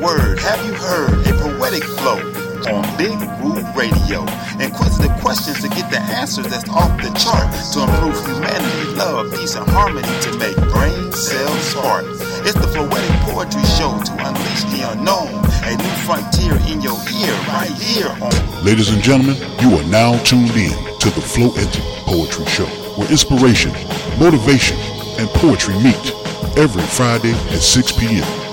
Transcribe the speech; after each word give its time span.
word. 0.00 0.38
Have 0.40 0.64
you 0.64 0.74
heard 0.74 1.26
a 1.26 1.32
poetic 1.40 1.84
flow 1.84 2.18
on 2.68 2.84
Big 2.96 3.16
Woo 3.40 3.60
Radio? 3.72 4.22
Inquisitive 4.60 5.12
questions 5.20 5.60
to 5.62 5.68
get 5.68 5.90
the 5.90 6.00
answers 6.00 6.46
that's 6.46 6.68
off 6.70 6.90
the 7.00 7.10
chart 7.18 7.48
to 7.72 7.82
improve 7.84 8.16
humanity, 8.26 8.96
love, 8.96 9.32
peace, 9.34 9.54
and 9.54 9.68
harmony 9.70 10.08
to 10.22 10.36
make 10.38 10.56
brain 10.72 11.12
cells 11.12 11.60
spark. 11.62 12.04
It's 12.46 12.54
the 12.54 12.68
Floetic 12.70 13.16
Poetry 13.26 13.64
Show 13.76 13.90
to 13.90 14.12
unleash 14.26 14.64
the 14.70 14.86
unknown, 14.92 15.32
a 15.64 15.76
new 15.76 15.96
frontier 16.06 16.54
in 16.70 16.80
your 16.80 16.98
ear, 17.18 17.34
right 17.50 17.72
here 17.80 18.10
on. 18.22 18.64
Ladies 18.64 18.90
and 18.90 19.02
gentlemen, 19.02 19.36
you 19.60 19.76
are 19.76 19.84
now 19.90 20.16
tuned 20.22 20.50
in 20.50 20.74
to 21.00 21.10
the 21.10 21.20
Floetic 21.20 21.72
Poetry 22.04 22.46
Show, 22.46 22.66
where 22.96 23.10
inspiration, 23.10 23.72
motivation, 24.18 24.76
and 25.18 25.28
poetry 25.30 25.74
meet 25.82 26.12
every 26.56 26.82
Friday 26.82 27.32
at 27.52 27.60
6 27.60 27.92
p.m. 27.92 28.45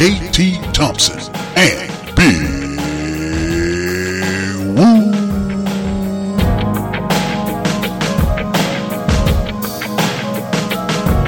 JT 0.00 0.72
Thompson, 0.72 1.18
and 1.58 2.16
Big 2.16 2.40
Woo. 4.74 5.10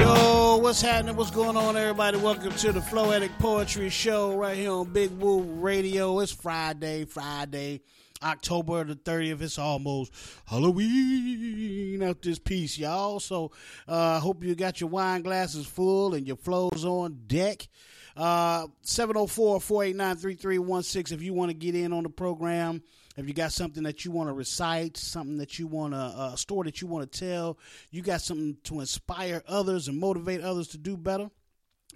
Yo, 0.01 0.57
what's 0.57 0.81
happening? 0.81 1.15
What's 1.15 1.29
going 1.29 1.55
on, 1.55 1.77
everybody? 1.77 2.17
Welcome 2.17 2.53
to 2.53 2.71
the 2.71 2.79
Floetic 2.79 3.37
Poetry 3.37 3.89
Show 3.91 4.35
right 4.35 4.57
here 4.57 4.71
on 4.71 4.91
Big 4.91 5.11
Woo 5.11 5.43
Radio. 5.43 6.19
It's 6.21 6.31
Friday, 6.31 7.05
Friday, 7.05 7.81
October 8.23 8.83
the 8.85 8.95
30th. 8.95 9.43
It's 9.43 9.59
almost 9.59 10.11
Halloween 10.45 12.01
out 12.01 12.23
this 12.23 12.39
piece, 12.39 12.79
y'all. 12.79 13.19
So 13.19 13.51
uh, 13.87 14.15
I 14.15 14.17
hope 14.17 14.43
you 14.43 14.55
got 14.55 14.81
your 14.81 14.89
wine 14.89 15.21
glasses 15.21 15.67
full 15.67 16.15
and 16.15 16.25
your 16.25 16.37
flows 16.37 16.83
on 16.83 17.19
deck. 17.27 17.67
Uh, 18.15 18.67
704-489-3316 18.83 21.11
if 21.11 21.21
you 21.21 21.33
want 21.33 21.49
to 21.49 21.55
get 21.55 21.75
in 21.75 21.91
on 21.93 22.03
the 22.03 22.09
program. 22.09 22.81
If 23.15 23.27
you 23.27 23.33
got 23.33 23.51
something 23.51 23.83
that 23.83 24.05
you 24.05 24.11
want 24.11 24.29
to 24.29 24.33
recite, 24.33 24.97
something 24.97 25.37
that 25.37 25.59
you 25.59 25.67
want 25.67 25.93
to, 25.93 25.99
uh, 25.99 26.31
a 26.33 26.37
story 26.37 26.65
that 26.65 26.81
you 26.81 26.87
want 26.87 27.11
to 27.11 27.19
tell, 27.19 27.59
you 27.91 28.01
got 28.01 28.21
something 28.21 28.57
to 28.63 28.79
inspire 28.79 29.43
others 29.47 29.87
and 29.87 29.99
motivate 29.99 30.41
others 30.41 30.69
to 30.69 30.79
do 30.79 30.97
better, 30.97 31.29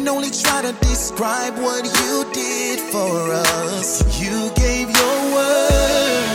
Can 0.05 0.13
only 0.17 0.29
try 0.29 0.61
to 0.61 0.71
describe 0.85 1.55
what 1.57 1.83
you 1.83 2.31
did 2.31 2.79
for 2.91 3.33
us. 3.33 4.03
You 4.21 4.51
gave 4.53 4.87
your 4.87 5.17
word. 5.33 6.29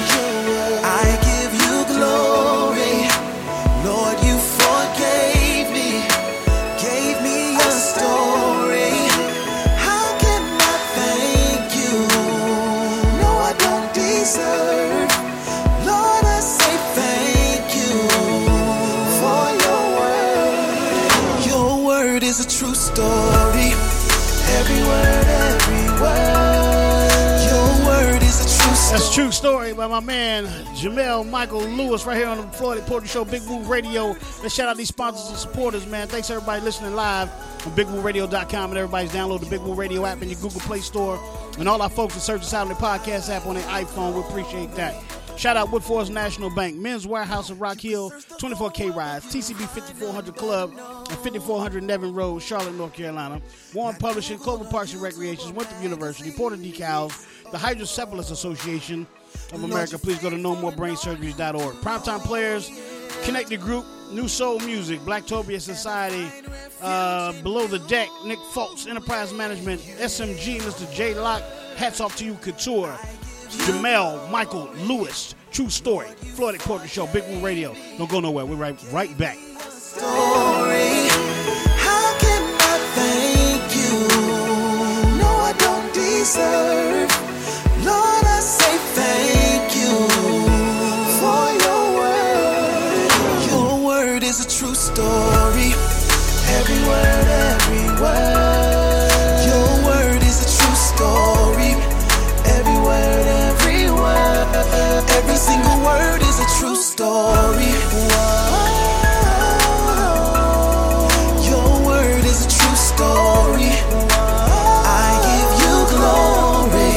I 0.83 1.07
give 1.31 1.53
you 1.63 1.75
glory. 1.95 2.99
Lord, 3.87 4.17
you 4.27 4.37
forgave 4.59 5.71
me, 5.71 6.03
gave 6.83 7.23
me 7.23 7.55
a 7.55 7.71
story. 7.71 8.91
How 9.87 10.19
can 10.19 10.43
I 10.73 10.77
thank 10.99 11.67
you? 11.79 11.95
No, 13.23 13.31
I 13.51 13.55
don't 13.67 13.89
deserve. 13.95 15.11
Lord, 15.87 16.25
I 16.25 16.41
say 16.59 16.75
thank 16.99 17.67
you 17.79 17.95
for 19.21 19.43
your 19.63 19.83
word. 20.01 21.47
Your 21.47 21.87
word 21.87 22.23
is 22.25 22.45
a 22.45 22.49
true 22.49 22.75
story. 22.75 23.50
Every 24.71 24.87
word, 24.87 25.27
every 25.27 26.01
word. 26.01 27.41
Your 27.51 27.87
word 27.87 28.23
is 28.23 28.41
a 28.41 28.45
true 28.45 28.75
story. 28.75 28.99
That's 28.99 29.11
a 29.11 29.13
true 29.13 29.33
story 29.33 29.73
by 29.73 29.87
my 29.89 30.01
man 30.01 30.47
Jamel 30.77 31.29
Michael 31.29 31.61
Lewis 31.63 32.07
right 32.07 32.17
here 32.17 32.29
on 32.29 32.37
the 32.39 32.45
Floetic 32.45 32.87
Poetry 32.87 33.09
Show, 33.09 33.25
Big 33.25 33.43
Woo 33.49 33.63
Radio. 33.65 34.17
Let's 34.43 34.55
shout 34.55 34.69
out 34.69 34.77
these 34.77 34.89
sponsors 34.89 35.29
and 35.31 35.39
supporters, 35.39 35.87
man. 35.87 36.07
Thanks 36.07 36.31
everybody 36.31 36.63
listening 36.63 36.95
live 36.95 37.29
on 37.67 37.73
BigWooRadio.com 37.73 38.71
and 38.71 38.79
everybody's 38.79 39.11
download 39.13 39.41
the 39.41 39.47
Big 39.47 39.61
Woo 39.61 39.75
Radio 39.75 40.07
app 40.07 40.23
in 40.23 40.29
your 40.29 40.39
Google 40.41 40.61
Play 40.61 40.81
Store. 40.81 41.21
And 41.59 41.69
all 41.69 41.83
our 41.83 41.91
folks 41.91 42.15
that 42.15 42.21
search 42.21 42.43
us 42.43 42.55
out 42.55 42.63
on 42.63 42.69
the 42.69 42.75
podcast 42.75 43.29
app 43.29 43.47
on 43.47 43.57
their 43.57 43.65
iPhone, 43.65 44.15
we 44.15 44.21
appreciate 44.21 44.73
that. 44.77 44.95
Shout 45.41 45.57
out 45.57 45.69
Woodforest 45.69 46.11
National 46.11 46.51
Bank, 46.51 46.77
Men's 46.77 47.07
Wearhouse 47.07 47.49
of 47.49 47.63
Rock 47.63 47.81
Hill, 47.81 48.11
24K 48.11 48.95
Rides, 48.95 49.25
TCB 49.25 49.67
5400 49.69 50.37
Club, 50.37 50.71
and 50.77 51.09
5400 51.09 51.83
Nevin 51.83 52.13
Road, 52.13 52.43
Charlotte, 52.43 52.75
North 52.75 52.93
Carolina. 52.93 53.41
Warren 53.73 53.97
Publishing, 53.97 54.37
Clover 54.37 54.67
Parks 54.67 54.93
and 54.93 55.01
Recreations, 55.01 55.51
Winthrop 55.51 55.83
University, 55.83 56.31
Porter 56.31 56.57
Decals, 56.57 57.27
the 57.53 57.57
Hydrocephalus 57.57 58.31
Association 58.31 59.07
of 59.55 59.65
America. 59.65 59.97
Please 59.97 60.19
go 60.19 60.29
to 60.29 60.37
nomorebrainsurgeries.org. 60.37 61.77
Primetime 61.77 62.21
Players, 62.21 62.71
Connected 63.25 63.63
Group, 63.63 63.87
New 64.13 64.29
Soul 64.29 64.59
Music, 64.59 65.01
Blacktopia 65.01 65.59
Society, 65.59 66.31
uh, 66.83 67.33
Below 67.41 67.67
the 67.67 67.79
Deck, 67.79 68.11
Nick 68.27 68.39
Fultz, 68.53 68.87
Enterprise 68.87 69.33
Management, 69.33 69.81
SMG, 69.81 70.61
Mr. 70.61 70.93
J 70.95 71.15
Lock, 71.15 71.43
Hats 71.77 72.03
Off 72.03 72.15
to 72.19 72.27
You 72.27 72.35
Couture, 72.35 72.95
Jamel, 73.51 74.31
Michael, 74.31 74.69
Lewis, 74.87 75.35
True 75.51 75.69
Story, 75.69 76.07
Floetic 76.37 76.61
Poetry 76.61 76.89
Show, 76.89 77.07
Big 77.09 77.25
Woo 77.29 77.41
Radio. 77.41 77.75
Don't 77.99 78.11
go 78.11 78.21
nowhere. 78.21 78.47
We're 78.47 78.57
right, 78.57 78.79
right 78.93 79.17
back. 79.19 79.37
story. 79.59 81.09
How 81.87 82.17
can 82.21 82.43
I 82.61 82.79
thank 82.95 83.77
you? 83.77 85.19
No, 85.19 85.29
I 85.51 85.53
don't 85.59 85.93
deserve. 85.93 87.11
Lord, 87.85 88.25
I 88.25 88.41
say 88.41 88.77
thank 88.95 89.75
you 89.77 90.09
for 91.21 91.43
your 91.65 91.83
word. 92.01 93.51
Your 93.51 93.85
word 93.85 94.23
is 94.23 94.45
a 94.45 94.49
true 94.49 94.75
story. 94.75 95.73
Every 96.57 96.81
word, 96.89 97.27
every 97.27 98.01
word. 98.03 98.60
single 105.41 105.79
word 105.83 106.21
is 106.21 106.39
a 106.39 106.49
true 106.59 106.77
story. 106.77 107.73
Whoa, 108.13 108.61
your 111.51 111.71
word 111.89 112.25
is 112.33 112.41
a 112.47 112.51
true 112.57 112.79
story. 112.91 113.73
I 115.03 115.09
give 115.29 115.51
you 115.65 115.77
glory. 115.97 116.95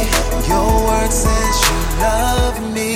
Your 0.51 0.71
word 0.89 1.11
says 1.23 1.53
you 1.67 1.79
love 2.07 2.57
me. 2.77 2.93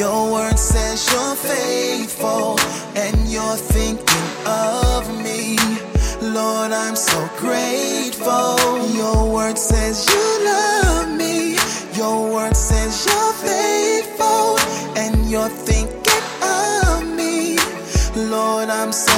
Your 0.00 0.20
word 0.32 0.58
says 0.58 0.98
you're 1.12 1.36
faithful, 1.36 2.56
and 2.96 3.16
you're 3.28 3.60
thinking 3.76 4.28
of 4.46 5.02
me. 5.24 5.58
Lord, 6.22 6.72
I'm 6.72 6.96
so 6.96 7.18
grateful. 7.36 8.56
Your 8.96 9.20
word 9.36 9.58
says 9.58 10.06
you. 10.08 10.27
Thinking 15.48 16.24
of 16.42 17.06
me. 17.16 17.58
Lord, 18.30 18.68
I'm 18.68 18.92
so 18.92 19.17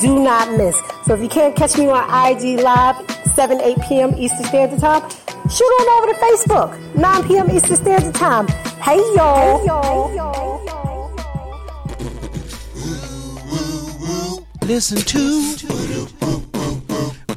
Do 0.00 0.18
not 0.22 0.56
miss. 0.58 0.76
So 1.04 1.14
if 1.14 1.20
you 1.20 1.28
can't 1.28 1.54
catch 1.56 1.78
me 1.78 1.88
on 1.88 2.02
IG 2.04 2.60
Live, 2.60 2.96
7, 3.34 3.60
8 3.60 3.76
p.m. 3.88 4.14
Eastern 4.16 4.44
Standard 4.44 4.80
Time, 4.80 5.08
shoot 5.48 5.64
on 5.64 5.88
over 6.02 6.12
to 6.12 6.18
Facebook, 6.18 6.94
9 6.96 7.28
p.m. 7.28 7.50
Eastern 7.50 7.76
Standard 7.76 8.14
Time. 8.14 8.46
Hey 8.82 8.98
y'all. 9.14 9.58
Hey 9.58 9.66
y'all. 9.66 10.56
Listen 14.62 14.98
to 14.98 15.56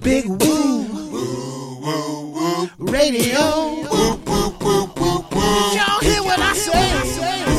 Big 0.01 0.25
Woo 0.25 0.80
Radio. 2.80 3.40
Y'all 5.75 6.00
hear 6.01 6.24
what 6.24 6.40
I 6.40 6.54
say? 6.56 7.58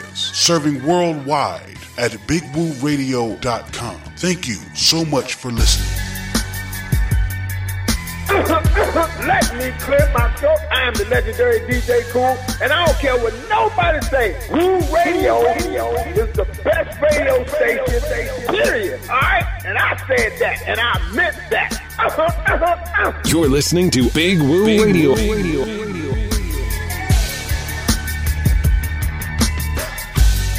serving 0.13 0.83
worldwide 0.85 1.77
at 1.97 2.11
bigwooradio.com. 2.27 4.01
Thank 4.17 4.47
you 4.47 4.57
so 4.75 5.05
much 5.05 5.35
for 5.35 5.51
listening. 5.51 6.01
Let 8.31 9.53
me 9.55 9.71
clear 9.79 10.09
my 10.13 10.33
throat. 10.35 10.57
I 10.71 10.87
am 10.87 10.93
the 10.93 11.05
legendary 11.09 11.59
DJ 11.61 12.01
Cool, 12.11 12.37
and 12.61 12.71
I 12.71 12.85
don't 12.85 12.97
care 12.97 13.17
what 13.17 13.33
nobody 13.49 14.01
say. 14.07 14.37
Woo 14.49 14.79
Radio 14.93 15.41
is 16.15 16.35
the 16.35 16.45
best 16.63 17.01
radio 17.01 17.45
station, 17.45 18.47
period. 18.47 19.01
All 19.09 19.19
right? 19.19 19.45
And 19.65 19.77
I 19.77 19.97
said 20.07 20.39
that, 20.39 20.63
and 20.65 20.79
I 20.79 21.11
meant 21.13 21.35
that. 21.49 21.73
Uh-huh, 21.99 22.21
uh-huh, 22.21 22.65
uh-huh. 22.65 23.21
You're 23.25 23.49
listening 23.49 23.91
to 23.91 24.09
Big 24.11 24.39
Woo 24.39 24.65
Radio. 24.65 26.30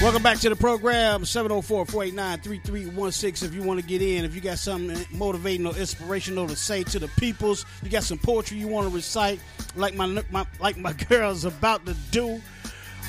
Welcome 0.02 0.22
back 0.24 0.40
to 0.40 0.48
the 0.48 0.56
program, 0.56 1.22
704-489-3316. 1.22 3.44
If 3.44 3.54
you 3.54 3.62
want 3.62 3.78
to 3.78 3.86
get 3.86 4.02
in, 4.02 4.24
if 4.24 4.34
you 4.34 4.40
got 4.40 4.58
something 4.58 5.06
motivating 5.16 5.64
or 5.64 5.76
inspirational 5.76 6.48
to 6.48 6.56
say 6.56 6.82
to 6.82 6.98
the 6.98 7.06
peoples, 7.06 7.64
you 7.84 7.88
got 7.88 8.02
some 8.02 8.18
poetry 8.18 8.58
you 8.58 8.66
want 8.66 8.88
to 8.88 8.92
recite, 8.92 9.38
like 9.76 9.94
my, 9.94 10.06
my 10.32 10.44
like 10.58 10.76
my 10.76 10.92
girl's 11.08 11.44
about 11.44 11.86
to 11.86 11.94
do, 12.10 12.42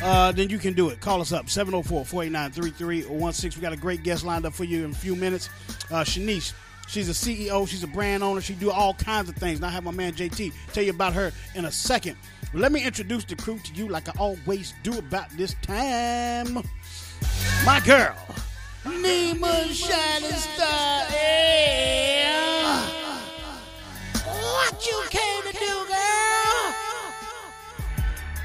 uh, 0.03 0.33
then 0.33 0.51
you 0.51 0.59
can 0.59 0.73
do 0.73 0.89
it. 0.89 1.01
Call 1.01 1.19
us 1.19 1.31
up, 1.31 1.47
704-489-3316. 1.47 3.55
We 3.55 3.61
got 3.63 3.73
a 3.73 3.77
great 3.77 4.03
guest 4.03 4.23
lined 4.23 4.45
up 4.45 4.53
for 4.53 4.65
you 4.65 4.85
in 4.85 4.91
a 4.91 4.93
few 4.93 5.15
minutes. 5.15 5.49
Uh, 5.89 6.03
Shenice, 6.03 6.53
she's 6.87 7.09
a 7.09 7.13
CEO, 7.13 7.67
she's 7.67 7.81
a 7.81 7.87
brand 7.87 8.21
owner, 8.21 8.39
she 8.39 8.53
do 8.53 8.69
all 8.69 8.93
kinds 8.93 9.29
of 9.29 9.35
things. 9.35 9.59
Now 9.59 9.69
I 9.69 9.71
have 9.71 9.83
my 9.83 9.89
man 9.89 10.13
JT 10.13 10.53
tell 10.73 10.83
you 10.83 10.91
about 10.91 11.13
her 11.13 11.31
in 11.55 11.65
a 11.65 11.71
second. 11.71 12.17
But 12.53 12.61
let 12.61 12.71
me 12.71 12.85
introduce 12.85 13.25
the 13.25 13.35
crew 13.35 13.57
to 13.57 13.73
you 13.73 13.87
like 13.87 14.07
I 14.07 14.13
always 14.19 14.75
do 14.83 14.95
about 14.99 15.31
this 15.31 15.55
time. 15.63 16.61
My 17.65 17.79
girl, 17.85 18.15
Nima 18.83 19.71
Shining 19.73 20.31
Star. 20.31 21.05
Yeah. 21.11 22.81
What 24.25 24.85
you 24.85 25.03
came 25.09 25.43
to 25.43 25.53
do, 25.57 25.85
girl? 25.87 26.82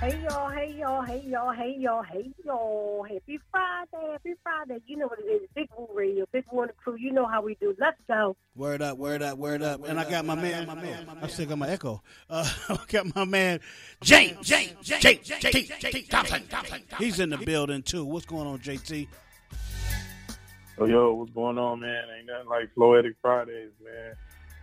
Hey 0.00 0.16
y'all, 0.22 0.48
hey 0.48 0.76
y'all, 0.78 1.02
hey 1.02 1.24
y'all, 1.26 1.52
hey 1.52 1.74
y'all, 1.76 2.04
hey 2.04 2.30
y'all. 2.44 3.02
Happy 3.02 3.40
Friday, 3.50 4.12
happy 4.12 4.34
Friday. 4.44 4.80
You 4.86 4.96
know 4.96 5.08
what 5.08 5.18
it 5.18 5.24
is. 5.24 5.48
Big 5.56 5.68
Woo 5.76 5.88
Radio, 5.92 6.24
Big 6.30 6.44
Woo 6.52 6.60
and 6.60 6.70
the 6.70 6.74
crew. 6.74 6.94
You 6.96 7.10
know 7.10 7.26
how 7.26 7.42
we 7.42 7.56
do. 7.56 7.74
Let's 7.80 7.96
go. 8.06 8.36
Word 8.54 8.80
up, 8.80 8.96
word 8.96 9.22
up, 9.22 9.38
word 9.38 9.60
up. 9.60 9.88
And 9.88 9.98
I 9.98 10.08
got 10.08 10.24
my 10.24 10.36
man, 10.36 10.70
I 11.20 11.26
still 11.26 11.46
got 11.46 11.58
my 11.58 11.68
echo. 11.68 12.00
Uh, 12.30 12.48
I 12.68 12.78
got 12.86 13.12
my 13.12 13.24
man, 13.24 13.58
James, 14.00 14.46
James, 14.46 14.74
James, 14.82 15.28
JT 15.28 16.08
Thompson. 16.08 16.44
He's 16.98 17.18
in 17.18 17.30
the 17.30 17.38
building 17.38 17.82
too. 17.82 18.04
What's 18.04 18.26
going 18.26 18.46
on, 18.46 18.60
JT? 18.60 19.08
Oh, 20.78 20.84
yo, 20.84 21.12
what's 21.14 21.32
going 21.32 21.58
on, 21.58 21.80
man? 21.80 22.04
Ain't 22.16 22.28
nothing 22.28 22.48
like 22.48 22.72
Floetic 22.76 23.16
Fridays, 23.20 23.72
man. 23.84 24.14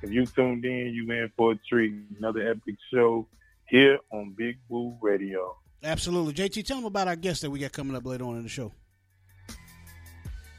If 0.01 0.11
you 0.11 0.25
tuned 0.25 0.63
in, 0.63 0.93
you 0.93 1.11
in 1.11 1.29
for 1.35 1.51
a 1.51 1.55
treat. 1.67 1.93
Another 2.19 2.51
epic 2.51 2.75
show 2.93 3.27
here 3.67 3.97
on 4.11 4.33
Big 4.37 4.57
Woo 4.69 4.97
Radio. 5.01 5.55
Absolutely. 5.83 6.33
JT, 6.33 6.65
tell 6.65 6.77
them 6.77 6.85
about 6.85 7.07
our 7.07 7.15
guest 7.15 7.41
that 7.41 7.51
we 7.51 7.59
got 7.59 7.71
coming 7.71 7.95
up 7.95 8.05
later 8.05 8.23
on 8.23 8.37
in 8.37 8.43
the 8.43 8.49
show. 8.49 8.71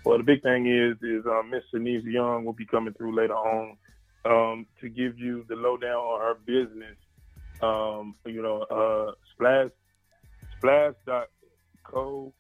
Well, 0.05 0.19
the 0.19 0.25
big 0.25 0.43
thing 0.43 0.67
is, 0.67 0.97
is 1.03 1.27
uh, 1.27 1.43
Miss 1.43 1.63
Shenice 1.75 2.05
Young 2.05 2.45
will 2.45 2.53
be 2.53 2.65
coming 2.67 2.95
through 2.95 3.17
later 3.17 3.35
on 3.35 3.77
um, 4.25 4.67
to 4.81 4.89
give 4.89 5.19
you 5.19 5.45
the 5.49 5.57
lowdown 5.57 5.97
on 5.97 6.21
her 6.21 6.35
business. 6.47 6.97
Um, 7.61 8.15
you 8.25 8.41
know, 8.43 8.63
uh, 8.63 9.13
Splash, 9.35 9.71
Splash.co 10.59 12.33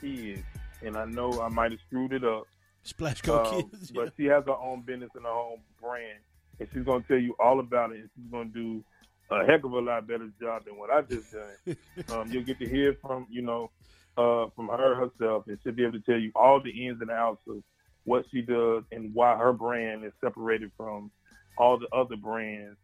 kids. 0.00 0.42
And 0.84 0.96
I 0.96 1.04
know 1.04 1.40
I 1.40 1.48
might 1.48 1.70
have 1.72 1.80
screwed 1.86 2.12
it 2.12 2.24
up. 2.24 2.44
Splash 2.82 3.20
Co 3.22 3.44
Um, 3.44 3.70
Kids. 3.70 3.92
But 3.92 4.12
she 4.16 4.24
has 4.26 4.44
her 4.46 4.56
own 4.56 4.82
business 4.82 5.10
and 5.14 5.24
her 5.24 5.30
own 5.30 5.58
brand, 5.80 6.18
and 6.58 6.68
she's 6.72 6.82
going 6.84 7.02
to 7.02 7.08
tell 7.08 7.18
you 7.18 7.34
all 7.38 7.60
about 7.60 7.92
it. 7.92 8.00
And 8.00 8.10
she's 8.16 8.30
going 8.30 8.52
to 8.52 8.54
do 8.54 8.84
a 9.30 9.46
heck 9.46 9.64
of 9.64 9.72
a 9.72 9.78
lot 9.78 10.06
better 10.06 10.30
job 10.40 10.64
than 10.64 10.76
what 10.76 10.90
I 10.90 11.02
just 11.02 11.32
done. 11.32 11.76
um, 12.10 12.30
you'll 12.30 12.44
get 12.44 12.58
to 12.58 12.68
hear 12.68 12.96
from 13.00 13.26
you 13.30 13.42
know 13.42 13.70
uh, 14.16 14.46
from 14.54 14.68
her 14.68 14.94
herself, 14.94 15.44
and 15.46 15.58
she'll 15.62 15.72
be 15.72 15.82
able 15.82 15.98
to 15.98 16.00
tell 16.00 16.18
you 16.18 16.32
all 16.34 16.60
the 16.60 16.70
ins 16.70 17.00
and 17.00 17.10
outs 17.10 17.40
of 17.48 17.62
what 18.04 18.24
she 18.30 18.42
does 18.42 18.82
and 18.92 19.14
why 19.14 19.36
her 19.36 19.52
brand 19.52 20.04
is 20.04 20.12
separated 20.20 20.70
from 20.76 21.10
all 21.56 21.78
the 21.78 21.88
other 21.96 22.16
brands, 22.16 22.76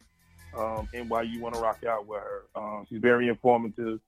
um, 0.57 0.88
and 0.95 1.11
why 1.11 1.23
you 1.23 1.40
want 1.40 1.54
to 1.54 1.61
rock 1.61 1.83
out 1.85 2.07
with 2.07 2.21
her. 2.21 2.45
Um, 2.54 2.87
she's 2.88 3.00
very 3.00 3.28
informative, 3.28 4.00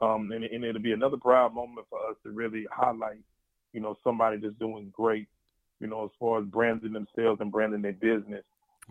um, 0.00 0.30
and, 0.32 0.44
and 0.44 0.64
it'll 0.64 0.82
be 0.82 0.92
another 0.92 1.16
proud 1.16 1.54
moment 1.54 1.86
for 1.88 1.98
us 2.10 2.16
to 2.24 2.30
really 2.30 2.66
highlight, 2.70 3.20
you 3.72 3.80
know, 3.80 3.96
somebody 4.02 4.38
that's 4.38 4.54
doing 4.58 4.92
great, 4.94 5.28
you 5.80 5.86
know, 5.86 6.04
as 6.04 6.10
far 6.18 6.40
as 6.40 6.46
branding 6.46 6.92
themselves 6.92 7.40
and 7.40 7.52
branding 7.52 7.82
their 7.82 7.92
business, 7.92 8.44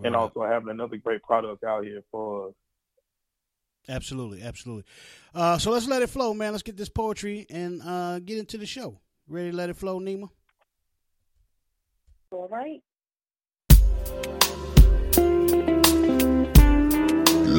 and 0.04 0.16
also 0.16 0.44
having 0.44 0.70
another 0.70 0.98
great 0.98 1.24
product 1.24 1.64
out 1.64 1.84
here 1.84 2.04
for 2.12 2.50
us. 2.50 2.54
Absolutely, 3.88 4.42
absolutely. 4.42 4.84
Uh, 5.34 5.58
so 5.58 5.72
let's 5.72 5.88
let 5.88 6.02
it 6.02 6.10
flow, 6.10 6.34
man. 6.34 6.52
Let's 6.52 6.64
get 6.64 6.78
this 6.78 6.90
poetry 6.90 7.46
and 7.50 7.82
uh, 7.84 8.20
get 8.20 8.38
into 8.38 8.58
the 8.58 8.66
show. 8.66 9.00
Ready 9.28 9.52
to 9.52 9.58
let 9.58 9.70
it 9.70 9.76
flow, 9.78 10.00
Nima? 10.00 10.30
All 12.32 12.48
right. 12.50 12.82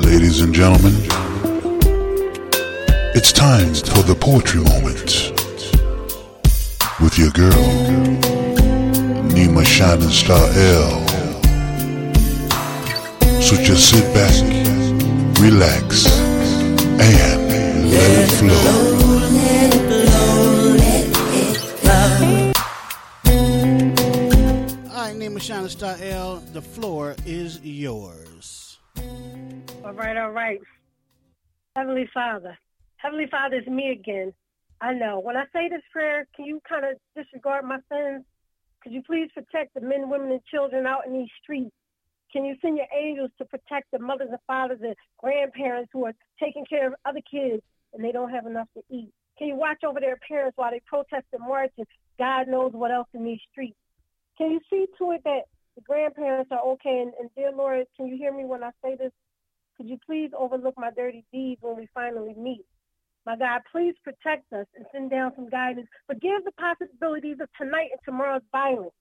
Ladies 0.05 0.41
and 0.41 0.55
gentlemen, 0.55 0.95
it's 3.15 3.33
time 3.33 3.75
for 3.75 4.03
the 4.03 4.17
poetry 4.19 4.63
moment. 4.63 5.33
with 7.01 7.19
your 7.19 7.31
girl, 7.31 7.53
Nima 9.29 9.65
Shining 9.65 10.09
Star 10.09 10.39
L. 10.39 11.07
So 13.43 13.57
just 13.57 13.91
sit 13.91 14.15
back, 14.15 14.33
relax, 15.41 16.07
and 16.19 17.91
let 17.91 18.11
it 18.11 18.29
flow. 18.39 18.97
All 24.91 25.03
right, 25.03 25.15
Nima 25.15 25.41
Shining 25.41 25.69
Star 25.69 25.97
L, 26.01 26.37
the 26.53 26.63
floor 26.63 27.15
is 27.27 27.61
yours. 27.63 28.79
All 29.85 29.93
right, 29.93 30.17
all 30.17 30.31
right. 30.31 30.61
Heavenly 31.77 32.09
Father. 32.15 32.57
Heavenly 32.97 33.27
Father, 33.31 33.57
it's 33.57 33.69
me 33.69 33.91
again. 33.91 34.33
I 34.81 34.95
know. 34.95 35.21
When 35.21 35.37
I 35.37 35.45
say 35.53 35.69
this 35.69 35.83
prayer, 35.93 36.27
can 36.35 36.47
you 36.47 36.61
kind 36.69 36.85
of 36.85 36.99
disregard 37.15 37.65
my 37.65 37.79
sins? 37.93 38.25
Could 38.83 38.93
you 38.93 39.03
please 39.03 39.31
protect 39.35 39.75
the 39.75 39.81
men, 39.81 40.09
women, 40.09 40.31
and 40.33 40.45
children 40.47 40.87
out 40.87 41.07
in 41.07 41.13
these 41.13 41.29
streets? 41.43 41.75
Can 42.37 42.45
you 42.45 42.55
send 42.61 42.77
your 42.77 42.87
angels 42.95 43.31
to 43.39 43.47
protect 43.47 43.91
the 43.93 43.99
mothers 43.99 44.29
and 44.31 44.39
fathers 44.47 44.81
and 44.83 44.95
grandparents 45.17 45.89
who 45.91 46.05
are 46.05 46.13
taking 46.39 46.67
care 46.67 46.87
of 46.87 46.93
other 47.07 47.23
kids 47.31 47.63
and 47.95 48.05
they 48.05 48.13
don't 48.13 48.29
have 48.29 48.45
enough 48.45 48.69
to 48.75 48.83
eat? 48.95 49.09
Can 49.39 49.49
you 49.49 49.57
watch 49.57 49.83
over 49.85 50.01
their 50.01 50.19
parents 50.29 50.59
while 50.59 50.71
they 50.71 50.83
protest 50.85 51.25
and 51.33 51.41
march 51.41 51.73
and 51.79 51.87
God 52.19 52.47
knows 52.47 52.73
what 52.75 52.91
else 52.91 53.09
in 53.15 53.25
these 53.25 53.41
streets? 53.51 53.79
Can 54.37 54.51
you 54.51 54.61
see 54.69 54.85
to 54.99 55.13
it 55.13 55.23
that 55.25 55.45
the 55.77 55.81
grandparents 55.81 56.53
are 56.53 56.61
okay? 56.73 57.01
And, 57.01 57.15
and 57.19 57.31
dear 57.35 57.53
Lord, 57.53 57.87
can 57.97 58.07
you 58.07 58.19
hear 58.19 58.37
me 58.37 58.45
when 58.45 58.63
I 58.63 58.71
say 58.85 58.97
this? 58.97 59.13
Could 59.79 59.89
you 59.89 59.97
please 60.05 60.31
overlook 60.39 60.75
my 60.77 60.91
dirty 60.91 61.25
deeds 61.33 61.63
when 61.63 61.75
we 61.75 61.89
finally 61.95 62.35
meet? 62.37 62.67
My 63.25 63.39
God, 63.39 63.63
please 63.73 63.95
protect 64.05 64.53
us 64.53 64.67
and 64.77 64.85
send 64.93 65.11
down 65.11 65.33
some 65.37 65.49
guidance. 65.49 65.89
Forgive 66.07 66.45
the 66.45 66.53
possibilities 66.53 67.39
of 67.41 67.49
tonight 67.59 67.89
and 67.93 68.01
tomorrow's 68.05 68.43
violence. 68.53 68.93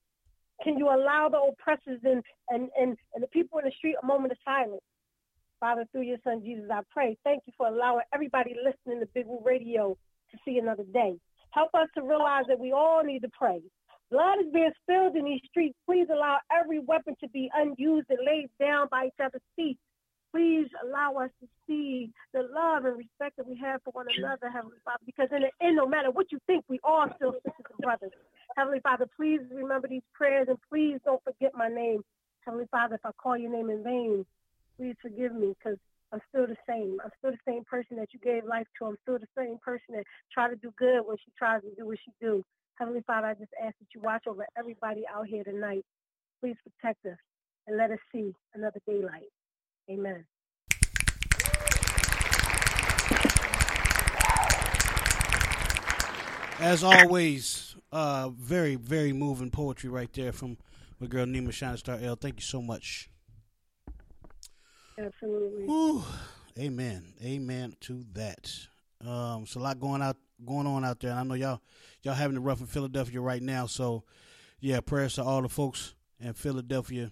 Can 0.62 0.78
you 0.78 0.88
allow 0.88 1.28
the 1.30 1.38
oppressors 1.38 2.00
and, 2.04 2.22
and, 2.48 2.70
and, 2.78 2.96
and 3.14 3.22
the 3.22 3.28
people 3.28 3.58
in 3.58 3.64
the 3.64 3.72
street 3.76 3.96
a 4.02 4.06
moment 4.06 4.32
of 4.32 4.38
silence? 4.44 4.82
Father, 5.60 5.84
through 5.92 6.02
your 6.02 6.18
son 6.24 6.42
Jesus, 6.44 6.64
I 6.70 6.80
pray. 6.90 7.16
Thank 7.24 7.42
you 7.46 7.52
for 7.56 7.66
allowing 7.66 8.04
everybody 8.12 8.54
listening 8.62 9.00
to 9.00 9.06
Big 9.14 9.26
Woo 9.26 9.40
Radio 9.44 9.96
to 10.30 10.38
see 10.44 10.58
another 10.58 10.84
day. 10.92 11.16
Help 11.50 11.70
us 11.74 11.88
to 11.96 12.02
realize 12.02 12.44
that 12.48 12.58
we 12.58 12.72
all 12.72 13.02
need 13.02 13.20
to 13.20 13.30
pray. 13.36 13.60
Blood 14.10 14.38
is 14.40 14.52
being 14.52 14.70
spilled 14.82 15.16
in 15.16 15.24
these 15.24 15.40
streets. 15.48 15.76
Please 15.86 16.06
allow 16.12 16.38
every 16.52 16.78
weapon 16.78 17.16
to 17.20 17.28
be 17.30 17.50
unused 17.54 18.06
and 18.10 18.18
laid 18.24 18.48
down 18.60 18.86
by 18.90 19.06
each 19.06 19.20
other's 19.22 19.42
feet. 19.56 19.78
Please 20.32 20.68
allow 20.84 21.14
us 21.14 21.30
to 21.40 21.48
see 21.66 22.10
the 22.34 22.42
love 22.52 22.84
and 22.84 22.98
respect 22.98 23.36
that 23.36 23.48
we 23.48 23.56
have 23.56 23.80
for 23.82 23.90
one 23.92 24.06
another, 24.18 24.50
Heavenly 24.50 24.76
Father, 24.84 25.02
because 25.06 25.28
in 25.32 25.42
the 25.42 25.66
end, 25.66 25.76
no 25.76 25.86
matter 25.86 26.10
what 26.10 26.30
you 26.30 26.38
think, 26.46 26.64
we 26.68 26.78
all 26.84 27.06
still 27.16 27.32
sisters 27.32 27.66
and 27.70 27.78
brothers. 27.78 28.12
Heavenly 28.56 28.80
Father, 28.80 29.06
please 29.16 29.40
remember 29.52 29.86
these 29.86 30.06
prayers 30.14 30.46
and 30.48 30.58
please 30.68 30.98
don't 31.04 31.22
forget 31.24 31.52
my 31.54 31.68
name. 31.68 32.02
Heavenly 32.40 32.66
Father, 32.70 32.94
if 32.94 33.04
I 33.04 33.10
call 33.12 33.36
your 33.36 33.50
name 33.52 33.68
in 33.70 33.84
vain, 33.84 34.24
please 34.78 34.94
forgive 35.02 35.34
me 35.34 35.54
because 35.58 35.78
I'm 36.12 36.20
still 36.30 36.46
the 36.46 36.56
same. 36.68 36.98
I'm 37.04 37.10
still 37.18 37.32
the 37.32 37.50
same 37.52 37.64
person 37.64 37.96
that 37.96 38.08
you 38.12 38.20
gave 38.20 38.44
life 38.44 38.66
to. 38.78 38.86
I'm 38.86 38.96
still 39.02 39.18
the 39.18 39.26
same 39.36 39.58
person 39.62 39.94
that 39.96 40.04
try 40.32 40.48
to 40.48 40.56
do 40.56 40.72
good 40.78 41.02
when 41.04 41.16
she 41.18 41.32
tries 41.36 41.62
to 41.62 41.74
do 41.76 41.86
what 41.86 41.98
she 42.04 42.12
do. 42.20 42.42
Heavenly 42.76 43.02
Father, 43.06 43.26
I 43.28 43.34
just 43.34 43.52
ask 43.62 43.74
that 43.78 43.88
you 43.94 44.00
watch 44.00 44.24
over 44.26 44.46
everybody 44.56 45.02
out 45.12 45.26
here 45.26 45.44
tonight. 45.44 45.84
Please 46.40 46.56
protect 46.64 47.04
us 47.06 47.18
and 47.66 47.76
let 47.76 47.90
us 47.90 47.98
see 48.12 48.32
another 48.54 48.80
daylight. 48.86 49.28
Amen. 49.90 50.24
As 56.60 56.82
always, 56.82 57.76
uh, 57.92 58.30
very, 58.30 58.76
very 58.76 59.12
moving 59.12 59.50
poetry 59.50 59.90
right 59.90 60.12
there 60.12 60.32
from 60.32 60.56
my 60.98 61.06
girl 61.06 61.26
Nima 61.26 61.52
Shining 61.52 61.76
Star 61.76 61.98
L. 62.00 62.16
Thank 62.16 62.36
you 62.36 62.42
so 62.42 62.62
much. 62.62 63.10
Absolutely. 64.98 65.66
Whew. 65.66 66.02
Amen. 66.58 67.12
Amen 67.22 67.74
to 67.80 68.02
that. 68.14 68.50
Um, 69.06 69.42
it's 69.42 69.54
a 69.54 69.58
lot 69.58 69.78
going 69.78 70.00
out 70.00 70.16
going 70.44 70.66
on 70.66 70.84
out 70.84 71.00
there. 71.00 71.10
And 71.10 71.20
I 71.20 71.22
know 71.22 71.34
y'all 71.34 71.60
y'all 72.02 72.14
having 72.14 72.36
it 72.36 72.40
rough 72.40 72.60
in 72.60 72.66
Philadelphia 72.66 73.20
right 73.20 73.42
now. 73.42 73.66
So 73.66 74.04
yeah, 74.60 74.80
prayers 74.80 75.14
to 75.14 75.22
all 75.24 75.42
the 75.42 75.48
folks 75.48 75.94
in 76.18 76.32
Philadelphia. 76.32 77.10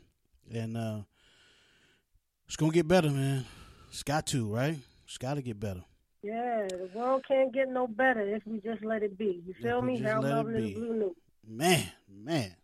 And 0.52 0.76
uh 0.76 1.00
it's 2.46 2.56
gonna 2.56 2.72
get 2.72 2.88
better, 2.88 3.10
man. 3.10 3.44
It's 3.90 4.02
got 4.02 4.26
to, 4.28 4.46
right? 4.46 4.78
It's 5.04 5.18
gotta 5.18 5.42
get 5.42 5.60
better. 5.60 5.84
Yeah, 6.24 6.68
the 6.70 6.88
world 6.94 7.22
can't 7.28 7.52
get 7.52 7.68
no 7.68 7.86
better 7.86 8.22
if 8.22 8.46
we 8.46 8.58
just 8.60 8.82
let 8.82 9.02
it 9.02 9.18
be. 9.18 9.42
You 9.46 9.52
feel 9.60 9.82
me? 9.82 9.98
Harold 9.98 10.24
Melvin 10.24 10.54
and 10.54 10.64
be. 10.64 10.72
the 10.72 10.80
Blue 10.80 10.94
Note. 10.94 11.16
Man, 11.46 11.86
man. 12.08 12.56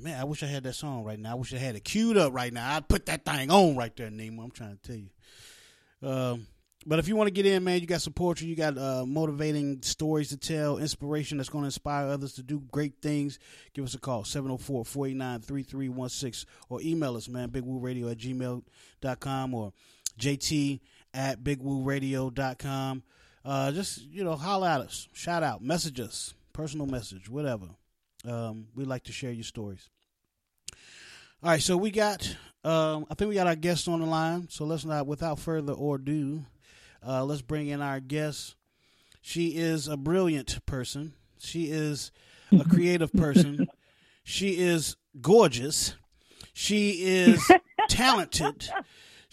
Man, 0.00 0.20
I 0.20 0.24
wish 0.24 0.42
I 0.42 0.46
had 0.46 0.64
that 0.64 0.72
song 0.72 1.04
right 1.04 1.16
now. 1.16 1.30
I 1.30 1.34
wish 1.34 1.54
I 1.54 1.58
had 1.58 1.76
it 1.76 1.84
queued 1.84 2.16
up 2.16 2.32
right 2.32 2.52
now. 2.52 2.74
I'd 2.74 2.88
put 2.88 3.06
that 3.06 3.24
thing 3.24 3.52
on 3.52 3.76
right 3.76 3.94
there, 3.96 4.10
Nemo. 4.10 4.42
I'm 4.42 4.50
trying 4.50 4.76
to 4.76 4.82
tell 4.82 4.96
you. 4.96 5.10
Um, 6.02 6.48
but 6.84 6.98
if 6.98 7.06
you 7.06 7.14
want 7.14 7.28
to 7.28 7.30
get 7.30 7.46
in, 7.46 7.62
man, 7.62 7.80
you 7.80 7.86
got 7.86 8.02
some 8.02 8.12
poetry, 8.12 8.48
you 8.48 8.56
got 8.56 8.76
uh, 8.76 9.06
motivating 9.06 9.80
stories 9.82 10.30
to 10.30 10.36
tell, 10.36 10.78
inspiration 10.78 11.38
that's 11.38 11.48
going 11.48 11.62
to 11.62 11.66
inspire 11.66 12.08
others 12.08 12.32
to 12.32 12.42
do 12.42 12.64
great 12.72 12.94
things. 13.00 13.38
Give 13.74 13.84
us 13.84 13.94
a 13.94 14.00
call, 14.00 14.24
704 14.24 14.84
489 14.84 15.40
3316, 15.42 16.48
or 16.68 16.82
email 16.82 17.16
us, 17.16 17.28
man, 17.28 17.50
bigwooradio 17.50 18.10
at 18.10 18.18
gmail.com 18.18 19.54
or 19.54 19.72
jt 20.18 20.80
at 21.14 21.42
bigwooradio.com. 21.42 23.02
Uh, 23.44 23.72
just, 23.72 24.02
you 24.10 24.24
know, 24.24 24.34
holler 24.36 24.68
at 24.68 24.80
us, 24.80 25.08
shout 25.12 25.42
out, 25.42 25.62
message 25.62 26.00
us, 26.00 26.34
personal 26.52 26.86
message, 26.86 27.28
whatever. 27.28 27.66
Um, 28.26 28.66
we 28.74 28.84
like 28.84 29.04
to 29.04 29.12
share 29.12 29.32
your 29.32 29.44
stories. 29.44 29.90
All 31.42 31.50
right, 31.50 31.62
so 31.62 31.76
we 31.76 31.90
got, 31.90 32.36
um, 32.64 33.06
I 33.10 33.14
think 33.14 33.28
we 33.28 33.34
got 33.34 33.46
our 33.46 33.54
guests 33.54 33.86
on 33.86 34.00
the 34.00 34.06
line. 34.06 34.48
So 34.50 34.64
let's 34.64 34.86
not, 34.86 35.06
without 35.06 35.38
further 35.38 35.74
ado, 35.74 36.44
uh, 37.06 37.22
let's 37.24 37.42
bring 37.42 37.68
in 37.68 37.82
our 37.82 38.00
guest. 38.00 38.56
She 39.20 39.48
is 39.48 39.88
a 39.88 39.96
brilliant 39.96 40.64
person. 40.64 41.12
She 41.38 41.64
is 41.70 42.12
a 42.52 42.64
creative 42.64 43.12
person. 43.12 43.68
She 44.26 44.58
is 44.58 44.96
gorgeous. 45.20 45.96
She 46.54 46.92
is 46.92 47.46
talented. 47.90 48.66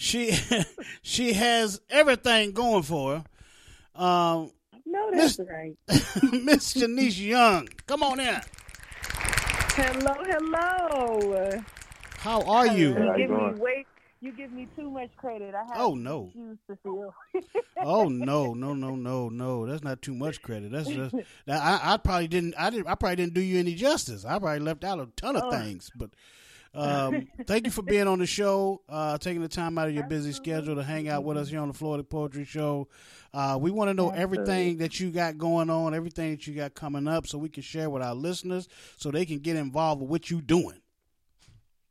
She 0.01 0.31
she 1.03 1.33
has 1.33 1.79
everything 1.89 2.53
going 2.53 2.81
for 2.81 3.23
her. 3.95 4.03
Um, 4.03 4.51
No, 4.83 5.11
that's 5.11 5.37
Miss- 5.37 5.47
right. 5.47 6.33
Miss 6.43 6.73
Janice 6.73 7.19
Young, 7.19 7.69
come 7.85 8.01
on 8.01 8.19
in. 8.19 8.41
Hello, 9.75 10.13
hello. 10.25 11.61
How 12.17 12.41
are 12.41 12.67
you? 12.67 12.93
How 12.95 12.99
You 13.03 13.11
you 13.13 13.17
give 13.17 13.29
me 13.29 13.37
doing? 13.37 13.59
way. 13.59 13.85
You 14.21 14.31
give 14.31 14.51
me 14.51 14.67
too 14.75 14.89
much 14.89 15.09
credit. 15.17 15.53
I 15.55 15.59
have 15.59 15.77
Oh, 15.77 15.93
no. 15.95 16.31
to 16.67 16.75
fill. 16.83 17.13
Oh 17.83 18.09
no, 18.09 18.53
no, 18.53 18.73
no, 18.75 18.95
no, 18.95 19.29
no! 19.29 19.65
That's 19.65 19.83
not 19.83 20.01
too 20.03 20.13
much 20.13 20.41
credit. 20.43 20.71
That's 20.71 20.87
just 20.87 21.15
that 21.47 21.61
I, 21.63 21.93
I 21.93 21.97
probably 21.97 22.27
didn't. 22.27 22.53
I 22.57 22.69
didn't. 22.69 22.85
I 22.87 22.93
probably 22.95 23.15
didn't 23.15 23.33
do 23.33 23.41
you 23.41 23.57
any 23.59 23.73
justice. 23.73 24.23
I 24.25 24.37
probably 24.37 24.59
left 24.59 24.83
out 24.83 24.99
a 24.99 25.07
ton 25.15 25.35
of 25.35 25.43
Oh. 25.45 25.51
things. 25.51 25.89
But 25.95 26.11
um, 26.73 27.27
thank 27.45 27.65
you 27.65 27.71
for 27.71 27.81
being 27.81 28.07
on 28.07 28.19
the 28.19 28.25
show, 28.25 28.81
uh, 28.87 29.17
taking 29.17 29.41
the 29.41 29.47
time 29.49 29.77
out 29.77 29.87
of 29.89 29.93
your 29.93 30.05
busy 30.05 30.31
schedule 30.31 30.75
to 30.75 30.83
hang 30.83 31.09
out 31.09 31.23
with 31.23 31.37
us 31.37 31.49
here 31.49 31.59
on 31.59 31.67
the 31.67 31.73
Floetic 31.73 32.09
Poetry 32.09 32.45
Show. 32.45 32.87
Uh, 33.33 33.57
we 33.59 33.71
want 33.71 33.89
to 33.89 33.93
know 33.93 34.09
everything 34.09 34.77
that 34.77 34.99
you 34.99 35.11
got 35.11 35.37
going 35.37 35.69
on, 35.69 35.93
everything 35.93 36.31
that 36.31 36.47
you 36.47 36.53
got 36.53 36.73
coming 36.73 37.07
up, 37.07 37.27
so 37.27 37.37
we 37.37 37.49
can 37.49 37.63
share 37.63 37.89
with 37.89 38.01
our 38.01 38.15
listeners, 38.15 38.67
so 38.97 39.11
they 39.11 39.25
can 39.25 39.39
get 39.39 39.55
involved 39.55 40.01
with 40.01 40.09
what 40.09 40.29
you're 40.31 40.41
doing. 40.41 40.81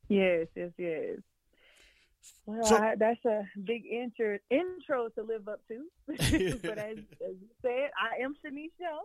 yes, 0.08 0.46
yes, 0.54 0.70
yes. 0.78 1.18
Well, 2.46 2.64
So- 2.64 2.76
I, 2.76 2.94
that's 2.96 3.24
a 3.24 3.46
big 3.64 3.84
intro 3.86 4.38
intro 4.50 5.08
to 5.10 5.22
live 5.22 5.48
up 5.48 5.60
to. 5.68 5.84
but 6.06 6.78
as, 6.78 6.98
as 6.98 7.34
you 7.40 7.48
said, 7.62 7.90
I 7.98 8.22
am 8.22 8.34
Shenice 8.44 8.70
Young. 8.78 9.04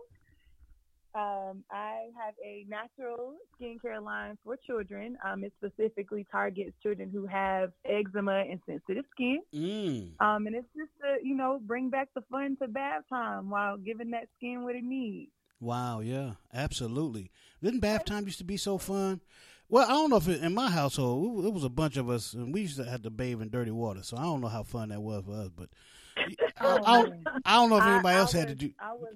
Um, 1.16 1.64
I 1.70 2.08
have 2.22 2.34
a 2.44 2.66
natural 2.68 3.36
skincare 3.58 4.02
line 4.02 4.36
for 4.44 4.58
children. 4.66 5.16
Um, 5.24 5.44
it 5.44 5.52
specifically 5.56 6.26
targets 6.30 6.72
children 6.82 7.08
who 7.10 7.24
have 7.26 7.72
eczema 7.86 8.44
and 8.50 8.60
sensitive 8.66 9.06
skin. 9.12 9.40
Mm. 9.54 10.20
Um, 10.20 10.46
and 10.46 10.54
it's 10.54 10.68
just 10.76 10.90
to, 11.00 11.26
you 11.26 11.34
know, 11.34 11.58
bring 11.64 11.88
back 11.88 12.08
the 12.14 12.20
fun 12.30 12.58
to 12.60 12.68
bath 12.68 13.04
time 13.08 13.48
while 13.48 13.78
giving 13.78 14.10
that 14.10 14.28
skin 14.36 14.62
what 14.62 14.76
it 14.76 14.84
needs. 14.84 15.30
Wow, 15.58 16.00
yeah, 16.00 16.32
absolutely. 16.52 17.30
Didn't 17.62 17.80
bath 17.80 18.04
time 18.04 18.26
used 18.26 18.38
to 18.38 18.44
be 18.44 18.58
so 18.58 18.76
fun? 18.76 19.22
Well, 19.70 19.86
I 19.86 19.92
don't 19.92 20.10
know 20.10 20.16
if 20.16 20.28
it, 20.28 20.42
in 20.42 20.54
my 20.54 20.70
household 20.70 21.46
it 21.46 21.52
was 21.52 21.64
a 21.64 21.70
bunch 21.70 21.96
of 21.96 22.10
us, 22.10 22.34
and 22.34 22.52
we 22.52 22.60
used 22.60 22.76
to 22.76 22.84
have 22.84 23.02
to 23.02 23.10
bathe 23.10 23.40
in 23.40 23.48
dirty 23.48 23.70
water. 23.70 24.02
So 24.02 24.18
I 24.18 24.22
don't 24.22 24.42
know 24.42 24.48
how 24.48 24.64
fun 24.64 24.90
that 24.90 25.00
was 25.00 25.24
for 25.24 25.32
us, 25.32 25.48
but 25.56 25.70
I, 26.60 26.78
I, 26.84 27.02
don't, 27.02 27.26
I 27.44 27.54
don't 27.54 27.70
know 27.70 27.78
if 27.78 27.84
anybody 27.84 28.16
I 28.16 28.18
else 28.18 28.32
had 28.32 28.48
to 28.48 28.54
do. 28.54 28.70
I 28.78 28.92
was 28.92 29.14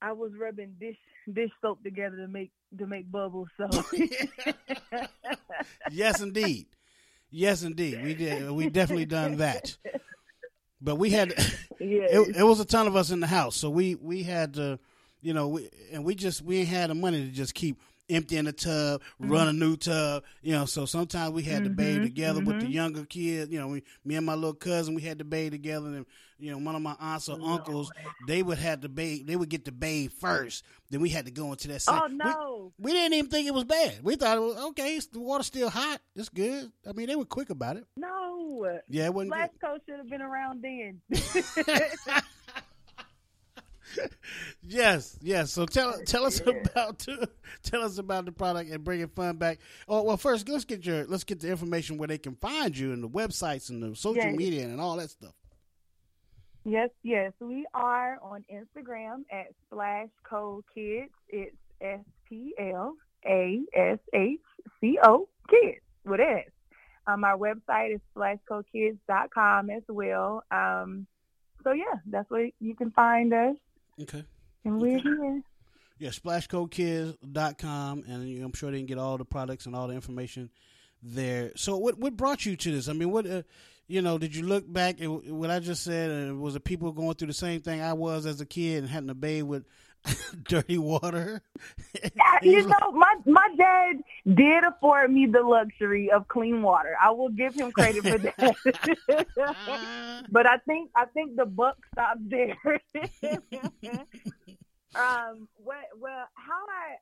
I 0.00 0.12
was 0.12 0.32
rubbing 0.38 0.74
dish 0.80 0.96
dish 1.32 1.50
soap 1.60 1.82
together 1.82 2.16
to 2.16 2.28
make 2.28 2.50
to 2.78 2.86
make 2.86 3.10
bubbles. 3.10 3.48
So 3.56 3.68
Yes, 5.90 6.20
indeed. 6.20 6.66
Yes, 7.30 7.62
indeed. 7.62 8.02
We 8.02 8.14
did. 8.14 8.50
We 8.50 8.70
definitely 8.70 9.06
done 9.06 9.36
that. 9.36 9.76
But 10.80 10.96
we 10.96 11.10
had 11.10 11.30
yeah, 11.80 12.06
it, 12.10 12.36
it 12.36 12.42
was 12.42 12.60
a 12.60 12.64
ton 12.64 12.86
of 12.86 12.96
us 12.96 13.10
in 13.10 13.20
the 13.20 13.26
house, 13.26 13.56
so 13.56 13.68
we 13.70 13.96
we 13.96 14.22
had 14.22 14.54
to 14.54 14.78
you 15.20 15.32
know, 15.34 15.48
we, 15.48 15.68
and 15.92 16.04
we 16.04 16.14
just 16.14 16.42
we 16.42 16.58
ain't 16.58 16.68
had 16.68 16.90
the 16.90 16.94
money 16.94 17.24
to 17.24 17.32
just 17.32 17.54
keep 17.54 17.80
emptying 18.08 18.44
the 18.44 18.52
tub, 18.52 19.02
run 19.18 19.48
a 19.48 19.52
new 19.52 19.76
tub, 19.76 20.24
you 20.42 20.52
know. 20.52 20.64
So 20.64 20.86
sometimes 20.86 21.32
we 21.32 21.42
had 21.42 21.64
to 21.64 21.70
bathe 21.70 22.00
Mhm, 22.00 22.04
together 22.04 22.40
with 22.40 22.60
the 22.60 22.66
mhm. 22.66 22.72
younger 22.72 23.04
kids. 23.04 23.50
You 23.52 23.58
know, 23.60 23.68
we, 23.68 23.82
me 24.04 24.14
and 24.16 24.24
my 24.26 24.34
little 24.34 24.54
cousin, 24.54 24.94
we 24.94 25.02
had 25.02 25.18
to 25.18 25.24
bathe 25.24 25.52
together, 25.52 25.86
and 25.88 26.06
you 26.40 26.50
know, 26.52 26.58
one 26.58 26.76
of 26.76 26.82
my 26.82 26.94
aunts 27.00 27.28
or 27.28 27.38
uncles, 27.42 27.90
they 28.26 28.42
would 28.42 28.58
have 28.58 28.82
to 28.82 28.88
bathe. 28.88 29.26
They 29.26 29.34
would 29.36 29.48
get 29.48 29.64
to 29.64 29.72
bathe 29.72 30.12
first. 30.12 30.64
Then 30.90 31.00
we 31.00 31.08
had 31.10 31.26
to 31.26 31.32
go 31.32 31.50
into 31.52 31.68
that. 31.68 31.82
Oh 31.88 32.06
same- 32.06 32.12
we- 32.12 32.24
no. 32.24 32.72
we 32.78 32.92
didn't 32.92 33.14
even 33.14 33.30
think 33.30 33.46
it 33.48 33.54
was 33.54 33.64
bad. 33.64 33.98
We 34.02 34.16
thought 34.16 34.36
it 34.36 34.40
was 34.40 34.56
okay. 34.70 35.00
The 35.12 35.18
water's 35.20 35.46
still 35.46 35.68
hot. 35.68 36.00
It's 36.14 36.28
good. 36.28 36.70
I 36.88 36.92
mean, 36.92 37.08
they 37.08 37.16
were 37.16 37.24
quick 37.24 37.50
about 37.50 37.76
it. 37.76 37.86
No. 37.96 38.78
Yeah, 38.88 39.06
it 39.06 39.14
wasn't 39.14 39.34
Splash 39.34 39.50
should 39.86 39.98
have 39.98 40.08
been 40.08 40.22
around 40.22 40.62
then. 40.62 41.00
Yes, 44.66 45.16
yes. 45.22 45.50
So 45.52 45.64
tell 45.66 45.98
tell 46.04 46.24
us 46.26 46.40
about 46.40 47.06
tell 47.62 47.82
us 47.82 47.96
about 47.98 48.26
the 48.26 48.32
product 48.32 48.70
and 48.70 48.84
bringing 48.84 49.08
fun 49.08 49.36
back. 49.36 49.58
Oh 49.88 50.02
well, 50.02 50.16
first 50.18 50.48
let's 50.48 50.64
get 50.64 50.84
your 50.84 51.06
let's 51.06 51.24
get 51.24 51.40
the 51.40 51.48
information 51.48 51.96
where 51.96 52.08
they 52.08 52.18
can 52.18 52.34
find 52.36 52.76
you 52.76 52.92
and 52.92 53.02
the 53.02 53.08
websites 53.08 53.70
and 53.70 53.82
the 53.82 53.96
social 53.96 54.22
Yes. 54.24 54.36
media 54.36 54.64
and 54.64 54.80
all 54.80 54.96
that 54.98 55.10
stuff. 55.10 55.32
Yes, 56.64 56.90
yes. 57.02 57.32
We 57.40 57.66
are 57.72 58.18
on 58.22 58.44
Instagram 58.52 59.22
at 59.32 59.46
Splash 59.66 60.08
Co 60.22 60.62
Kids. 60.74 61.10
It's 61.28 61.56
S 61.80 62.00
P 62.28 62.52
L 62.58 62.94
A 63.26 63.60
S 63.74 63.98
H 64.12 64.40
C 64.80 64.98
O 65.02 65.28
Kids 65.48 65.80
with 66.04 66.20
S. 66.20 66.50
Um, 67.06 67.24
our 67.24 67.38
website 67.38 67.94
is 67.94 68.00
splashcokids.com 68.14 69.70
as 69.70 69.82
well. 69.88 70.42
Um, 70.50 71.06
so 71.64 71.72
yeah, 71.72 72.00
that's 72.06 72.30
where 72.30 72.50
you 72.60 72.74
can 72.76 72.90
find 72.90 73.32
us, 73.32 73.56
Okay. 74.02 74.24
and 74.64 74.80
we're 74.80 74.98
here. 74.98 75.42
Yeah, 75.98 76.10
splashcokids.com 76.10 78.04
and 78.06 78.44
I'm 78.44 78.52
sure 78.52 78.70
they 78.70 78.78
can 78.78 78.86
get 78.86 78.98
all 78.98 79.18
the 79.18 79.24
products 79.24 79.66
and 79.66 79.74
all 79.74 79.88
the 79.88 79.94
information 79.94 80.50
there. 81.02 81.52
So 81.56 81.76
what 81.76 81.98
what 81.98 82.16
brought 82.16 82.46
you 82.46 82.56
to 82.56 82.72
this? 82.72 82.88
I 82.88 82.92
mean, 82.92 83.10
what 83.10 83.26
uh, 83.26 83.42
you 83.88 84.02
know, 84.02 84.18
did 84.18 84.36
you 84.36 84.44
look 84.44 84.70
back 84.70 85.00
at 85.00 85.08
what 85.08 85.50
I 85.50 85.58
just 85.60 85.82
said 85.82 86.10
and 86.10 86.40
was 86.40 86.54
it 86.54 86.64
people 86.64 86.92
going 86.92 87.14
through 87.14 87.28
the 87.28 87.34
same 87.34 87.62
thing 87.62 87.80
I 87.80 87.94
was 87.94 88.26
as 88.26 88.40
a 88.40 88.46
kid 88.46 88.82
and 88.84 88.88
having 88.88 89.08
to 89.08 89.14
bathe 89.14 89.44
with 89.44 89.64
dirty 90.48 90.78
water? 90.78 91.42
You 92.42 92.62
know, 92.62 92.92
my 92.92 93.14
my 93.26 93.48
dad 93.56 93.96
did 94.36 94.62
afford 94.62 95.12
me 95.12 95.26
the 95.26 95.42
luxury 95.42 96.10
of 96.10 96.28
clean 96.28 96.62
water. 96.62 96.96
I 97.00 97.10
will 97.10 97.30
give 97.30 97.54
him 97.54 97.72
credit 97.72 98.04
for 98.04 98.18
that. 98.18 99.26
but 100.30 100.46
I 100.46 100.58
think 100.58 100.90
I 100.94 101.06
think 101.06 101.36
the 101.36 101.46
buck 101.46 101.76
stopped 101.92 102.28
there. 102.28 102.56
um, 104.94 105.48
what 105.56 105.84
well, 105.98 106.26
how 106.34 106.62
I 106.68 106.96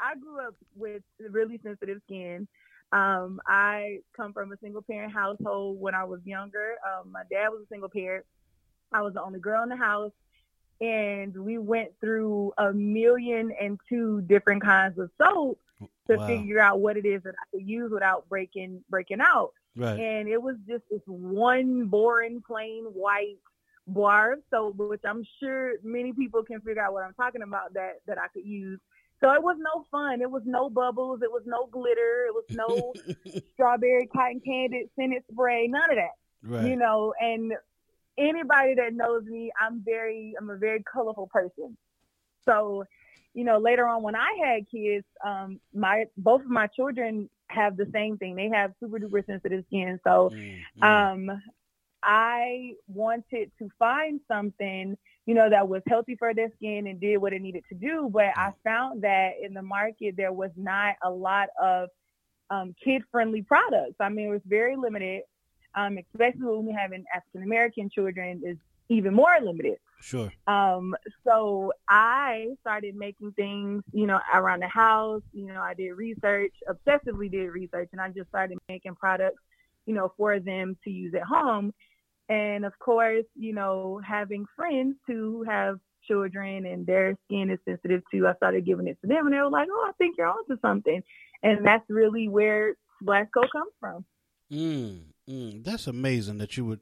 I 0.00 0.16
grew 0.16 0.40
up 0.40 0.54
with 0.74 1.02
really 1.30 1.60
sensitive 1.62 2.00
skin. 2.06 2.48
Um, 2.92 3.40
I 3.46 3.98
come 4.16 4.32
from 4.32 4.52
a 4.52 4.56
single 4.60 4.82
parent 4.82 5.12
household 5.12 5.80
when 5.80 5.94
I 5.94 6.04
was 6.04 6.20
younger. 6.24 6.74
Um, 6.84 7.12
my 7.12 7.22
dad 7.30 7.48
was 7.50 7.62
a 7.62 7.68
single 7.68 7.88
parent. 7.88 8.26
I 8.92 9.02
was 9.02 9.14
the 9.14 9.22
only 9.22 9.38
girl 9.38 9.62
in 9.62 9.68
the 9.68 9.76
house 9.76 10.12
and 10.82 11.36
we 11.36 11.58
went 11.58 11.90
through 12.00 12.52
a 12.58 12.72
million 12.72 13.52
and 13.60 13.78
two 13.88 14.20
different 14.22 14.62
kinds 14.62 14.98
of 14.98 15.10
soap 15.18 15.58
to 16.08 16.16
Wow. 16.16 16.26
figure 16.26 16.60
out 16.60 16.80
what 16.80 16.96
it 16.96 17.06
is 17.06 17.22
that 17.22 17.34
I 17.40 17.44
could 17.56 17.66
use 17.68 17.90
without 17.92 18.28
breaking 18.28 18.84
breaking 18.90 19.20
out. 19.20 19.52
Right. 19.76 19.98
And 19.98 20.28
it 20.28 20.40
was 20.42 20.56
just 20.68 20.82
this 20.90 21.00
one 21.06 21.86
boring, 21.86 22.42
plain 22.46 22.84
white 22.84 23.38
bar 23.86 24.34
of 24.34 24.40
soap, 24.50 24.76
which 24.76 25.00
I'm 25.04 25.24
sure 25.40 25.74
many 25.82 26.12
people 26.12 26.42
can 26.42 26.60
figure 26.60 26.82
out 26.82 26.92
what 26.92 27.04
I'm 27.04 27.14
talking 27.14 27.42
about 27.42 27.74
that 27.74 28.00
that 28.06 28.18
I 28.18 28.28
could 28.28 28.44
use. 28.46 28.80
So 29.20 29.32
it 29.32 29.42
was 29.42 29.56
no 29.58 29.86
fun. 29.90 30.20
It 30.20 30.30
was 30.30 30.42
no 30.44 30.68
bubbles. 30.68 31.20
It 31.22 31.30
was 31.30 31.42
no 31.46 31.66
glitter. 31.70 32.26
It 32.28 32.34
was 32.34 32.44
no 32.50 32.92
strawberry 33.54 34.06
cotton 34.12 34.40
candy 34.44 34.88
scented 34.98 35.22
spray. 35.32 35.68
None 35.68 35.90
of 35.90 35.96
that 35.96 36.16
Right. 36.44 36.66
you 36.66 36.76
know 36.76 37.14
and 37.20 37.52
anybody 38.18 38.74
that 38.74 38.92
knows 38.94 39.24
me 39.24 39.50
i'm 39.60 39.82
very 39.84 40.34
i'm 40.38 40.50
a 40.50 40.56
very 40.56 40.82
colorful 40.92 41.28
person. 41.32 41.76
So 42.44 42.84
you 43.34 43.44
know 43.44 43.58
later 43.58 43.86
on 43.86 44.02
when 44.02 44.14
i 44.16 44.28
had 44.44 44.68
kids 44.70 45.04
um 45.24 45.60
my 45.74 46.04
both 46.16 46.42
of 46.42 46.48
my 46.48 46.66
children 46.68 47.28
have 47.48 47.76
the 47.76 47.86
same 47.92 48.16
thing. 48.18 48.34
They 48.36 48.48
have 48.54 48.72
super 48.80 48.98
duper 48.98 49.24
sensitive 49.26 49.64
skin. 49.66 49.98
So 50.04 50.30
Mm, 50.30 50.64
um 50.82 51.30
i 52.02 52.72
wanted 52.88 53.50
to 53.58 53.68
find 53.78 54.20
something 54.28 54.96
you 55.26 55.34
know 55.34 55.48
that 55.50 55.68
was 55.68 55.82
healthy 55.88 56.16
for 56.16 56.34
their 56.34 56.50
skin 56.56 56.86
and 56.86 57.00
did 57.00 57.16
what 57.18 57.32
it 57.32 57.40
needed 57.42 57.64
to 57.68 57.74
do. 57.74 58.10
But 58.12 58.26
i 58.36 58.50
found 58.64 59.02
that 59.02 59.32
in 59.42 59.54
the 59.54 59.62
market 59.62 60.14
there 60.16 60.32
was 60.32 60.50
not 60.56 60.94
a 61.02 61.10
lot 61.10 61.48
of 61.62 61.88
um, 62.50 62.74
kid 62.82 63.02
friendly 63.10 63.42
products. 63.42 63.96
I 64.00 64.08
mean 64.08 64.28
it 64.28 64.30
was 64.30 64.42
very 64.46 64.76
limited 64.76 65.22
um, 65.74 65.98
especially 65.98 66.42
when 66.42 66.66
we 66.66 66.72
having 66.72 67.04
African 67.14 67.42
American 67.42 67.90
children, 67.90 68.42
is 68.44 68.56
even 68.88 69.14
more 69.14 69.36
limited. 69.42 69.78
Sure. 70.00 70.32
Um, 70.46 70.96
so 71.24 71.72
I 71.88 72.48
started 72.60 72.96
making 72.96 73.32
things, 73.32 73.84
you 73.92 74.06
know, 74.06 74.18
around 74.34 74.60
the 74.60 74.68
house. 74.68 75.22
You 75.32 75.46
know, 75.46 75.60
I 75.60 75.74
did 75.74 75.92
research, 75.92 76.52
obsessively 76.68 77.30
did 77.30 77.48
research, 77.50 77.88
and 77.92 78.00
I 78.00 78.08
just 78.08 78.28
started 78.28 78.58
making 78.68 78.96
products, 78.96 79.40
you 79.86 79.94
know, 79.94 80.12
for 80.16 80.40
them 80.40 80.76
to 80.84 80.90
use 80.90 81.14
at 81.14 81.22
home. 81.22 81.72
And 82.28 82.64
of 82.64 82.76
course, 82.78 83.24
you 83.36 83.52
know, 83.52 84.00
having 84.04 84.46
friends 84.56 84.96
who 85.06 85.44
have 85.44 85.78
children 86.06 86.66
and 86.66 86.84
their 86.84 87.16
skin 87.26 87.50
is 87.50 87.58
sensitive 87.64 88.02
too, 88.10 88.26
I 88.26 88.34
started 88.34 88.66
giving 88.66 88.88
it 88.88 88.98
to 89.02 89.06
them, 89.06 89.26
and 89.26 89.34
they 89.34 89.38
were 89.38 89.50
like, 89.50 89.68
"Oh, 89.70 89.86
I 89.88 89.92
think 89.98 90.16
you're 90.18 90.26
onto 90.26 90.58
something," 90.60 91.02
and 91.42 91.64
that's 91.64 91.88
really 91.88 92.28
where 92.28 92.74
Splash 93.00 93.28
Co 93.32 93.42
comes 93.48 93.72
from. 93.78 94.04
Mm, 94.50 95.02
mm, 95.28 95.64
that's 95.64 95.86
amazing 95.86 96.38
that 96.38 96.56
you 96.56 96.64
would. 96.64 96.80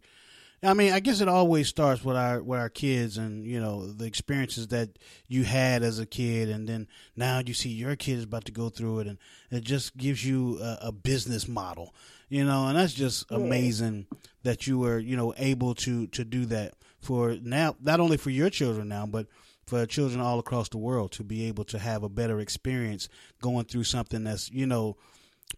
I 0.62 0.74
mean, 0.74 0.92
I 0.92 1.00
guess 1.00 1.22
it 1.22 1.28
always 1.28 1.68
starts 1.68 2.04
with 2.04 2.16
our 2.16 2.42
with 2.42 2.60
our 2.60 2.68
kids 2.68 3.16
and 3.16 3.46
you 3.46 3.58
know 3.60 3.86
the 3.92 4.04
experiences 4.04 4.68
that 4.68 4.90
you 5.26 5.44
had 5.44 5.82
as 5.82 5.98
a 5.98 6.04
kid, 6.06 6.50
and 6.50 6.68
then 6.68 6.86
now 7.16 7.40
you 7.44 7.54
see 7.54 7.70
your 7.70 7.96
kid 7.96 8.18
is 8.18 8.24
about 8.24 8.44
to 8.44 8.52
go 8.52 8.68
through 8.68 9.00
it, 9.00 9.06
and 9.06 9.18
it 9.50 9.64
just 9.64 9.96
gives 9.96 10.24
you 10.24 10.58
a, 10.60 10.78
a 10.88 10.92
business 10.92 11.48
model, 11.48 11.94
you 12.28 12.44
know, 12.44 12.66
and 12.66 12.76
that's 12.76 12.92
just 12.92 13.24
Yeah. 13.30 13.38
amazing 13.38 14.06
that 14.42 14.66
you 14.66 14.78
were 14.78 14.98
you 14.98 15.16
know 15.16 15.32
able 15.38 15.74
to 15.76 16.06
to 16.08 16.24
do 16.26 16.44
that 16.46 16.74
for 17.00 17.36
now, 17.42 17.76
not 17.80 18.00
only 18.00 18.18
for 18.18 18.28
your 18.30 18.50
children 18.50 18.88
now, 18.88 19.06
but 19.06 19.28
for 19.66 19.86
children 19.86 20.20
all 20.20 20.38
across 20.38 20.68
the 20.68 20.78
world 20.78 21.12
to 21.12 21.24
be 21.24 21.46
able 21.46 21.64
to 21.64 21.78
have 21.78 22.02
a 22.02 22.08
better 22.10 22.38
experience 22.38 23.08
going 23.40 23.64
through 23.64 23.84
something 23.84 24.24
that's 24.24 24.50
you 24.50 24.66
know 24.66 24.96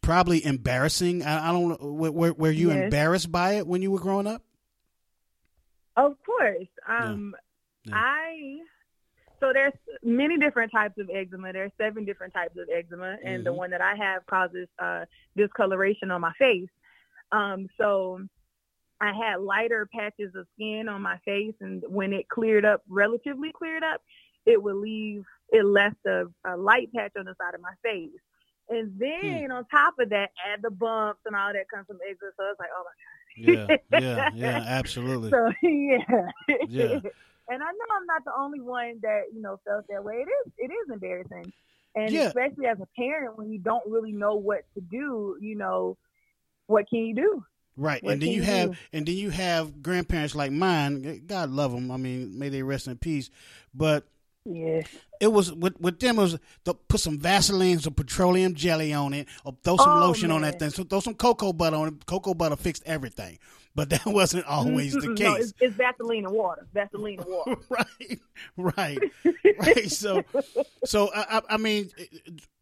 probably 0.01 0.45
embarrassing. 0.45 1.23
I, 1.23 1.49
I 1.49 1.53
don't 1.53 1.69
know. 1.81 1.93
Were, 1.93 2.33
were, 2.33 2.51
you 2.51 2.71
Yes. 2.71 2.85
embarrassed 2.85 3.31
by 3.31 3.55
it 3.55 3.67
when 3.67 3.83
you 3.83 3.91
were 3.91 4.01
growing 4.01 4.27
up? 4.27 4.43
Of 5.97 6.17
course. 6.25 6.69
Um, 6.87 7.35
Yeah. 7.85 7.95
I 7.97 8.59
so 9.41 9.53
there's 9.53 9.73
many 10.05 10.39
different 10.39 10.71
types 10.71 10.97
of 10.99 11.11
eczema. 11.13 11.53
There's 11.53 11.73
seven 11.77 12.05
different 12.05 12.33
types 12.33 12.57
of 12.57 12.69
eczema, 12.73 13.17
and 13.25 13.45
the 13.45 13.51
Mhm. 13.51 13.57
one 13.57 13.71
that 13.71 13.81
I 13.81 13.97
have 13.97 14.25
causes 14.27 14.69
uh, 14.79 15.05
discoloration 15.37 16.13
on 16.13 16.21
my 16.21 16.33
face. 16.35 16.69
Um, 17.33 17.67
so 17.77 18.21
I 19.01 19.13
had 19.13 19.41
lighter 19.41 19.89
patches 19.93 20.33
of 20.37 20.47
skin 20.55 20.89
on 20.89 21.03
my 21.03 21.19
face, 21.25 21.57
and 21.61 21.83
when 21.89 22.13
it 22.13 22.29
cleared 22.29 22.65
up, 22.65 22.83
relatively 22.89 23.51
cleared 23.51 23.83
up, 23.83 24.01
it 24.47 24.63
would 24.63 24.77
leave 24.77 25.25
it 25.49 25.65
left 25.65 25.97
a, 26.07 26.27
a 26.45 26.57
light 26.57 26.93
patch 26.95 27.13
on 27.19 27.25
the 27.25 27.35
side 27.35 27.55
of 27.55 27.61
my 27.61 27.75
face. 27.83 28.11
And 28.73 28.93
hmm. 29.21 29.41
then 29.41 29.51
on 29.53 29.65
top 29.67 29.95
of 29.99 30.11
that, 30.11 30.31
add 30.53 30.63
the 30.63 30.71
bumps 30.71 31.21
and 31.27 31.37
all 31.37 31.53
that 31.53 31.69
comes 31.73 31.87
from 31.87 31.99
eczema. 32.09 32.31
So 32.37 32.45
it's 32.51 32.61
like, 32.61 32.71
oh 32.77 32.85
my 32.85 32.93
Yeah, 33.37 33.77
yeah, 33.91 34.25
yeah, 34.33 34.65
absolutely. 34.67 35.31
so 35.31 35.53
yeah. 35.63 35.99
Yeah. 36.65 37.01
And 37.49 37.63
I 37.63 37.67
know 37.67 37.87
I'm 37.97 38.07
not 38.07 38.25
the 38.25 38.33
only 38.39 38.61
one 38.61 39.01
that, 39.03 39.23
you 39.35 39.43
know, 39.43 39.61
felt 39.65 39.87
that 39.89 40.05
way. 40.05 40.15
It 40.17 40.29
is 40.47 40.53
it 40.59 40.73
is 40.73 40.91
embarrassing. 40.93 41.53
And 41.95 42.15
Yeah. 42.15 42.29
especially 42.29 42.67
as 42.67 42.79
a 42.81 42.89
parent 42.97 43.37
when 43.39 43.51
you 43.53 43.59
don't 43.59 43.87
really 43.87 44.13
know 44.13 44.37
what 44.37 44.65
to 44.75 44.81
do, 44.81 45.37
you 45.41 45.57
know, 45.57 45.99
what 46.67 46.89
can 46.89 47.01
you 47.01 47.15
do? 47.15 47.45
Right, 47.77 48.03
What 48.03 48.13
and 48.13 48.23
then 48.23 48.29
you 48.31 48.37
you 48.37 48.43
have 48.43 48.71
do? 48.73 48.77
and 48.93 49.07
then 49.07 49.17
you 49.17 49.31
have 49.31 49.83
grandparents 49.83 50.35
like 50.35 50.53
mine. 50.53 51.25
God 51.27 51.51
love 51.51 51.73
them. 51.73 51.91
I 51.91 51.97
mean, 51.97 52.39
may 52.39 52.51
they 52.51 52.63
rest 52.63 52.87
in 52.87 52.99
peace. 52.99 53.31
But 53.75 54.07
Yeah. 54.45 54.83
it 55.21 55.29
was 55.29 55.53
with 55.53 55.81
with 55.81 56.01
them 56.01 56.19
it 56.19 56.23
was 56.23 56.39
to 56.65 56.75
put 56.75 57.01
some 57.01 57.19
Vaseline, 57.19 57.79
some 57.79 57.95
petroleum 57.95 58.55
jelly 58.55 58.93
on 58.93 59.15
it, 59.15 59.29
or 59.45 59.57
throw 59.63 59.77
some 59.77 59.99
Oh, 60.03 60.07
lotion 60.07 60.31
on 60.33 60.43
that 60.43 60.59
thing. 60.59 60.71
So 60.71 60.83
throw 60.83 61.01
some 61.01 61.15
cocoa 61.15 61.53
butter 61.53 61.77
on 61.77 61.89
it. 61.89 62.07
Cocoa 62.07 62.35
butter 62.35 62.57
fixed 62.57 62.83
everything, 62.85 63.39
but 63.75 63.91
that 63.91 64.03
wasn't 64.07 64.47
always 64.47 64.95
the 64.95 65.15
case. 65.15 65.23
No, 65.23 65.35
it's, 65.35 65.53
it's 65.61 65.77
Vaseline 65.77 66.25
and 66.25 66.35
water. 66.35 66.67
Vaseline 66.73 67.21
and 67.21 67.29
water. 67.29 67.57
right, 67.69 68.21
right, 68.57 68.99
right. 69.59 69.91
So, 69.91 70.25
so 70.85 71.11
I, 71.15 71.43
I, 71.49 71.57
mean, 71.59 71.91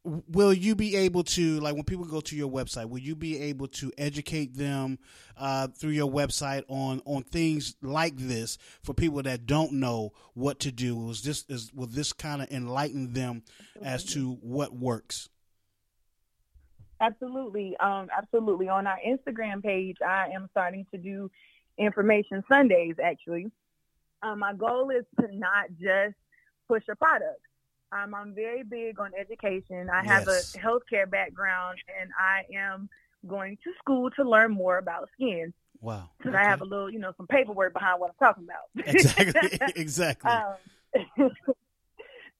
will 0.05 0.53
you 0.53 0.75
be 0.75 0.97
able 0.97 1.25
to 1.25 1.59
like 1.61 1.75
when 1.75 1.85
people 1.85 2.05
go 2.05 2.21
to 2.21 2.37
your 2.37 2.51
website 2.51 2.89
will 2.89 2.99
you 2.99 3.15
be 3.15 3.39
able 3.41 3.69
to 3.69 3.93
educate 3.99 4.55
them 4.57 4.99
uh, 5.37 5.69
through 5.69 5.91
your 5.91 6.11
website 6.11 6.65
on 6.69 7.03
on 7.05 7.23
things 7.23 7.75
like 7.83 8.17
this 8.17 8.59
for 8.83 8.95
people 8.95 9.23
that 9.23 9.47
don't 9.47 9.73
know 9.73 10.13
what 10.35 10.61
to 10.61 10.73
do 10.73 10.97
was 10.97 11.23
this 11.23 11.45
is 11.49 11.73
will 11.75 11.87
this 11.87 12.13
kind 12.13 12.43
of 12.43 12.51
enlighten 12.51 13.13
them 13.13 13.43
as 13.83 14.05
to 14.05 14.39
what 14.43 14.75
works 14.75 15.29
Absolutely. 17.01 17.77
Um, 17.79 18.09
absolutely. 18.17 18.69
On 18.69 18.87
our 18.87 18.99
Instagram 19.07 19.63
page, 19.63 19.97
I 20.07 20.29
am 20.35 20.49
starting 20.51 20.87
to 20.93 20.99
do 20.99 21.31
information 21.79 22.45
Sundays, 22.49 22.97
actually. 23.03 23.51
Um, 24.23 24.41
my 24.41 24.53
goal 24.53 24.91
is 24.91 25.05
to 25.21 25.35
not 25.35 25.67
just 25.81 26.15
push 26.69 26.83
a 26.91 26.97
product. 26.97 27.41
Um, 27.93 28.15
I'm 28.15 28.35
very 28.35 28.63
big 28.63 29.01
on 29.01 29.13
education. 29.19 29.89
I 29.91 30.05
have 30.05 30.27
Yes. 30.29 30.55
a 30.55 30.59
healthcare 30.59 31.11
background, 31.11 31.79
and 32.01 32.11
I 32.19 32.45
am 32.55 32.89
going 33.27 33.57
to 33.65 33.73
school 33.79 34.11
to 34.13 34.23
learn 34.25 34.53
more 34.53 34.79
about 34.79 35.09
skin. 35.15 35.53
wow 35.81 36.11
Because 36.19 36.35
I 36.35 36.43
have 36.45 36.61
a 36.61 36.65
little, 36.65 36.91
you 36.91 36.99
know, 36.99 37.13
some 37.17 37.27
paperwork 37.27 37.73
behind 37.73 37.99
what 38.01 38.11
I'm 38.11 38.17
talking 38.27 38.45
about. 38.45 38.87
exactly 38.87 39.59
exactly 39.77 40.31
Um, 40.31 40.55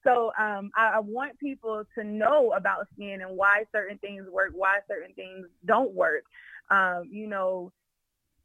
so 0.05 0.33
um, 0.39 0.71
I, 0.77 0.93
I 0.95 1.01
want 1.01 1.39
people 1.39 1.85
to 1.97 2.05
know 2.05 2.53
about 2.53 2.87
skin 2.95 3.21
and 3.21 3.37
why 3.37 3.65
certain 3.73 3.99
things 3.99 4.25
work, 4.31 4.53
why 4.55 4.79
certain 4.89 5.15
things 5.15 5.47
don't 5.65 5.93
work. 5.93 6.25
Um, 6.71 7.09
you 7.11 7.27
know, 7.27 7.73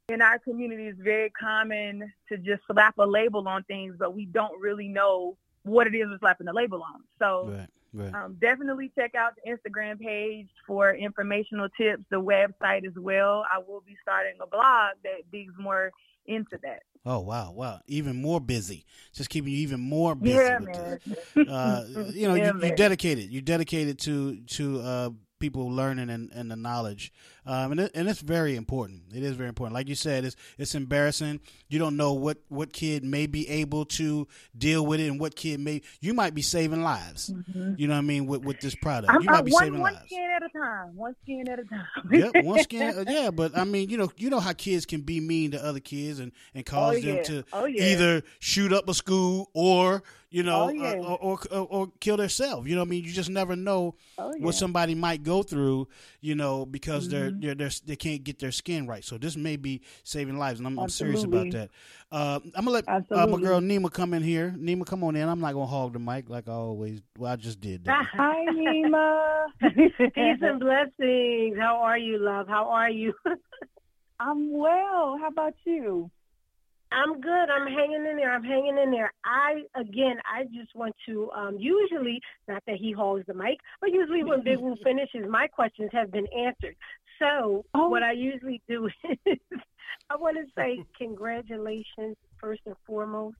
in 0.10 0.22
our 0.22 0.40
community, 0.40 0.88
it's 0.88 1.00
very 1.00 1.30
common 1.32 2.12
to 2.30 2.38
just 2.38 2.62
slap 2.72 2.98
a 2.98 3.06
label 3.06 3.48
on 3.48 3.64
things, 3.64 3.96
but 3.98 4.14
we 4.14 4.26
don't 4.26 4.60
really 4.60 4.88
know 4.88 5.38
what 5.64 5.88
it 5.88 5.96
is 5.96 6.08
we're 6.08 6.20
slapping 6.20 6.46
the 6.46 6.54
label 6.54 6.84
on. 6.84 7.02
So 7.20 7.50
right 7.52 7.70
right 7.94 8.14
um, 8.14 8.38
definitely 8.40 8.92
check 8.98 9.16
out 9.16 9.34
the 9.36 9.52
Instagram 9.52 10.00
page 10.00 10.50
for 10.68 10.94
informational 10.94 11.70
tips, 11.70 12.04
the 12.12 12.22
website 12.22 12.86
as 12.86 12.94
well. 12.96 13.46
I 13.52 13.60
will 13.60 13.82
be 13.82 13.96
starting 14.02 14.34
a 14.42 14.48
blog 14.48 14.96
that 15.04 15.32
digs 15.32 15.54
more 15.58 15.92
into 16.28 16.60
that. 16.64 16.84
Oh 17.06 17.20
wow 17.20 17.52
wow 17.52 17.80
even 17.88 18.16
more 18.22 18.40
busy 18.40 18.86
just 19.14 19.30
keeping 19.30 19.52
you 19.52 19.58
even 19.60 19.80
more 19.80 20.16
busy 20.16 20.36
Yeah, 20.36 20.60
with 20.60 20.70
man. 20.76 21.00
uh, 21.48 21.84
you 22.14 22.28
know, 22.28 22.36
Yeah, 22.36 22.54
you, 22.54 22.60
you're 22.62 22.76
dedicated. 22.76 23.30
You're 23.30 23.42
dedicated 23.42 24.00
to 24.00 24.38
to 24.58 24.82
uh, 24.82 25.10
people 25.40 25.70
learning 25.70 26.10
and, 26.10 26.32
and 26.32 26.50
the 26.50 26.56
knowledge, 26.56 27.12
um, 27.46 27.72
and 27.74 27.80
it, 27.82 27.92
and 27.96 28.08
it's 28.10 28.22
very 28.22 28.56
important. 28.56 29.04
It 29.14 29.24
is 29.24 29.36
very 29.36 29.50
important. 29.50 29.74
Like 29.74 29.88
you 29.90 29.96
said, 29.96 30.26
it's 30.26 30.36
it's 30.58 30.76
embarrassing. 30.76 31.40
You 31.70 31.80
don't 31.80 31.98
know 31.98 32.14
what 32.14 32.38
what 32.50 32.74
kid 32.74 33.04
may 33.04 33.28
be 33.28 33.48
able 33.50 33.86
to 33.86 34.28
deal 34.58 34.86
with 34.86 35.00
it, 35.00 35.08
and 35.10 35.20
what 35.20 35.36
kid 35.36 35.60
may 35.60 35.82
you 36.02 36.14
might 36.14 36.34
be 36.34 36.42
saving 36.42 36.84
lives. 36.84 37.32
You 37.78 37.88
know 37.88 37.94
what 37.94 38.00
I 38.00 38.02
mean 38.02 38.26
with 38.26 38.44
with 38.44 38.60
this 38.62 38.76
product. 38.76 39.12
I'm, 39.14 39.22
you 39.22 39.30
might 39.30 39.40
I'm 39.40 39.46
be 39.46 39.52
one, 39.52 39.64
saving 39.64 39.80
one 39.82 39.94
lives. 39.94 40.06
skin 40.06 40.30
at 40.36 40.44
a 40.44 40.50
time. 40.50 40.96
One 40.96 41.16
skin 41.24 41.48
at 41.50 41.60
a 41.60 41.64
time. 41.64 41.86
yep, 42.12 42.44
one 42.46 42.60
skin. 42.64 42.82
uh, 42.98 43.04
yeah, 43.08 43.32
but 43.32 43.58
I 43.58 43.64
mean, 43.64 43.90
you 43.90 43.98
know, 43.98 44.10
you 44.18 44.30
know 44.30 44.40
how 44.40 44.54
kids 44.54 44.86
can 44.86 45.02
be 45.02 45.20
mean 45.20 45.52
to 45.52 45.64
other 45.64 45.80
kids 45.80 46.20
and 46.20 46.32
and 46.54 46.66
cause 46.66 47.02
them 47.02 47.18
yeah. 47.18 47.24
to 47.24 47.44
Oh, 47.54 47.66
yeah. 47.66 47.84
either 47.86 48.24
shoot 48.40 48.72
up 48.74 48.88
a 48.90 48.94
school 48.94 49.50
or 49.54 50.04
you 50.30 50.44
know 50.44 50.64
Oh, 50.64 50.70
yeah. 50.70 50.92
uh, 50.94 51.14
or, 51.16 51.40
or 51.52 51.68
or 51.70 51.92
kill 52.00 52.18
themselves. 52.18 52.68
You 52.68 52.76
know, 52.76 52.82
what 52.82 52.88
I 52.88 52.90
mean, 52.92 53.04
you 53.04 53.12
just 53.12 53.30
never 53.30 53.56
know 53.56 53.96
Oh, 54.18 54.34
yeah. 54.36 54.44
what 54.46 54.56
somebody 54.56 54.96
might 54.96 55.24
go 55.24 55.44
through. 55.44 55.88
You 56.22 56.36
know, 56.36 56.66
because 56.66 57.08
Mm-hmm. 57.08 57.12
they're 57.18 57.32
they're 57.40 57.70
they 57.86 57.96
can't 57.96 58.24
get 58.24 58.40
their 58.40 58.52
skin 58.52 58.88
right. 58.88 59.04
So 59.04 59.18
this 59.18 59.36
may 59.36 59.56
be 59.56 59.82
saving 60.04 60.38
lives, 60.38 60.60
and 60.60 60.68
I'm, 60.68 60.80
I'm 60.80 60.90
serious 60.90 61.24
about 61.24 61.52
that. 61.52 61.70
Uh, 62.12 62.40
I'm 62.56 62.66
gonna 62.66 62.72
let 62.72 62.88
uh, 62.88 63.28
my 63.28 63.40
girl 63.40 63.60
Nima 63.60 63.92
come 63.92 64.14
in 64.14 64.24
here. 64.24 64.54
Nima, 64.58 64.86
come 64.86 65.04
on 65.04 65.16
in. 65.16 65.28
I'm 65.28 65.40
not 65.40 65.54
gonna 65.54 65.66
hog 65.66 65.94
the 65.94 66.00
mic 66.00 66.30
like 66.30 66.48
I 66.48 66.54
always. 66.54 67.02
Well, 67.18 67.32
I 67.32 67.36
just 67.36 67.60
did 67.60 67.86
that. 67.86 68.06
Hi, 68.14 68.46
Nima. 68.52 69.46
Peace 70.14 70.40
and 70.42 70.60
blessings. 70.60 71.58
How 71.60 71.82
are 71.82 71.98
you, 71.98 72.18
love? 72.20 72.48
How 72.48 72.70
are 72.70 72.90
you? 72.90 73.14
I'm 74.20 74.52
well. 74.58 75.18
How 75.20 75.28
about 75.30 75.56
you? 75.66 76.10
I'm 76.92 77.20
good. 77.20 77.50
I'm 77.50 77.68
hanging 77.68 78.06
in 78.10 78.16
there. 78.16 78.32
I'm 78.32 78.44
hanging 78.44 78.78
in 78.78 78.92
there. 78.92 79.12
I 79.26 79.64
again, 79.76 80.18
I 80.26 80.44
just 80.46 80.74
want 80.76 80.96
to 81.08 81.30
um, 81.32 81.58
usually, 81.60 82.22
not 82.48 82.64
that 82.68 82.78
he 82.78 82.92
holds 82.92 83.26
the 83.28 83.34
mic, 83.34 83.58
but 83.82 83.92
usually 83.92 84.24
when 84.24 84.44
Big 84.44 84.60
Woo 84.60 84.76
finishes, 84.84 85.30
my 85.30 85.48
questions 85.48 85.90
have 85.92 86.12
been 86.12 86.28
answered. 86.28 86.76
So 87.20 87.66
Oh. 87.74 87.88
what 87.90 88.04
I 88.04 88.12
usually 88.12 88.62
do 88.68 88.88
is 89.26 89.38
I 90.10 90.16
want 90.16 90.38
to 90.38 90.46
say 90.56 90.84
congratulations 90.98 92.16
first 92.40 92.62
and 92.66 92.76
foremost. 92.86 93.38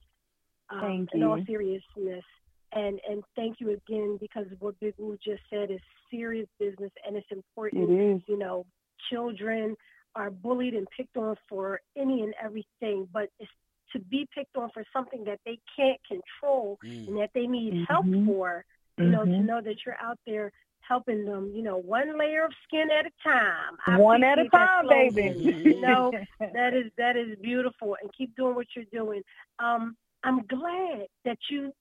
Um, 0.70 0.80
Thank 0.80 1.08
In 1.14 1.22
all 1.22 1.38
seriousness, 1.46 2.24
and 2.72 3.00
and 3.08 3.22
thank 3.36 3.60
you 3.60 3.70
again 3.70 4.18
because 4.20 4.46
what 4.58 4.78
Big 4.80 4.94
Woo 4.98 5.16
just 5.24 5.42
said 5.48 5.70
is 5.70 5.80
serious 6.10 6.48
business 6.58 6.90
and 7.06 7.16
it's 7.16 7.26
important. 7.30 7.88
is. 7.90 8.22
you 8.26 8.36
know, 8.36 8.66
children 9.10 9.76
are 10.16 10.30
bullied 10.30 10.74
and 10.74 10.88
picked 10.96 11.16
on 11.16 11.36
for 11.48 11.80
any 11.96 12.22
and 12.22 12.34
everything, 12.42 13.06
but 13.12 13.28
it's 13.38 13.50
to 13.92 14.00
be 14.00 14.26
picked 14.34 14.56
on 14.56 14.68
for 14.74 14.82
something 14.92 15.22
that 15.24 15.38
they 15.46 15.58
can't 15.76 16.00
control 16.08 16.78
Mm. 16.84 17.08
and 17.08 17.16
that 17.18 17.30
they 17.34 17.46
need 17.46 17.86
help 17.88 18.06
Mhm. 18.06 18.26
for, 18.26 18.64
you 18.98 19.08
know, 19.10 19.24
to 19.24 19.30
Mhm. 19.30 19.44
know 19.46 19.60
that 19.60 19.84
you're 19.86 20.00
out 20.00 20.18
there 20.26 20.50
helping 20.88 21.24
them, 21.24 21.52
you 21.54 21.62
know, 21.62 21.76
one 21.78 22.18
layer 22.18 22.44
of 22.44 22.52
skin 22.66 22.88
at 22.90 23.06
a 23.06 23.10
time. 23.22 23.76
I 23.86 23.96
One 23.98 24.22
at 24.24 24.38
a 24.38 24.48
time, 24.50 24.88
baby. 24.88 25.34
You 25.64 25.80
know, 25.80 26.12
that 26.52 26.74
is 26.74 26.90
that 26.98 27.16
is 27.16 27.36
beautiful 27.42 27.96
and 28.00 28.10
keep 28.16 28.34
doing 28.36 28.54
what 28.54 28.66
you're 28.74 28.84
doing. 28.92 29.22
Um, 29.58 29.96
I'm 30.24 30.40
glad 30.46 31.06
that 31.24 31.38
you 31.50 31.72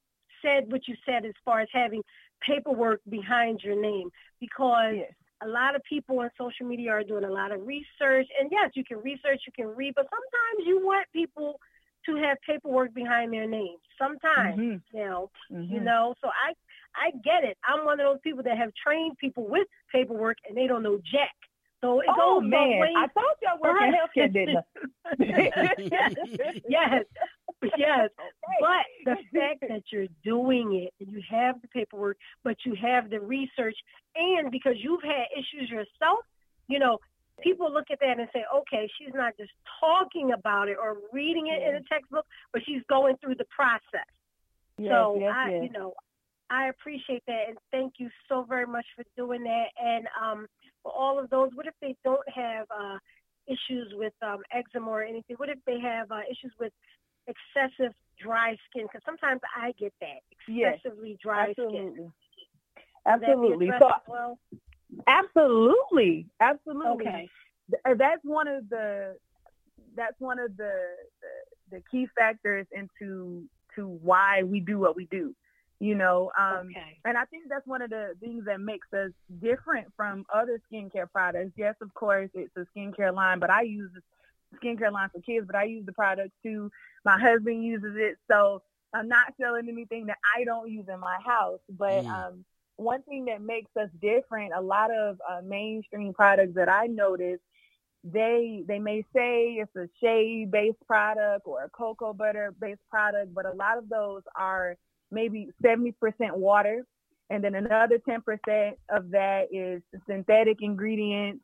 said 0.41 0.71
what 0.71 0.87
you 0.87 0.95
said 1.05 1.25
as 1.25 1.33
far 1.43 1.59
as 1.61 1.67
having 1.71 2.01
paperwork 2.41 3.01
behind 3.09 3.61
your 3.63 3.79
name 3.79 4.09
because 4.39 4.95
Yes. 4.95 5.11
a 5.43 5.47
lot 5.47 5.75
of 5.75 5.81
people 5.83 6.19
on 6.19 6.29
social 6.37 6.65
media 6.65 6.91
are 6.91 7.03
doing 7.03 7.23
a 7.23 7.29
lot 7.31 7.51
of 7.51 7.65
research 7.65 8.27
and 8.39 8.49
yes 8.51 8.71
you 8.75 8.83
can 8.83 8.97
research 8.97 9.41
you 9.47 9.53
can 9.55 9.67
read 9.75 9.93
but 9.95 10.05
sometimes 10.09 10.67
you 10.67 10.85
want 10.85 11.05
people 11.13 11.59
to 12.05 12.15
have 12.17 12.37
paperwork 12.45 12.93
behind 12.93 13.33
their 13.33 13.47
names 13.47 13.79
sometimes 13.97 14.59
Mhm. 14.59 14.81
now 14.93 15.29
you 15.67 15.79
Mhm. 15.79 15.83
know 15.83 16.13
so 16.21 16.27
i 16.29 16.53
i 16.95 17.11
get 17.23 17.43
it. 17.43 17.57
I'm 17.63 17.85
one 17.85 17.99
of 17.99 18.05
those 18.05 18.19
people 18.23 18.43
that 18.43 18.57
have 18.57 18.71
trained 18.81 19.17
people 19.17 19.47
with 19.47 19.67
paperwork 19.91 20.37
and 20.47 20.57
they 20.57 20.67
don't 20.67 20.83
know 20.83 20.97
jack. 20.97 21.35
So 21.81 21.99
it 21.99 22.07
Oh 22.09 22.41
goes 22.41 22.49
man, 22.49 22.79
ways. 22.79 22.93
I 22.97 23.07
thought 23.07 23.35
y'all 23.41 23.59
worked 23.61 23.83
in 23.83 23.93
healthcare, 23.93 24.33
didn't 24.33 24.65
yes, 26.67 27.03
yes. 27.77 28.09
But 28.59 28.85
the 29.03 29.15
fact 29.37 29.61
that 29.61 29.83
you're 29.91 30.07
doing 30.23 30.73
it 30.87 30.93
and 30.99 31.13
you 31.13 31.21
have 31.29 31.61
the 31.61 31.67
paperwork, 31.67 32.17
but 32.43 32.57
you 32.65 32.75
have 32.81 33.09
the 33.09 33.19
research, 33.19 33.75
and 34.15 34.51
because 34.51 34.75
you've 34.77 35.03
had 35.03 35.25
issues 35.37 35.69
yourself, 35.69 36.19
you 36.67 36.79
know, 36.79 36.97
people 37.41 37.71
look 37.71 37.85
at 37.91 37.99
that 37.99 38.19
and 38.19 38.27
say, 38.33 38.43
okay, 38.53 38.89
she's 38.97 39.13
not 39.13 39.33
just 39.37 39.51
talking 39.79 40.31
about 40.31 40.67
it 40.69 40.77
or 40.81 40.97
reading 41.13 41.47
it 41.47 41.61
in 41.61 41.75
a 41.75 41.81
textbook, 41.91 42.25
but 42.53 42.61
she's 42.65 42.81
going 42.89 43.15
through 43.17 43.35
the 43.35 43.45
process. 43.55 44.09
Yes, 44.77 44.91
so 44.91 45.17
yes, 45.19 45.33
I, 45.33 45.49
yes. 45.51 45.63
you 45.63 45.69
know, 45.71 45.93
I 46.49 46.69
appreciate 46.69 47.23
that 47.27 47.45
and 47.47 47.57
thank 47.71 47.93
you 47.97 48.09
so 48.29 48.43
very 48.47 48.67
much 48.67 48.85
for 48.95 49.03
doing 49.17 49.43
that. 49.43 49.67
And 49.83 50.07
um, 50.21 50.47
for 50.83 50.91
all 50.91 51.19
of 51.19 51.29
those, 51.29 51.49
what 51.55 51.65
if 51.65 51.73
they 51.81 51.95
don't 52.03 52.27
have 52.33 52.67
uh, 52.69 52.97
issues 53.47 53.93
with 53.93 54.13
um, 54.21 54.41
eczema 54.51 54.89
or 54.89 55.03
anything? 55.03 55.35
What 55.37 55.49
if 55.49 55.59
they 55.65 55.79
have 55.79 56.11
uh, 56.11 56.21
issues 56.29 56.53
with 56.59 56.71
excessive 57.27 57.93
dry 58.21 58.55
skin? 58.69 58.83
Because 58.83 59.01
sometimes 59.05 59.41
I 59.55 59.73
get 59.79 59.93
that 60.01 60.21
Yes, 60.47 60.77
excessively 60.83 61.17
dry 61.21 61.53
skin. 61.53 61.67
Absolutely. 61.67 62.03
Would 62.05 62.13
Absolutely. 63.07 63.69
So 63.79 63.89
well? 64.07 64.39
absolutely, 65.07 66.25
absolutely. 66.39 67.07
Okay. 67.07 67.29
Uh, 67.85 67.93
That's 67.95 68.23
one 68.23 68.47
of 68.47 68.69
the 68.69 69.15
that's 69.95 70.15
one 70.19 70.39
of 70.39 70.55
the, 70.57 70.71
the 71.21 71.77
the 71.77 71.83
key 71.89 72.07
factors 72.17 72.67
into 72.71 73.43
to 73.75 73.87
why 73.87 74.43
we 74.43 74.59
do 74.59 74.79
what 74.79 74.95
we 74.95 75.05
do. 75.05 75.35
You 75.79 75.95
know, 75.95 76.31
um, 76.39 76.75
Okay. 76.75 77.01
and 77.05 77.17
I 77.17 77.25
think 77.25 77.43
that's 77.49 77.65
one 77.67 77.81
of 77.81 77.89
the 77.89 78.13
things 78.19 78.45
that 78.45 78.59
makes 78.59 78.87
us 78.93 79.11
different 79.41 79.87
from 79.95 80.25
other 80.33 80.59
skincare 80.71 81.09
products. 81.11 81.51
Yes, 81.57 81.75
of 81.81 81.93
course, 81.93 82.29
it's 82.33 82.55
a 82.55 82.65
skincare 82.75 83.13
line, 83.13 83.39
but 83.39 83.49
I 83.49 83.61
use 83.61 83.91
skincare 84.63 84.91
line 84.91 85.09
for 85.13 85.21
kids, 85.21 85.45
but 85.45 85.55
I 85.55 85.63
use 85.63 85.85
the 85.85 85.93
product 85.93 86.31
too. 86.43 86.71
My 87.05 87.19
husband 87.19 87.63
uses 87.63 87.95
it, 87.97 88.17
so 88.29 88.61
I'm 88.93 89.07
not 89.07 89.33
selling 89.39 89.67
anything 89.69 90.07
that 90.07 90.17
I 90.35 90.43
don't 90.43 90.69
use 90.71 90.85
in 90.91 90.99
my 90.99 91.17
house. 91.25 91.59
But 91.69 92.03
Mm. 92.03 92.13
um, 92.13 92.45
one 92.77 93.01
thing 93.03 93.25
that 93.25 93.41
makes 93.41 93.71
us 93.75 93.89
different, 94.01 94.53
a 94.55 94.61
lot 94.61 94.91
of 94.93 95.17
uh, 95.29 95.41
mainstream 95.43 96.13
products 96.13 96.53
that 96.55 96.69
I 96.69 96.87
notice, 96.87 97.39
they 98.03 98.63
they 98.67 98.79
may 98.79 99.03
say 99.15 99.53
it's 99.59 99.75
a 99.75 99.87
shea 100.01 100.45
based 100.49 100.77
product 100.87 101.45
or 101.45 101.63
a 101.63 101.69
cocoa 101.69 102.13
butter 102.13 102.53
based 102.59 102.81
product, 102.89 103.33
but 103.33 103.45
a 103.45 103.53
lot 103.53 103.77
of 103.77 103.89
those 103.89 104.21
are 104.35 104.75
maybe 105.11 105.49
70% 105.63 105.93
water, 106.33 106.85
and 107.29 107.43
then 107.43 107.55
another 107.55 107.99
10% 107.99 108.73
of 108.89 109.11
that 109.11 109.47
is 109.51 109.81
synthetic 110.07 110.61
ingredients, 110.61 111.43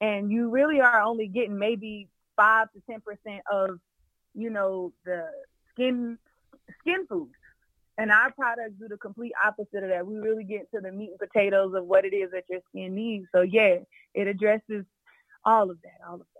and 0.00 0.30
you 0.30 0.48
really 0.50 0.80
are 0.80 1.00
only 1.02 1.26
getting 1.26 1.58
maybe 1.58 2.08
five 2.36 2.68
to 2.72 2.80
10% 2.90 3.40
of 3.50 3.78
you 4.34 4.50
know 4.50 4.92
the 5.04 5.26
skin 5.72 6.18
skin 6.80 7.06
foods. 7.08 7.32
And 7.98 8.12
our 8.12 8.30
products 8.30 8.74
do 8.78 8.86
the 8.86 8.96
complete 8.96 9.32
opposite 9.44 9.82
of 9.82 9.88
that. 9.88 10.06
We 10.06 10.18
really 10.18 10.44
get 10.44 10.70
to 10.72 10.80
the 10.80 10.92
meat 10.92 11.10
and 11.10 11.18
potatoes 11.18 11.74
of 11.74 11.84
what 11.84 12.04
it 12.04 12.14
is 12.14 12.30
that 12.30 12.44
your 12.48 12.60
skin 12.70 12.94
needs. 12.94 13.26
So 13.34 13.40
yeah, 13.40 13.78
it 14.14 14.28
addresses 14.28 14.84
all 15.44 15.68
of 15.68 15.82
that, 15.82 16.06
all 16.06 16.14
of 16.14 16.20
that. 16.20 16.37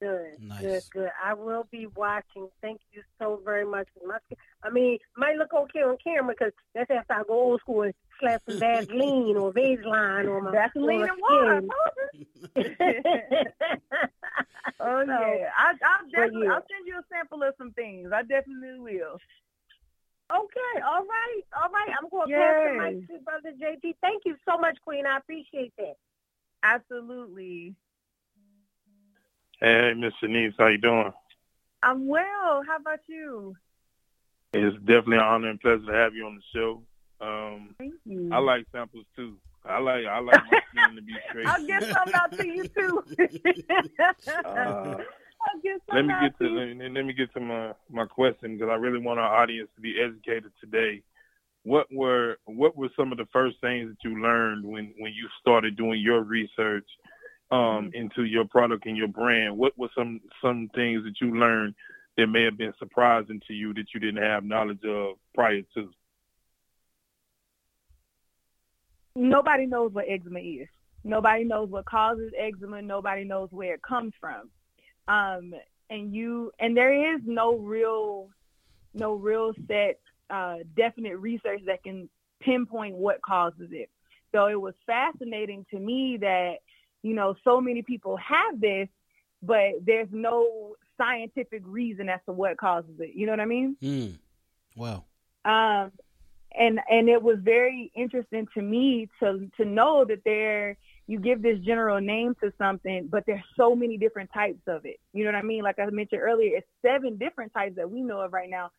Good, 0.00 0.38
Nice. 0.40 0.60
good, 0.60 0.82
good. 0.92 1.10
I 1.22 1.34
will 1.34 1.66
be 1.70 1.86
watching. 1.94 2.48
Thank 2.60 2.80
you 2.92 3.02
so 3.18 3.40
very 3.44 3.64
much. 3.64 3.88
My, 4.04 4.18
I 4.62 4.70
mean, 4.70 4.98
might 5.16 5.36
look 5.36 5.54
okay 5.54 5.80
on 5.80 5.96
camera 6.02 6.34
because 6.38 6.52
that's 6.74 6.90
after 6.90 7.14
I 7.14 7.22
go 7.26 7.34
old 7.34 7.60
school 7.60 7.82
and 7.82 7.94
slap 8.20 8.42
some 8.46 8.58
Vaseline 8.58 9.36
or 9.36 9.52
Vaseline 9.52 10.28
on 10.28 10.44
my 10.44 10.52
Vaseline 10.52 11.08
on 11.08 11.56
and 11.56 11.72
water. 11.72 12.00
Oh 14.80 15.02
So, 15.06 15.12
yeah, 15.12 15.48
I, 15.56 15.72
I'll 15.84 16.10
definitely 16.10 16.46
yeah. 16.46 16.52
I'll 16.52 16.66
send 16.68 16.86
you 16.86 16.98
a 16.98 17.02
sample 17.10 17.42
of 17.42 17.54
some 17.56 17.72
things. 17.72 18.10
I 18.12 18.22
definitely 18.22 18.80
will. 18.80 19.18
Okay, 20.30 20.80
all 20.84 21.04
right, 21.04 21.42
all 21.56 21.70
right. 21.70 21.94
I'm 21.96 22.08
going 22.10 22.28
to 22.28 22.34
pass 22.34 22.54
the 22.64 22.70
Yay. 22.70 22.94
mic 22.94 23.06
to 23.08 23.24
Brother 23.24 23.52
JT. 23.52 23.94
Thank 24.00 24.22
you 24.24 24.36
so 24.48 24.58
much, 24.58 24.76
Queen. 24.84 25.06
I 25.06 25.18
appreciate 25.18 25.72
that. 25.78 25.94
Absolutely. 26.62 27.74
Hey, 29.60 29.94
Miss 29.96 30.12
Shenice, 30.22 30.54
how 30.58 30.66
you 30.66 30.78
doing? 30.78 31.12
I'm 31.82 32.06
well. 32.06 32.62
How 32.66 32.76
about 32.80 33.00
you? 33.08 33.54
It's 34.52 34.76
definitely 34.78 35.16
an 35.18 35.22
honor 35.22 35.50
and 35.50 35.60
pleasure 35.60 35.86
to 35.86 35.92
have 35.92 36.14
you 36.14 36.26
on 36.26 36.36
the 36.36 36.58
show. 36.58 36.82
Um, 37.20 37.74
Thank 37.78 37.94
you. 38.04 38.30
I 38.32 38.38
like 38.38 38.66
samples 38.72 39.04
too. 39.16 39.36
I 39.64 39.78
like 39.78 40.04
I 40.06 40.18
like 40.20 40.40
my 40.50 40.60
skin 40.70 40.96
to 40.96 41.02
be 41.02 41.14
straight. 41.28 41.46
I'll 41.46 41.66
get 41.66 41.82
some 41.82 42.14
out 42.14 42.36
to 42.36 42.46
you 42.46 42.68
too. 42.68 43.04
Uh, 44.44 44.96
I'll 45.46 45.60
get 45.62 45.80
some 45.88 45.96
let 45.96 46.06
me 46.06 46.14
get 46.22 46.38
to 46.38 46.48
to 46.48 46.54
let 46.54 46.76
me, 46.76 46.88
let 46.88 47.04
me 47.04 47.12
get 47.12 47.32
to 47.34 47.40
my 47.40 47.72
my 47.90 48.06
question 48.06 48.56
because 48.56 48.70
I 48.70 48.76
really 48.76 48.98
want 48.98 49.20
our 49.20 49.42
audience 49.42 49.68
to 49.74 49.80
be 49.82 50.00
educated 50.00 50.52
today. 50.60 51.02
What 51.64 51.86
were 51.92 52.38
what 52.46 52.76
were 52.76 52.88
some 52.96 53.12
of 53.12 53.18
the 53.18 53.26
first 53.32 53.60
things 53.60 53.90
that 53.90 54.08
you 54.08 54.20
learned 54.20 54.64
when 54.64 54.94
when 54.98 55.12
you 55.12 55.28
started 55.40 55.76
doing 55.76 56.00
your 56.00 56.22
research 56.22 56.86
um, 57.54 57.90
into 57.94 58.24
your 58.24 58.44
product 58.44 58.86
and 58.86 58.96
your 58.96 59.08
brand? 59.08 59.56
What 59.56 59.78
were 59.78 59.90
some 59.96 60.20
some 60.42 60.70
things 60.74 61.04
that 61.04 61.20
you 61.20 61.38
learned 61.38 61.74
that 62.16 62.26
may 62.26 62.42
have 62.42 62.58
been 62.58 62.74
surprising 62.78 63.40
to 63.46 63.54
you 63.54 63.72
that 63.74 63.86
you 63.94 64.00
didn't 64.00 64.22
have 64.22 64.44
knowledge 64.44 64.84
of 64.84 65.16
prior 65.34 65.62
to? 65.74 65.90
Nobody 69.14 69.66
knows 69.66 69.92
what 69.92 70.06
eczema 70.08 70.40
is. 70.40 70.68
Nobody 71.04 71.44
knows 71.44 71.68
what 71.68 71.84
causes 71.84 72.32
eczema. 72.36 72.82
Nobody 72.82 73.24
knows 73.24 73.48
where 73.52 73.74
it 73.74 73.82
comes 73.82 74.12
from. 74.20 74.50
Um, 75.06 75.54
and 75.90 76.12
you 76.12 76.50
and 76.58 76.76
there 76.76 77.14
is 77.14 77.20
no 77.24 77.56
real 77.56 78.30
no 78.94 79.14
real 79.14 79.52
set 79.68 80.00
uh, 80.30 80.56
definite 80.76 81.18
research 81.18 81.60
that 81.66 81.84
can 81.84 82.08
pinpoint 82.40 82.96
what 82.96 83.22
causes 83.22 83.68
it. 83.70 83.90
So 84.32 84.46
it 84.46 84.60
was 84.60 84.74
fascinating 84.86 85.64
to 85.70 85.78
me 85.78 86.16
that 86.16 86.56
you 87.04 87.14
know 87.14 87.36
so 87.44 87.60
many 87.60 87.82
people 87.82 88.16
have 88.16 88.60
this, 88.60 88.88
but 89.42 89.72
there's 89.86 90.08
no 90.10 90.74
scientific 90.96 91.62
reason 91.64 92.08
as 92.08 92.20
to 92.26 92.32
what 92.32 92.56
causes 92.56 92.98
it. 92.98 93.14
You 93.14 93.26
know 93.26 93.32
what 93.32 93.40
I 93.40 93.44
mean? 93.46 93.76
Mm. 93.82 94.18
Wow. 94.76 95.04
um, 95.44 95.92
and 96.56 96.80
and 96.90 97.08
it 97.08 97.22
was 97.22 97.38
very 97.40 97.92
interesting 97.94 98.48
to 98.54 98.62
me 98.62 99.08
to 99.20 99.50
to 99.58 99.64
know 99.64 100.04
that 100.04 100.22
there 100.24 100.76
you 101.06 101.18
give 101.18 101.42
this 101.42 101.58
general 101.60 102.00
name 102.00 102.34
to 102.42 102.52
something, 102.56 103.08
but 103.08 103.24
there's 103.26 103.44
so 103.56 103.74
many 103.74 103.98
different 103.98 104.30
types 104.32 104.62
of 104.66 104.86
it. 104.86 104.98
You 105.12 105.24
know 105.24 105.32
what 105.32 105.38
I 105.38 105.42
mean? 105.42 105.62
Like 105.62 105.78
I 105.78 105.84
mentioned 105.90 106.22
earlier, 106.22 106.56
it's 106.56 106.66
seven 106.80 107.18
different 107.18 107.52
types 107.52 107.76
that 107.76 107.90
we 107.90 108.00
know 108.00 108.20
of 108.20 108.32
right 108.32 108.48
now 108.48 108.70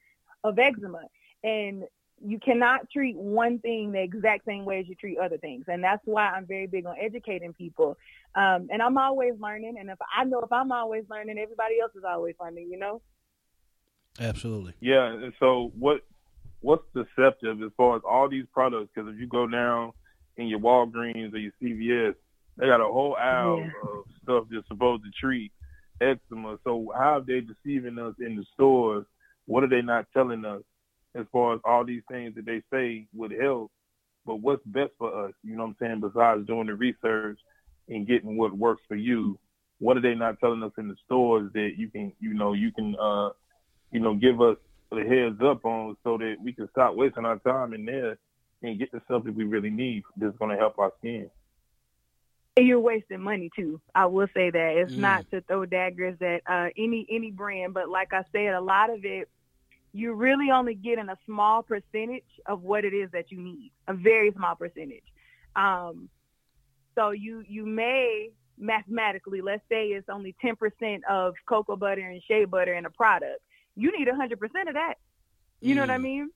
of 0.44 0.58
eczema, 0.58 1.04
and 1.44 1.84
you 2.24 2.40
cannot 2.40 2.90
treat 2.90 3.16
one 3.16 3.60
thing 3.60 3.92
the 3.92 4.02
exact 4.02 4.46
same 4.46 4.66
way 4.66 4.80
as 4.80 4.88
you 4.88 4.96
treat 4.96 5.18
other 5.18 5.38
things, 5.38 5.66
and 5.68 5.84
that's 5.84 6.02
why 6.06 6.30
I'm 6.30 6.46
very 6.46 6.68
big 6.68 6.86
on 6.86 6.96
educating 7.00 7.54
people. 7.54 7.98
Um, 8.36 8.68
and 8.72 8.82
I'm 8.82 8.98
always 8.98 9.34
learning, 9.40 9.76
and 9.80 9.90
if 9.90 9.98
I 10.16 10.24
know 10.24 10.40
if 10.42 10.52
I'm 10.52 10.72
always 10.72 11.04
learning, 11.10 11.38
everybody 11.38 11.80
else 11.82 11.92
is 11.96 12.04
always 12.08 12.36
learning. 12.40 12.70
You 12.72 12.80
know? 12.80 13.02
Absolutely. 14.20 14.74
Yeah, 14.80 15.06
and 15.06 15.34
so 15.40 15.72
what 15.78 16.02
what's 16.62 16.86
deceptive 16.96 17.62
as 17.62 17.72
far 17.78 17.98
as 17.98 18.02
all 18.08 18.30
these 18.30 18.46
products? 18.54 18.90
Because 18.94 19.14
if 19.14 19.20
you 19.20 19.28
go 19.28 19.48
down 19.48 19.92
in 20.38 20.48
your 20.48 20.60
Walgreens 20.60 21.34
or 21.34 21.38
your 21.38 21.52
CVS, 21.62 22.16
they 22.58 22.66
got 22.66 22.82
a 22.82 22.86
whole 22.86 23.16
aisle 23.16 23.60
Yeah. 23.60 23.90
of 23.90 24.06
stuff 24.24 24.46
that's 24.50 24.68
supposed 24.68 25.04
to 25.04 25.12
treat 25.12 25.52
eczema. 26.02 26.58
So 26.64 26.92
how 26.96 27.18
are 27.18 27.22
they 27.22 27.42
deceiving 27.42 28.00
us 28.00 28.16
in 28.20 28.36
the 28.36 28.46
stores? 28.54 29.06
What 29.46 29.64
are 29.64 29.70
they 29.70 29.82
not 29.82 30.08
telling 30.14 30.44
us 30.44 30.64
as 31.16 31.26
far 31.32 31.56
as 31.56 31.62
all 31.64 31.86
these 31.86 32.04
things 32.12 32.36
that 32.36 32.46
they 32.46 32.62
say 32.72 33.08
would 33.14 33.32
help? 33.32 33.72
But 34.26 34.38
what's 34.38 34.64
best 34.66 34.92
for 34.98 35.28
us? 35.28 35.34
You 35.44 35.56
know 35.56 35.64
what 35.64 35.70
I'm 35.70 35.76
saying? 35.80 36.02
Besides 36.02 36.48
doing 36.48 36.68
the 36.68 36.76
research 36.76 37.40
and 37.88 38.08
getting 38.08 38.38
what 38.38 38.58
works 38.58 38.82
for 38.88 38.96
you, 38.96 39.40
what 39.80 39.98
are 39.98 40.02
they 40.02 40.16
not 40.16 40.40
telling 40.40 40.64
us 40.64 40.72
in 40.78 40.88
the 40.88 40.96
stores 41.06 41.52
that 41.54 41.72
you 41.78 41.90
can, 41.90 42.12
you 42.20 42.34
know, 42.34 42.54
you 42.54 42.72
can, 42.72 42.96
uh, 43.00 43.30
you 43.92 44.00
know, 44.00 44.16
give 44.16 44.42
us 44.42 44.58
the 44.92 45.02
heads 45.02 45.40
up 45.44 45.66
on 45.66 45.96
so 46.04 46.18
that 46.18 46.36
we 46.44 46.54
can 46.54 46.68
stop 46.72 46.96
wasting 46.96 47.26
our 47.26 47.40
time 47.40 47.74
in 47.74 47.86
there 47.86 48.18
and 48.64 48.80
get 48.80 48.92
the 48.92 49.02
stuff 49.06 49.24
that 49.26 49.36
we 49.36 49.44
really 49.44 49.70
need 49.70 50.04
that's 50.18 50.38
going 50.38 50.52
to 50.52 50.58
help 50.58 50.80
our 50.80 50.92
skin. 51.00 51.30
And 52.58 52.66
you're 52.66 52.80
wasting 52.80 53.20
money 53.20 53.50
too. 53.56 53.82
I 53.94 54.06
will 54.06 54.28
say 54.34 54.50
that 54.50 54.78
it's 54.78 54.92
Mm. 54.94 54.98
not 55.02 55.26
to 55.32 55.42
throw 55.42 55.66
daggers 55.66 56.18
at 56.22 56.42
uh, 56.48 56.70
any 56.78 57.06
any 57.10 57.30
brand, 57.32 57.74
but 57.74 57.90
like 57.90 58.14
I 58.14 58.24
said, 58.32 58.54
a 58.54 58.62
lot 58.62 58.90
of 58.90 59.04
it 59.04 59.30
you're 59.96 60.16
really 60.16 60.52
only 60.52 60.76
getting 60.76 61.08
a 61.08 61.18
small 61.26 61.64
percentage 61.64 62.24
of 62.48 62.62
what 62.62 62.84
it 62.84 62.94
is 62.94 63.10
that 63.12 63.32
you 63.32 63.40
need, 63.40 63.72
a 63.88 63.94
very 63.94 64.30
small 64.34 64.54
percentage. 64.56 65.04
Um, 65.56 66.10
so 66.96 67.12
you 67.12 67.44
you 67.48 67.66
may 67.66 68.30
mathematically, 68.58 69.42
let's 69.42 69.64
say 69.70 69.88
it's 69.88 70.10
only 70.10 70.36
10% 70.44 71.00
of 71.10 71.34
cocoa 71.48 71.78
butter 71.78 72.02
and 72.02 72.22
shea 72.28 72.46
butter 72.46 72.74
in 72.74 72.86
a 72.86 72.90
product. 72.90 73.40
You 73.76 73.98
need 73.98 74.08
100% 74.08 74.34
of 74.68 74.74
that. 74.74 74.96
You 75.62 75.76
know 75.76 75.82
what 75.82 75.90
I 75.92 75.98
Mm. 75.98 76.02
mean? 76.02 76.32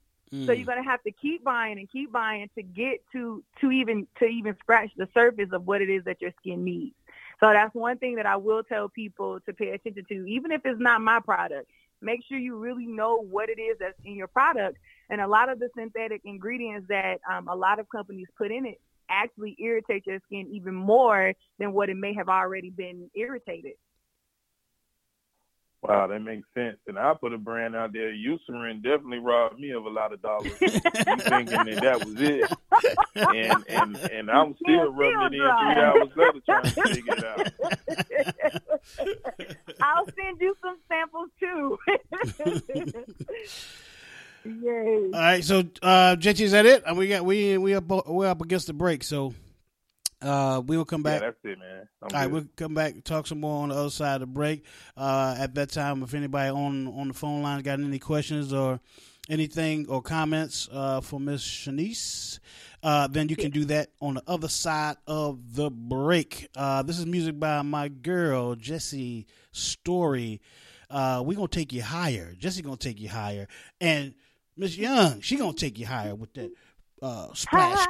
So 0.45 0.54
Mm. 0.54 0.58
you're 0.58 0.65
gonna 0.65 0.84
have 0.84 1.04
to 1.04 1.12
keep 1.12 1.43
buying 1.43 1.80
and 1.80 1.89
keep 1.91 2.12
buying 2.13 2.50
to 2.56 2.63
get 2.63 3.02
to 3.12 3.43
to 3.60 3.72
even 3.72 4.08
to 4.19 4.26
even 4.26 4.56
scratch 4.62 4.91
the 4.95 5.10
surface 5.13 5.50
of 5.52 5.67
what 5.67 5.82
it 5.82 5.89
is 5.89 6.04
that 6.06 6.22
your 6.22 6.32
skin 6.39 6.63
needs. 6.63 6.95
So 7.41 7.50
that's 7.52 7.74
one 7.76 7.98
thing 7.98 8.15
that 8.15 8.26
I 8.26 8.38
will 8.38 8.63
tell 8.63 8.88
people 8.88 9.39
to 9.41 9.54
pay 9.54 9.72
attention 9.72 10.06
to, 10.08 10.26
even 10.28 10.52
if 10.52 10.62
it's 10.65 10.80
not 10.80 11.02
my 11.02 11.19
product. 11.19 11.69
Make 12.01 12.21
sure 12.27 12.38
you 12.38 12.55
really 12.57 12.85
know 12.85 13.17
what 13.17 13.49
it 13.49 13.59
is 13.59 13.77
that's 13.79 13.97
in 14.05 14.15
your 14.15 14.27
product. 14.27 14.77
And 15.09 15.21
a 15.21 15.27
lot 15.27 15.49
of 15.49 15.59
the 15.59 15.69
synthetic 15.77 16.21
ingredients 16.23 16.88
that 16.89 17.19
um, 17.29 17.47
a 17.47 17.55
lot 17.55 17.79
of 17.79 17.88
companies 17.89 18.27
put 18.38 18.51
in 18.51 18.65
it 18.65 18.79
actually 19.09 19.55
irritate 19.59 20.05
your 20.05 20.19
skin 20.25 20.47
even 20.51 20.73
more 20.73 21.33
than 21.57 21.73
what 21.73 21.89
it 21.89 21.97
may 21.97 22.13
have 22.13 22.29
already 22.29 22.69
been 22.69 23.09
irritated. 23.15 23.73
Wow, 25.82 26.08
that 26.08 26.20
makes 26.20 26.46
sense. 26.54 26.76
And 26.88 27.00
I 27.00 27.13
put 27.13 27.32
a 27.34 27.38
brand 27.38 27.74
out 27.74 27.94
there. 27.94 28.12
Eucerin 28.12 28.82
definitely 28.84 29.20
robbed 29.20 29.58
me 29.60 29.70
of 29.72 29.86
a 29.86 29.89
lot 29.89 30.12
of 30.12 30.22
dollars. 30.22 30.52
you 30.62 30.68
thinking 30.68 31.56
that 31.56 31.80
that 31.82 32.04
was 32.06 32.15
it, 32.20 32.52
and 33.15 33.63
and 33.70 33.96
and 34.12 34.30
I'm 34.30 34.56
still 34.56 34.92
Still 34.92 34.92
rubbing 34.94 35.22
it 35.22 35.34
in 35.36 35.39
dry. 35.39 35.74
three 35.74 35.84
hours 35.84 36.10
later 36.18 36.42
trying 36.46 36.63
to 36.63 36.94
figure 36.94 37.15
it 37.15 37.24
out. 37.24 37.48
I'll 39.82 40.06
send 40.06 40.42
you 40.42 40.54
some 40.62 40.78
samples 40.89 41.30
too. 41.39 41.78
Yay. 44.46 45.10
All 45.13 45.20
right, 45.20 45.44
so 45.44 45.60
uh, 45.82 46.15
JT, 46.18 46.39
is 46.42 46.52
that 46.52 46.65
it? 46.65 46.84
Uh, 46.89 46.96
We 46.96 47.08
got 47.08 47.24
we 47.26 47.58
we 47.58 47.74
up 47.76 47.86
we're 48.08 48.28
up 48.28 48.42
against 48.42 48.68
the 48.68 48.74
break, 48.74 49.04
so 49.04 49.34
uh, 50.21 50.62
we 50.65 50.75
will 50.77 50.86
come 50.86 51.01
Yeah, 51.05 51.19
back. 51.19 51.21
that's 51.21 51.38
it, 51.45 51.60
man. 51.60 51.88
I'm 52.01 52.08
All 52.08 52.10
right, 52.19 52.25
good. 52.25 52.34
we'll 52.34 52.45
come 52.55 52.73
back 52.73 53.03
talk 53.03 53.27
some 53.27 53.39
more 53.39 53.63
on 53.63 53.69
the 53.69 53.75
other 53.75 53.89
side 53.89 54.15
of 54.15 54.19
the 54.21 54.25
break. 54.27 54.65
Uh, 54.97 55.36
at 55.38 55.55
that 55.55 55.69
time, 55.71 56.03
if 56.03 56.13
anybody 56.13 56.49
on 56.49 56.88
on 56.88 57.08
the 57.10 57.13
phone 57.13 57.41
line 57.41 57.62
got 57.62 57.79
any 57.79 57.99
questions 57.99 58.51
or 58.53 58.79
anything 59.29 59.86
or 59.89 60.01
comments 60.01 60.67
uh, 60.71 61.01
for 61.01 61.19
Miss 61.19 61.43
Shenice, 61.43 62.39
uh, 62.82 63.08
then 63.08 63.29
you 63.29 63.36
can 63.36 63.51
do 63.51 63.65
that 63.65 63.89
on 64.01 64.15
the 64.15 64.23
other 64.27 64.47
side 64.47 64.95
of 65.08 65.55
the 65.55 65.69
break. 65.69 66.47
Uh, 66.55 66.82
this 66.82 66.97
is 66.97 67.05
music 67.05 67.39
by 67.39 67.62
my 67.62 67.88
girl 67.89 68.55
Jessie 68.55 69.27
Story. 69.51 70.41
Uh, 70.89 71.21
we 71.23 71.36
gonna 71.36 71.47
take 71.47 71.71
you 71.71 71.84
higher. 71.84 72.34
Jessie 72.39 72.63
gonna 72.63 72.75
take 72.77 72.99
you 72.99 73.10
higher, 73.10 73.47
and 73.79 74.15
Miss 74.58 74.75
Young, 74.77 75.21
she 75.21 75.36
gonna 75.38 75.53
take 75.53 75.77
you 75.77 75.86
higher 75.86 76.15
with 76.15 76.34
that 76.34 76.51
uh, 77.01 77.27
splash 77.34 77.86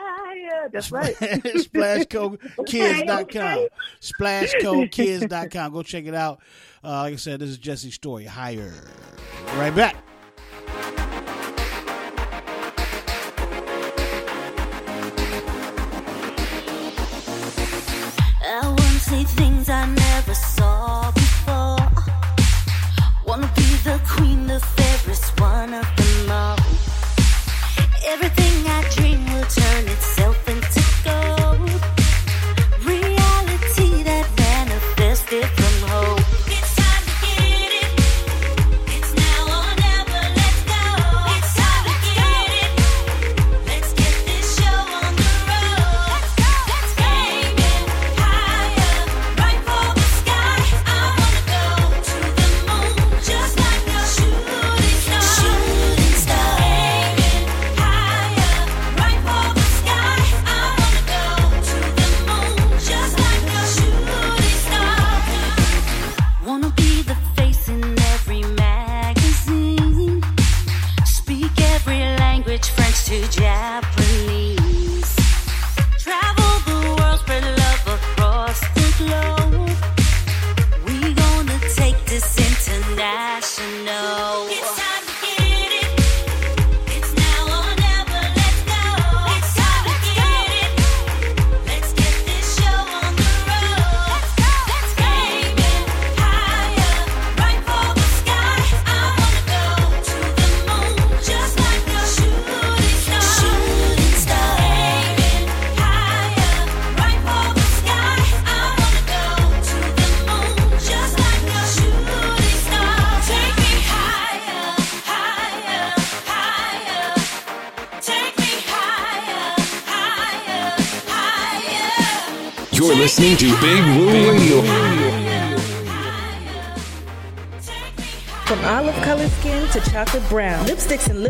Higher. 0.59 0.69
That's 0.69 0.91
right. 0.91 1.15
SplashCoKids.com. 1.15 3.67
SplashCoKids.com. 4.01 5.73
Go 5.79 5.83
check 5.83 6.05
it 6.05 6.15
out. 6.15 6.39
Uh, 6.83 6.89
like 6.89 7.13
I 7.13 7.17
said, 7.17 7.39
this 7.39 7.49
is 7.49 7.57
Jesse's 7.57 7.93
story. 7.93 8.25
Higher. 8.25 8.73
Right 9.55 9.73
back. 9.75 9.95
I 18.41 18.61
wanna 18.63 18.81
see 18.99 19.23
things 19.23 19.69
I 19.69 19.85
never 19.85 20.33
saw 20.33 21.11
before. 21.11 21.77
Wanna 23.25 23.49
be 23.55 23.63
the 23.83 24.01
queen, 24.07 24.47
the 24.47 24.59
fairest 24.59 25.39
one 25.39 25.73
of 25.73 25.85
them 25.95 26.31
all. 26.31 26.57
You're 29.89 30.18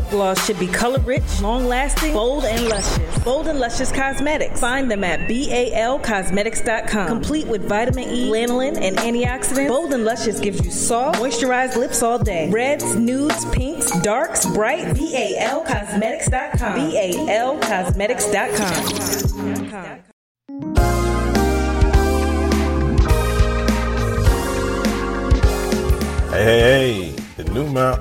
gloss 0.10 0.46
should 0.46 0.60
be 0.60 0.68
color 0.68 1.00
rich, 1.00 1.42
long 1.42 1.66
lasting, 1.66 2.14
bold, 2.14 2.46
and 2.46 2.68
luscious. 2.68 3.20
Bold 3.24 3.48
and 3.48 3.60
Luscious 3.60 3.92
Cosmetics. 3.92 4.60
Find 4.60 4.90
them 4.90 5.04
at 5.04 5.30
balcosmetics.com. 5.30 7.08
Complete 7.08 7.48
with 7.48 7.68
vitamin 7.68 8.10
E, 8.10 8.32
lanolin, 8.32 8.82
and 8.82 8.98
antioxidants, 8.98 9.68
Bold 9.68 9.94
and 9.94 10.06
Luscious 10.06 10.40
gives 10.40 10.64
you 10.64 10.72
soft, 10.72 11.20
moisturized 11.20 11.76
lips 11.76 12.02
all 12.02 12.18
day. 12.18 12.50
Reds, 12.50 12.96
nudes, 12.96 13.44
pinks, 13.52 13.92
darks, 14.02 14.46
bright. 14.46 14.86
balcosmetics.com. 14.96 16.80
balcosmetics.com. 16.80 19.09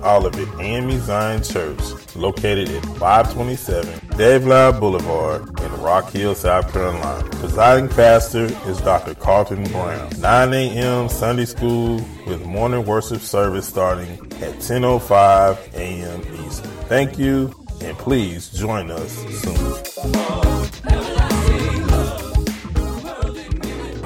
Olivet 0.05 0.49
AME 0.61 1.01
Zion 1.01 1.43
Church, 1.43 1.81
located 2.15 2.69
at 2.71 2.85
527 2.99 4.09
Dave 4.17 4.43
Devlin 4.43 4.81
Boulevard 4.81 5.49
in 5.61 5.81
Rock 5.81 6.11
Hill, 6.11 6.35
South 6.35 6.73
Carolina. 6.73 7.29
Presiding 7.37 7.89
pastor 7.89 8.45
is 8.67 8.79
Dr. 8.81 9.15
Carlton 9.15 9.65
Brown. 9.65 10.11
9 10.19 10.53
a.m. 10.55 11.09
Sunday 11.09 11.45
school 11.45 11.97
with 12.27 12.45
morning 12.45 12.85
worship 12.85 13.21
service 13.21 13.69
starting 13.69 14.11
at 14.43 14.55
10.05 14.59 15.75
a.m. 15.75 16.47
Eastern. 16.47 16.71
Thank 16.89 17.19
you, 17.19 17.55
and 17.81 17.97
please 17.99 18.51
join 18.51 18.91
us 18.91 19.13
soon. 19.41 20.88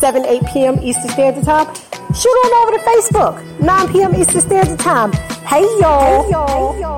7, 0.00 0.24
8 0.24 0.42
p.m. 0.52 0.78
Eastern 0.80 1.08
Standard 1.10 1.44
Time, 1.44 1.74
shoot 2.14 2.28
on 2.28 2.68
over 2.68 2.78
to 2.78 2.84
Facebook, 2.84 3.60
9 3.60 3.92
p.m. 3.92 4.14
Eastern 4.14 4.40
Standard 4.40 4.78
Time. 4.78 5.12
Hey 5.46 5.62
y'all. 5.80 6.24
Hey 6.24 6.30
y'all. 6.30 6.72
Hey, 6.72 6.80
y'all. 6.80 6.96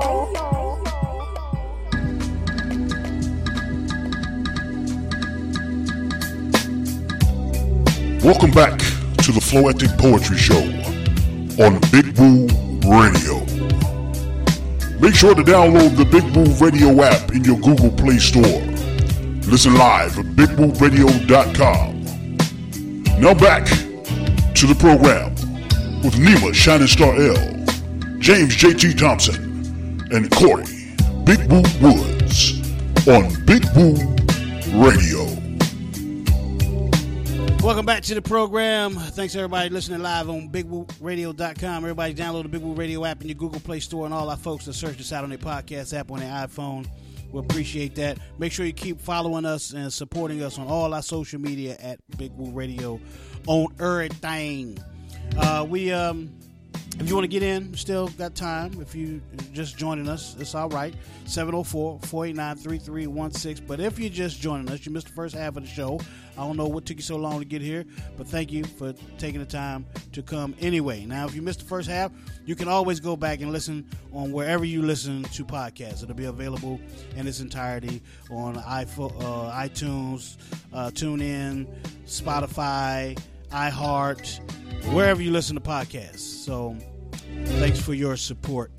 Welcome 8.21 8.51
back 8.51 8.77
to 8.79 9.31
the 9.31 9.39
Floetic 9.39 9.97
Poetry 9.97 10.37
Show 10.37 10.59
on 11.63 11.79
Big 11.89 12.17
Woo 12.19 12.47
Radio. 12.85 13.39
Make 14.99 15.15
sure 15.15 15.33
to 15.33 15.41
download 15.41 15.95
the 15.95 16.03
Big 16.03 16.23
Woo 16.35 16.43
Radio 16.63 17.01
app 17.01 17.31
in 17.31 17.45
your 17.45 17.57
Google 17.59 17.91
Play 17.91 18.17
Store. 18.17 18.61
Listen 19.49 19.75
live 19.75 20.19
at 20.19 20.25
bigwooradio.com. 20.35 21.98
Now 23.19 23.33
back 23.33 23.65
to 23.65 24.65
the 24.65 24.75
program 24.79 25.33
with 26.03 26.13
Nima 26.15 26.53
Shining 26.53 26.87
Star 26.87 27.13
L, 27.13 27.35
James 28.19 28.55
JT 28.55 28.97
Thompson, 28.97 30.07
and 30.13 30.31
Corey 30.31 30.63
Big 31.25 31.51
Woo 31.51 31.61
Woods 31.81 32.61
on 33.09 33.27
Big 33.45 33.65
Woo 33.75 33.95
Radio. 34.81 35.25
Welcome 37.61 37.85
back 37.85 38.03
to 38.03 38.15
the 38.15 38.21
program. 38.21 38.95
Thanks 38.95 39.35
everybody 39.35 39.69
listening 39.69 40.01
live 40.01 40.29
on 40.29 40.47
BigWooRadio.com. 40.47 41.83
Everybody 41.83 42.13
download 42.13 42.43
the 42.43 42.49
Big 42.49 42.61
Woo 42.61 42.73
Radio 42.73 43.03
app 43.03 43.21
in 43.21 43.27
your 43.27 43.35
Google 43.35 43.59
Play 43.59 43.81
Store, 43.81 44.05
and 44.05 44.13
all 44.13 44.29
our 44.29 44.37
folks 44.37 44.63
that 44.63 44.73
search 44.75 44.97
us 45.01 45.11
out 45.11 45.25
on 45.25 45.29
their 45.29 45.37
podcast 45.37 45.93
app 45.93 46.09
on 46.09 46.19
their 46.19 46.31
iPhone. 46.31 46.87
We 47.31 47.39
appreciate 47.39 47.95
that. 47.95 48.17
Make 48.37 48.51
sure 48.51 48.65
you 48.65 48.73
keep 48.73 48.99
following 48.99 49.45
us 49.45 49.71
and 49.73 49.91
supporting 49.93 50.41
us 50.41 50.57
on 50.57 50.67
all 50.67 50.93
our 50.93 51.01
social 51.01 51.39
media 51.39 51.77
at 51.79 51.99
Big 52.17 52.31
Woo 52.35 52.51
Radio 52.51 52.99
on 53.47 53.67
everything. 53.79 54.77
Uh, 55.37 55.65
we 55.69 55.91
um, 55.91 56.31
if 56.97 57.07
you 57.07 57.13
want 57.15 57.23
to 57.23 57.29
get 57.29 57.43
in, 57.43 57.73
still 57.75 58.07
got 58.09 58.35
time. 58.35 58.81
If 58.81 58.93
you 58.95 59.21
just 59.53 59.77
joining 59.77 60.09
us, 60.09 60.35
it's 60.39 60.55
all 60.55 60.69
right. 60.69 60.95
704-489-3316. 61.25 63.67
But 63.67 63.79
if 63.79 63.99
you're 63.99 64.09
just 64.09 64.41
joining 64.41 64.67
us, 64.69 64.83
you 64.85 64.91
missed 64.91 65.07
the 65.07 65.13
first 65.13 65.33
half 65.35 65.55
of 65.55 65.63
the 65.63 65.69
show. 65.69 66.01
I 66.37 66.41
don't 66.41 66.57
know 66.57 66.67
what 66.67 66.85
took 66.85 66.97
you 66.97 67.03
so 67.03 67.15
long 67.17 67.39
to 67.39 67.45
get 67.45 67.61
here, 67.61 67.85
but 68.17 68.27
thank 68.27 68.51
you 68.51 68.63
for 68.63 68.93
taking 69.17 69.39
the 69.41 69.45
time 69.45 69.85
to 70.13 70.21
come 70.21 70.55
anyway. 70.61 71.03
Now, 71.05 71.25
if 71.25 71.35
you 71.35 71.41
missed 71.41 71.59
the 71.59 71.65
first 71.65 71.89
half, 71.89 72.13
you 72.45 72.55
can 72.55 72.69
always 72.69 73.01
go 73.01 73.17
back 73.17 73.41
and 73.41 73.51
listen 73.51 73.85
on 74.13 74.31
wherever 74.31 74.63
you 74.63 74.81
listen 74.81 75.23
to 75.23 75.43
podcasts. 75.43 76.01
It'll 76.01 76.15
be 76.15 76.23
available 76.25 76.79
in 77.15 77.27
its 77.27 77.41
entirety 77.41 78.01
on 78.31 78.55
iPhone, 78.55 79.13
uh, 79.21 79.51
iTunes, 79.51 80.37
uh, 80.73 80.91
TuneIn, 80.91 81.67
Spotify, 82.05 83.19
iHeart, 83.49 84.39
wherever 84.93 85.21
you 85.21 85.31
listen 85.31 85.55
to 85.55 85.61
podcasts. 85.61 86.19
So, 86.19 86.77
thanks 87.45 87.81
for 87.81 87.93
your 87.93 88.17
support. 88.17 88.71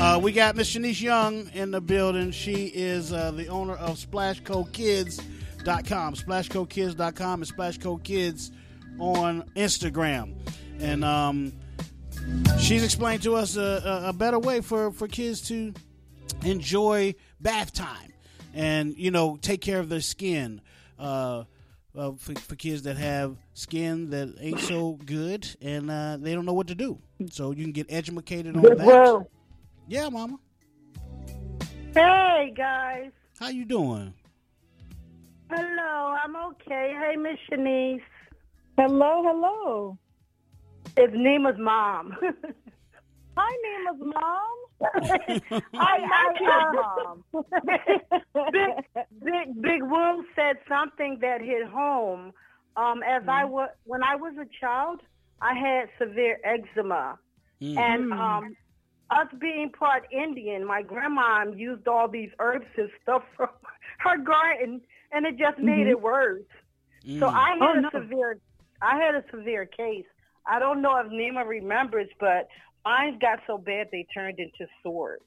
Uh, 0.00 0.18
we 0.22 0.32
got 0.32 0.56
Miss 0.56 0.74
Shenice 0.74 1.00
Young 1.00 1.48
in 1.54 1.70
the 1.70 1.80
building. 1.80 2.30
She 2.30 2.66
is 2.66 3.12
uh, 3.12 3.30
the 3.30 3.48
owner 3.48 3.74
of 3.74 3.98
SplashCoKids.com. 3.98 6.14
SplashCoKids.com 6.14 7.42
and 7.42 7.56
SplashCoKids 7.56 8.50
on 8.98 9.42
Instagram. 9.56 10.34
And 10.80 11.04
um, 11.04 11.52
she's 12.58 12.84
explained 12.84 13.22
to 13.24 13.36
us 13.36 13.56
a, 13.56 14.02
a, 14.04 14.08
a 14.08 14.12
better 14.12 14.38
way 14.38 14.60
for, 14.60 14.92
for 14.92 15.08
kids 15.08 15.42
to 15.48 15.74
enjoy 16.44 17.14
bath 17.40 17.72
time 17.72 18.12
and, 18.54 18.96
you 18.96 19.10
know, 19.10 19.36
take 19.36 19.60
care 19.60 19.78
of 19.78 19.88
their 19.88 20.00
skin. 20.00 20.60
Uh, 20.98 21.44
uh, 21.96 22.12
for, 22.16 22.34
for 22.34 22.56
kids 22.56 22.82
that 22.82 22.96
have 22.96 23.36
skin 23.54 24.10
that 24.10 24.34
ain't 24.40 24.60
so 24.60 24.98
good 25.04 25.46
and 25.60 25.90
uh, 25.90 26.16
they 26.20 26.34
don't 26.34 26.46
know 26.46 26.52
what 26.52 26.68
to 26.68 26.74
do. 26.74 26.98
So 27.30 27.50
you 27.52 27.64
can 27.64 27.72
get 27.72 27.86
educated 27.90 28.56
on 28.56 28.62
that. 28.62 29.26
Yeah, 29.88 30.08
mama. 30.08 30.38
Hey 31.94 32.52
guys. 32.56 33.10
How 33.38 33.48
you 33.48 33.64
doing? 33.64 34.14
Hello, 35.50 36.16
I'm 36.24 36.34
okay. 36.36 36.94
Hey, 36.98 37.16
Miss 37.16 37.36
Shenice. 37.50 38.00
Hello, 38.78 39.22
hello. 39.26 39.98
It's 40.96 41.12
Nima's 41.14 41.58
mom. 41.58 42.16
Hi, 43.36 43.56
Nima's 43.62 44.14
mom. 44.14 44.61
Hi, 44.84 45.98
hi, 46.10 46.72
mom. 46.72 47.24
Big, 48.52 48.70
Big, 49.24 49.62
Big 49.62 49.82
Woo 49.82 50.24
said 50.34 50.56
something 50.68 51.18
that 51.20 51.40
hit 51.40 51.66
home. 51.68 52.32
Um, 52.76 53.02
as 53.02 53.22
I 53.28 53.44
was 53.44 53.68
when 53.84 54.02
I 54.02 54.16
was 54.16 54.34
a 54.40 54.46
child, 54.60 55.00
I 55.40 55.54
had 55.54 55.88
severe 55.98 56.38
eczema, 56.44 57.18
Mm. 57.62 57.76
and 57.78 58.12
um, 58.12 58.56
us 59.10 59.28
being 59.40 59.70
part 59.70 60.04
Indian, 60.10 60.64
my 60.64 60.82
grandma 60.82 61.44
used 61.54 61.86
all 61.86 62.08
these 62.08 62.30
herbs 62.40 62.66
and 62.76 62.90
stuff 63.02 63.22
from 63.36 63.50
her 64.00 64.16
garden, 64.18 64.80
and 65.12 65.26
it 65.26 65.36
just 65.38 65.58
made 65.58 65.86
Mhm. 65.86 65.90
it 65.90 66.00
worse. 66.00 66.42
So 67.20 67.26
Mm. 67.26 67.34
I 67.34 67.50
had 67.60 67.76
Oh, 67.76 67.78
a 67.78 67.82
no. 67.82 67.90
severe, 67.92 68.38
I 68.80 68.96
had 68.96 69.14
a 69.14 69.24
severe 69.30 69.66
case. 69.66 70.06
I 70.46 70.58
don't 70.58 70.82
know 70.82 70.96
if 70.98 71.06
Nima 71.08 71.46
remembers, 71.46 72.08
but 72.18 72.48
mine 72.84 73.18
got 73.20 73.40
so 73.46 73.58
bad 73.58 73.88
they 73.92 74.06
turned 74.14 74.38
into 74.38 74.66
swords. 74.82 75.22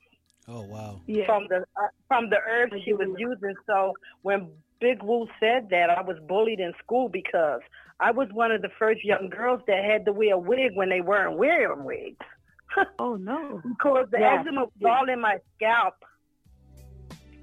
Oh 0.48 0.62
wow. 0.62 1.02
from 1.26 1.48
the 1.50 1.66
uh, 1.76 1.88
from 2.08 2.30
the 2.30 2.38
herbs 2.48 2.74
she 2.84 2.94
was 2.94 3.08
using. 3.18 3.56
So 3.66 3.94
when 4.22 4.50
Big 4.80 5.02
Woo 5.02 5.28
said 5.40 5.70
that, 5.72 5.90
I 5.90 6.02
was 6.02 6.18
bullied 6.28 6.60
in 6.60 6.74
school 6.84 7.10
because 7.10 7.62
I 8.00 8.12
was 8.12 8.28
one 8.32 8.52
of 8.52 8.62
the 8.62 8.70
first 8.78 9.04
young 9.04 9.30
girls 9.30 9.62
that 9.68 9.84
had 9.84 10.06
to 10.06 10.12
wear 10.14 10.36
a 10.36 10.38
wig 10.38 10.74
when 10.76 10.90
they 10.90 11.02
weren't 11.02 11.38
wearing 11.38 11.84
wigs. 11.84 12.26
oh 13.00 13.16
no! 13.16 13.62
Because 13.68 14.08
the 14.12 14.20
Yes. 14.20 14.42
eczema 14.42 14.66
was 14.66 14.72
all 14.86 15.10
in 15.10 15.20
my 15.22 15.38
scalp. 15.56 15.96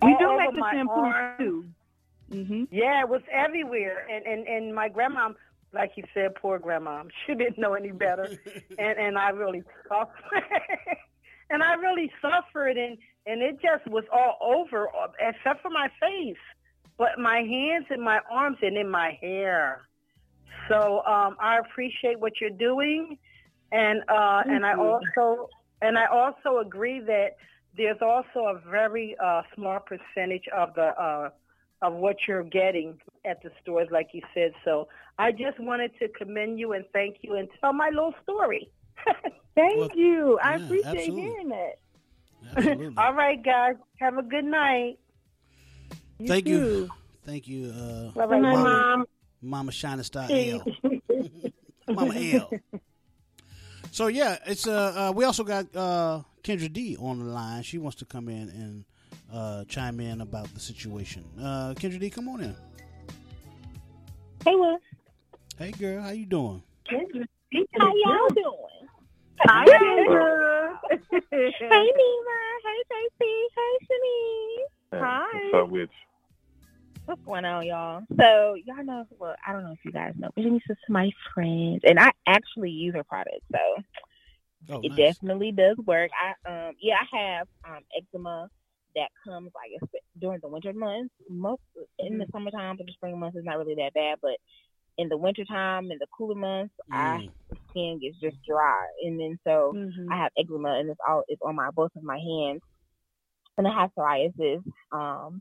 We 0.03 0.17
do 0.19 0.27
over 0.27 0.37
like 0.37 0.55
the 0.55 0.69
shampoo 0.73 0.93
arm. 0.93 1.37
too. 1.39 1.65
Mm-hmm. 2.31 2.65
Yeah, 2.71 3.01
it 3.01 3.09
was 3.09 3.23
everywhere, 3.31 4.07
and 4.11 4.25
and 4.27 4.47
and 4.47 4.75
my 4.75 4.89
grandma, 4.89 5.31
like 5.73 5.93
you 5.97 6.05
said, 6.15 6.35
poor 6.35 6.59
grandma, 6.59 7.05
she 7.27 7.35
didn't 7.35 7.59
know 7.59 7.75
any 7.75 7.93
better, 7.93 8.29
and 8.79 8.99
and 8.99 9.19
I 9.19 9.31
really 9.31 9.63
suffered, 9.89 10.13
and 11.51 11.63
I 11.63 11.75
really 11.75 12.11
suffered, 12.21 12.77
and 12.77 12.99
and 13.27 13.43
it 13.43 13.59
just 13.63 13.87
was 13.91 14.05
all 14.13 14.37
over, 14.41 14.89
except 15.21 15.63
for 15.63 15.71
my 15.71 15.89
face, 16.01 16.37
but 16.99 17.19
my 17.19 17.39
hands 17.39 17.87
and 17.91 18.03
my 18.03 18.21
arms 18.31 18.59
and 18.63 18.77
in 18.77 18.91
my 18.91 19.19
hair. 19.21 19.83
So 20.69 21.03
um, 21.05 21.37
I 21.41 21.59
appreciate 21.59 22.19
what 22.19 22.41
you're 22.41 22.51
doing, 22.51 23.19
and 23.71 24.03
uh, 24.09 24.43
and 24.47 24.65
I 24.65 24.75
also 24.75 25.49
and 25.81 25.99
I 25.99 26.07
also 26.07 26.59
agree 26.59 27.01
that 27.01 27.37
there's 27.77 28.01
also 28.01 28.47
a 28.47 28.61
very 28.71 29.17
uh, 29.23 29.43
small 29.55 29.81
percentage 29.81 30.45
of 30.55 30.75
the 30.75 30.89
uh, 31.01 31.31
of 31.83 31.95
what 31.95 32.17
you're 32.27 32.45
getting 32.45 32.99
at 33.27 33.43
the 33.43 33.51
stores, 33.61 33.89
like 33.91 34.09
you 34.13 34.23
said. 34.33 34.53
So 34.65 34.89
I 35.19 35.33
just 35.33 35.59
wanted 35.61 35.91
to 35.99 36.09
commend 36.09 36.59
you 36.59 36.73
and 36.73 36.85
thank 36.93 37.19
you 37.23 37.35
and 37.35 37.49
tell 37.61 37.73
my 37.73 37.91
little 37.91 38.15
story. 38.23 38.71
Thank 39.55 39.95
you. 39.95 40.39
I 40.43 40.55
appreciate 40.55 40.87
absolutely. 40.87 41.23
hearing 41.23 41.49
that. 41.51 42.95
All 42.97 43.13
right, 43.13 43.43
guys. 43.43 43.75
Have 44.01 44.17
a 44.17 44.23
good 44.23 44.45
night. 44.45 44.99
Thank 46.27 46.47
you. 46.47 46.89
Thank 47.25 47.49
you, 47.49 47.71
uh, 47.71 48.11
Mama, 48.15 48.41
Mom. 48.41 49.05
Mama 49.41 49.73
Shining 49.73 50.05
Star 50.05 50.27
L. 50.31 50.65
Mama 51.89 52.15
L. 52.15 52.51
So 53.91 54.07
yeah, 54.07 54.39
it's 54.47 54.67
uh, 54.67 55.11
uh 55.11 55.13
we 55.15 55.25
also 55.25 55.45
got 55.45 55.67
uh 55.77 56.23
Kendra 56.43 56.73
D 56.73 56.97
on 56.99 57.19
the 57.19 57.27
line. 57.27 57.63
She 57.63 57.79
wants 57.79 57.99
to 57.99 58.05
come 58.05 58.29
in 58.29 58.49
and 58.49 58.85
uh 59.33 59.65
chime 59.65 60.01
in 60.01 60.21
about 60.21 60.53
the 60.55 60.61
situation. 60.61 61.25
Uh 61.41 61.75
Kendra 61.77 61.99
D, 61.99 62.11
come 62.11 62.29
on 62.29 62.41
in. 62.43 62.55
Hey, 64.45 64.55
Will. 64.55 64.79
Hey 65.59 65.71
girl, 65.73 66.03
how 66.03 66.11
you 66.11 66.27
doing? 66.27 66.63
Kendra. 66.91 67.25
How 67.79 67.93
y'all 67.95 68.29
doing? 68.31 68.89
Hi, 69.41 69.65
Kendra. 69.67 70.79
hey, 71.31 71.53
Nima. 71.61 72.39
Hey, 72.65 72.83
JC. 72.91 73.21
Hey, 73.21 73.87
Shenice. 73.87 75.01
Hi. 75.01 75.27
What's 75.33 75.55
up 75.55 75.69
with 75.71 75.91
What's 77.05 77.21
going 77.25 77.45
on, 77.45 77.67
y'all? 77.67 78.03
So 78.17 78.55
y'all 78.65 78.85
know, 78.85 79.05
well, 79.19 79.35
I 79.47 79.53
don't 79.53 79.65
know 79.65 79.73
if 79.73 79.85
you 79.85 79.91
guys 79.91 80.13
know, 80.17 80.31
but 80.37 80.43
Janice 80.45 80.63
is 80.71 80.77
my 80.89 81.11
friend, 81.35 81.81
and 81.85 81.99
I 81.99 82.13
actually 82.29 82.71
use 82.71 82.95
her 82.95 83.03
product, 83.05 83.41
so 83.51 83.59
Oh, 84.71 84.81
it 84.85 84.91
nice. 84.91 84.97
definitely 85.17 85.51
does 85.51 85.77
work. 85.79 86.13
I 86.17 86.69
um, 86.69 86.75
yeah, 86.81 86.95
I 87.13 87.17
have 87.19 87.49
um 87.69 87.81
eczema 87.97 88.49
that 88.95 89.09
comes 89.25 89.51
like 89.55 89.91
during 90.19 90.41
the 90.43 90.49
winter 90.49 90.73
months. 90.73 91.15
Most 91.29 91.63
in 91.99 92.19
the 92.19 92.25
mm-hmm. 92.25 92.33
summertime 92.33 92.77
or 92.81 92.85
the 92.85 92.93
spring 92.93 93.19
months 93.19 93.37
is 93.37 93.45
not 93.45 93.59
really 93.59 93.75
that 93.77 93.95
bad, 93.95 94.19
but 94.23 94.37
in 94.99 95.09
the 95.09 95.17
wintertime 95.17 95.91
and 95.91 96.01
the 96.01 96.07
cooler 96.17 96.35
months, 96.35 96.75
I 96.91 97.29
mm. 97.51 97.59
skin 97.71 97.99
gets 98.01 98.19
just 98.21 98.37
dry, 98.47 98.87
and 99.03 99.19
then 99.19 99.39
so 99.45 99.73
mm-hmm. 99.75 100.13
I 100.13 100.17
have 100.17 100.33
eczema, 100.39 100.79
and 100.79 100.91
it's 100.91 101.01
all 101.07 101.25
it's 101.29 101.41
on 101.43 101.57
my 101.57 101.71
both 101.71 101.93
of 101.97 102.03
my 102.03 102.19
hands, 102.19 102.61
and 103.57 103.67
I 103.67 103.73
have 103.73 103.91
psoriasis. 103.97 104.63
Um, 104.93 105.41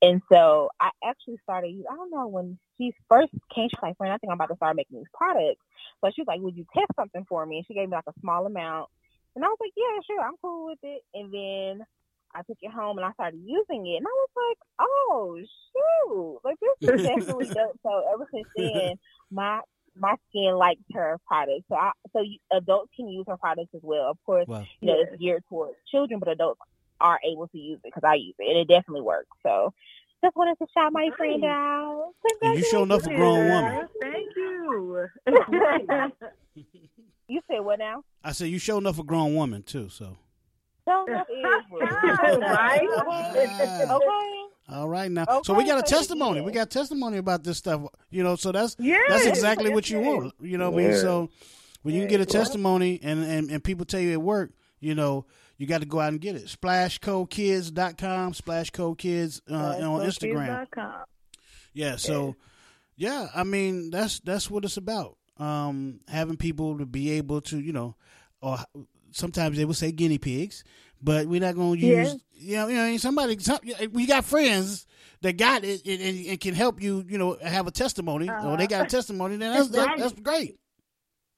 and 0.00 0.20
so 0.30 0.68
I 0.80 0.90
actually 1.04 1.38
started. 1.42 1.74
I 1.90 1.94
don't 1.94 2.10
know 2.10 2.28
when 2.28 2.58
she 2.78 2.92
first 3.08 3.32
came. 3.54 3.68
She's 3.68 3.82
like, 3.82 3.96
"Friend, 3.96 4.12
I 4.12 4.18
think 4.18 4.30
I'm 4.30 4.36
about 4.36 4.50
to 4.50 4.56
start 4.56 4.76
making 4.76 4.98
these 4.98 5.12
products." 5.14 5.60
So 6.00 6.10
she 6.14 6.22
was 6.22 6.28
like, 6.28 6.40
"Would 6.40 6.56
you 6.56 6.66
test 6.74 6.90
something 6.96 7.24
for 7.28 7.44
me?" 7.44 7.58
And 7.58 7.66
she 7.66 7.74
gave 7.74 7.88
me 7.88 7.96
like 7.96 8.04
a 8.08 8.20
small 8.20 8.46
amount, 8.46 8.88
and 9.34 9.44
I 9.44 9.48
was 9.48 9.58
like, 9.60 9.72
"Yeah, 9.76 10.00
sure, 10.06 10.22
I'm 10.22 10.36
cool 10.40 10.66
with 10.66 10.78
it." 10.82 11.02
And 11.14 11.32
then 11.32 11.86
I 12.34 12.42
took 12.42 12.58
it 12.60 12.70
home 12.70 12.98
and 12.98 13.04
I 13.06 13.12
started 13.12 13.40
using 13.44 13.86
it, 13.86 13.96
and 13.98 14.06
I 14.06 14.10
was 14.10 14.28
like, 14.36 14.58
"Oh 14.80 15.38
shoot, 15.40 16.38
like 16.44 16.56
this 16.60 16.94
is 17.00 17.06
definitely 17.06 17.46
dope." 17.54 17.78
So 17.82 18.04
ever 18.12 18.26
since 18.32 18.46
then, 18.56 18.94
my 19.30 19.60
my 19.94 20.16
skin 20.30 20.54
likes 20.56 20.80
her 20.94 21.18
products. 21.26 21.64
So 21.68 21.74
I, 21.76 21.92
so 22.12 22.22
you, 22.22 22.38
adults 22.52 22.90
can 22.96 23.08
use 23.08 23.26
her 23.28 23.36
products 23.36 23.74
as 23.74 23.82
well. 23.82 24.10
Of 24.10 24.18
course, 24.24 24.46
Wow. 24.48 24.64
you 24.80 24.88
know 24.88 25.00
it's 25.00 25.16
geared 25.20 25.44
towards 25.48 25.76
children, 25.90 26.18
but 26.18 26.28
adults 26.28 26.60
are 27.00 27.18
able 27.28 27.48
to 27.48 27.58
use 27.58 27.78
it 27.84 27.88
because 27.94 28.04
I 28.04 28.14
use 28.14 28.34
it, 28.38 28.48
and 28.48 28.58
it 28.58 28.68
definitely 28.68 29.02
works. 29.02 29.28
So 29.42 29.72
just 30.24 30.36
wanted 30.36 30.56
to 30.58 30.66
shout 30.72 30.92
my 30.92 31.10
friend 31.16 31.44
out. 31.44 32.12
And 32.42 32.56
you 32.56 32.64
showing 32.64 32.92
up 32.92 33.02
a 33.04 33.08
grown 33.08 33.48
woman. 33.48 33.88
Thank 34.00 34.28
you. 34.36 35.08
you 37.28 37.40
said 37.50 37.60
what 37.60 37.78
now? 37.78 38.04
I 38.22 38.32
said 38.32 38.48
you 38.48 38.58
showing 38.58 38.86
up 38.86 38.98
a 38.98 39.02
grown 39.04 39.34
woman 39.34 39.62
too, 39.62 39.88
so 39.88 40.16
No, 40.86 41.06
that 41.06 41.26
is 41.30 41.44
right. 42.40 42.82
okay. 43.90 44.44
all 44.68 44.88
right 44.88 45.10
now. 45.10 45.42
so 45.44 45.54
we 45.54 45.64
got 45.64 45.78
a 45.78 45.82
testimony. 45.82 46.40
We 46.40 46.52
got 46.52 46.70
testimony 46.70 47.18
about 47.18 47.44
this 47.44 47.58
stuff. 47.58 47.82
You 48.10 48.22
know, 48.22 48.36
so 48.36 48.52
that's 48.52 48.76
Yeah. 48.78 48.98
that's 49.08 49.26
exactly 49.26 49.70
what 49.70 49.88
you 49.90 50.00
want. 50.00 50.34
You 50.40 50.58
know 50.58 50.70
what 50.70 50.82
I 50.82 50.88
mean? 50.88 50.96
So 50.98 51.28
when 51.82 51.94
you 51.94 52.00
can 52.02 52.08
get 52.10 52.20
a 52.20 52.26
testimony 52.26 52.98
and, 53.02 53.22
and, 53.24 53.50
and 53.50 53.62
people 53.62 53.84
tell 53.86 54.00
you 54.00 54.10
it 54.12 54.22
worked, 54.22 54.54
you 54.80 54.94
know, 54.94 55.26
you 55.56 55.66
got 55.66 55.80
to 55.82 55.86
go 55.86 56.00
out 56.00 56.08
and 56.12 56.20
get 56.20 56.34
it. 56.34 56.46
Splashcokids.com, 56.46 58.32
splashcokids 58.32 59.40
uh, 59.50 59.54
on 59.54 60.00
Instagram. 60.06 60.66
Instagram. 60.66 61.04
Yeah, 61.74 61.96
so 61.96 62.34
yeah, 62.96 63.28
I 63.34 63.44
mean 63.44 63.90
that's 63.90 64.20
that's 64.20 64.50
what 64.50 64.64
it's 64.64 64.76
about. 64.76 65.16
Um, 65.38 66.00
having 66.08 66.36
people 66.36 66.78
to 66.78 66.86
be 66.86 67.12
able 67.12 67.40
to, 67.42 67.58
you 67.58 67.72
know, 67.72 67.96
or 68.40 68.58
sometimes 69.12 69.56
they 69.56 69.64
will 69.64 69.74
say 69.74 69.92
guinea 69.92 70.18
pigs, 70.18 70.64
but 71.00 71.26
we're 71.26 71.40
not 71.40 71.54
going 71.54 71.80
to 71.80 71.86
Yeah. 71.86 72.02
use, 72.02 72.20
you 72.32 72.56
know, 72.56 72.66
you 72.68 72.76
know, 72.76 72.96
somebody. 72.96 73.38
Some, 73.38 73.58
we 73.92 74.06
got 74.06 74.24
friends 74.24 74.86
that 75.20 75.36
got 75.36 75.64
it 75.64 75.86
and, 75.86 76.00
and, 76.00 76.26
and 76.26 76.40
can 76.40 76.54
help 76.54 76.82
you, 76.82 77.04
you 77.08 77.18
know, 77.18 77.36
have 77.42 77.66
a 77.66 77.70
testimony, 77.70 78.28
or 78.30 78.56
they 78.56 78.66
got 78.66 78.76
a 78.76 78.80
uh-huh. 78.80 78.88
testimony. 78.88 79.36
Then 79.36 79.52
that's 79.52 79.68
that, 79.68 79.98
that's 79.98 80.14
great. 80.14 80.58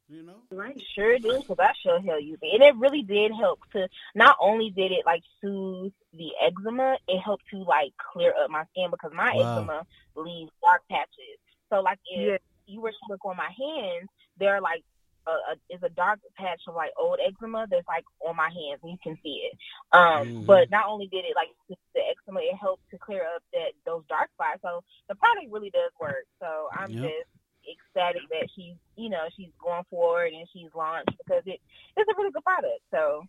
You 0.08 0.22
know? 0.22 0.42
Right. 0.50 0.80
Sure 0.94 1.18
did, 1.18 1.40
because 1.40 1.58
I 1.58 1.72
sure 1.82 2.00
hell 2.00 2.20
used 2.20 2.42
it. 2.42 2.54
And 2.54 2.62
it 2.62 2.76
really 2.76 3.02
did 3.02 3.32
help 3.32 3.60
to, 3.72 3.88
not 4.14 4.36
only 4.38 4.70
did 4.70 4.92
it 4.92 5.04
like 5.06 5.22
soothe 5.40 5.92
the 6.12 6.28
eczema, 6.40 6.98
it 7.08 7.20
helped 7.20 7.44
to 7.50 7.62
like 7.62 7.92
clear 8.12 8.34
up 8.42 8.50
my 8.50 8.64
skin 8.72 8.90
because 8.90 9.12
my 9.14 9.32
Wow. 9.34 9.58
eczema 9.58 9.86
leaves 10.14 10.52
dark 10.62 10.82
patches. 10.90 11.38
So 11.70 11.80
like 11.80 11.98
if 12.06 12.32
Yeah. 12.32 12.36
you 12.66 12.82
were 12.82 12.90
to 12.90 12.96
look 13.08 13.24
on 13.24 13.36
my 13.36 13.50
hands, 13.50 14.08
there 14.38 14.54
are 14.54 14.60
like 14.60 14.84
a, 15.26 15.30
a, 15.52 15.74
is 15.74 15.82
a 15.82 15.88
dark 15.90 16.20
patch 16.36 16.62
of 16.68 16.74
like 16.74 16.90
old 16.98 17.18
eczema 17.26 17.66
that's 17.70 17.86
like 17.88 18.04
on 18.26 18.36
my 18.36 18.48
hands 18.48 18.80
and 18.82 18.92
you 18.92 18.98
can 19.02 19.18
see 19.22 19.48
it. 19.50 19.58
Um, 19.92 20.28
Mhm. 20.28 20.46
but 20.46 20.70
not 20.70 20.86
only 20.86 21.06
did 21.08 21.24
it 21.24 21.34
like 21.36 21.48
the 21.68 22.00
eczema, 22.00 22.40
it 22.40 22.56
helped 22.60 22.82
to 22.90 22.98
clear 22.98 23.22
up 23.34 23.42
that 23.52 23.72
those 23.86 24.04
dark 24.08 24.30
spots. 24.34 24.60
So 24.62 24.82
the 25.08 25.14
product 25.14 25.50
really 25.50 25.70
does 25.70 25.90
work. 26.00 26.26
So 26.40 26.68
I'm 26.76 26.90
Yep. 26.92 27.02
just 27.02 27.28
ecstatic 27.64 28.22
that 28.28 28.46
she's 28.54 28.74
you 28.96 29.08
know 29.08 29.24
she's 29.36 29.48
going 29.62 29.84
forward 29.88 30.32
and 30.32 30.46
she's 30.52 30.68
launched 30.74 31.16
because 31.16 31.42
it 31.46 31.60
it's 31.96 32.10
a 32.10 32.14
really 32.16 32.30
good 32.30 32.44
product. 32.44 32.80
So 32.90 33.24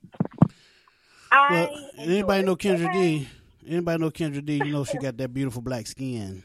I 1.31 1.51
Well, 1.51 1.89
anybody 1.97 2.43
know 2.43 2.55
Kendra 2.55 2.91
D? 2.91 3.27
Anybody 3.67 4.01
know 4.01 4.11
Kendra 4.11 4.45
D? 4.45 4.55
You 4.57 4.73
know 4.73 4.83
she 4.83 4.97
got 4.97 5.17
that 5.17 5.33
beautiful 5.33 5.61
black 5.61 5.87
skin. 5.87 6.43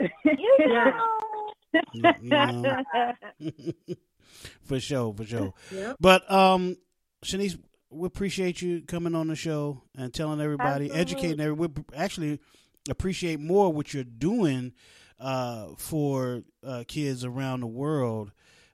yeah. 0.00 0.92
You 1.92 2.30
know? 2.30 2.76
for 4.62 4.80
sure, 4.80 5.14
for 5.14 5.24
sure. 5.24 5.54
Yep. 5.72 5.96
But 6.00 6.30
um, 6.30 6.76
Shenice, 7.24 7.58
we 7.90 8.06
appreciate 8.06 8.62
you 8.62 8.82
coming 8.82 9.14
on 9.14 9.28
the 9.28 9.36
show 9.36 9.82
and 9.96 10.12
telling 10.12 10.40
everybody, 10.40 10.90
educating 10.90 11.40
everybody. 11.40 11.84
We 11.90 11.96
actually 11.96 12.40
appreciate 12.88 13.40
more 13.40 13.72
what 13.72 13.94
you're 13.94 14.04
doing 14.04 14.72
uh, 15.20 15.68
for 15.78 16.42
uh, 16.64 16.84
kids 16.86 17.24
around 17.24 17.60
the 17.60 17.66
world. 17.66 18.32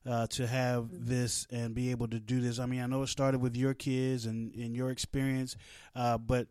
Uh, 0.09 0.27
to 0.27 0.47
have 0.47 0.89
this 0.91 1.47
and 1.51 1.75
be 1.75 1.91
able 1.91 2.09
to 2.09 2.19
do 2.19 2.41
this. 2.41 2.59
I 2.59 2.65
mean, 2.65 2.81
I 2.81 2.87
know 2.87 3.03
it 3.03 3.09
started 3.09 3.43
with 3.43 3.55
your 3.55 3.75
kids 3.75 4.25
and, 4.25 4.51
and 4.55 4.75
your 4.75 4.91
experience, 4.91 5.57
uh, 5.95 6.17
but 6.17 6.49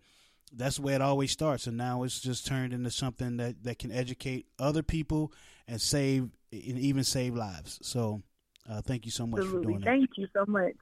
that's 0.53 0.77
the 0.77 0.81
way 0.83 0.93
it 0.93 1.01
always 1.01 1.31
starts. 1.31 1.67
And 1.67 1.75
now 1.75 2.03
it's 2.03 2.19
just 2.19 2.45
turned 2.45 2.73
into 2.73 2.91
something 2.91 3.37
that, 3.37 3.63
that 3.63 3.79
can 3.79 3.91
educate 3.91 4.45
other 4.59 4.83
people 4.83 5.33
and 5.67 5.81
save 5.81 6.29
and 6.51 6.79
even 6.79 7.03
save 7.03 7.35
lives. 7.35 7.79
So 7.81 8.21
uh, 8.67 8.81
thank 8.81 9.05
you 9.05 9.11
so 9.11 9.27
much 9.27 9.39
for 9.41 9.45
Absolutely. 9.45 9.73
doing 9.73 9.79
that. 9.81 9.85
Thank 9.85 10.09
you 10.17 10.27
so 10.33 10.45
much. 10.47 10.73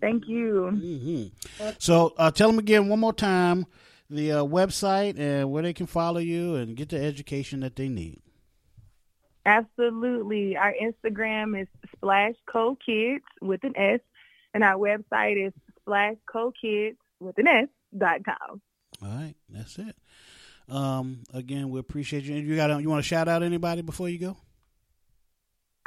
Thank 0.00 0.28
you. 0.28 0.70
hmm 0.70 1.64
So 1.78 2.14
uh, 2.16 2.30
tell 2.30 2.48
them 2.48 2.58
again 2.58 2.88
one 2.88 3.00
more 3.00 3.12
time 3.12 3.66
the 4.08 4.32
uh, 4.32 4.44
website 4.44 5.18
and 5.18 5.50
where 5.50 5.62
they 5.62 5.72
can 5.72 5.86
follow 5.86 6.20
you 6.20 6.56
and 6.56 6.76
get 6.76 6.88
the 6.88 7.02
education 7.02 7.60
that 7.60 7.76
they 7.76 7.88
need. 7.88 8.20
Absolutely. 9.46 10.56
Our 10.56 10.74
Instagram 10.74 11.60
is 11.60 11.68
Splash 11.96 12.34
Co 12.46 12.76
Kids 12.84 13.24
with 13.40 13.62
an 13.64 13.76
S, 13.76 14.00
and 14.52 14.62
our 14.64 14.76
website 14.76 15.46
is 15.46 15.52
splashcokids 15.86 16.96
with 17.20 17.38
an 17.38 17.48
S 17.48 17.68
dot 17.96 18.20
com. 18.24 18.60
All 19.02 19.08
right, 19.08 19.34
that's 19.48 19.78
it. 19.78 19.96
Um, 20.68 21.22
again, 21.32 21.70
we 21.70 21.80
appreciate 21.80 22.24
you. 22.24 22.36
And 22.36 22.46
You 22.46 22.56
got 22.56 22.80
you 22.82 22.90
want 22.90 23.02
to 23.02 23.08
shout 23.08 23.28
out 23.28 23.42
anybody 23.42 23.82
before 23.82 24.08
you 24.08 24.18
go? 24.18 24.36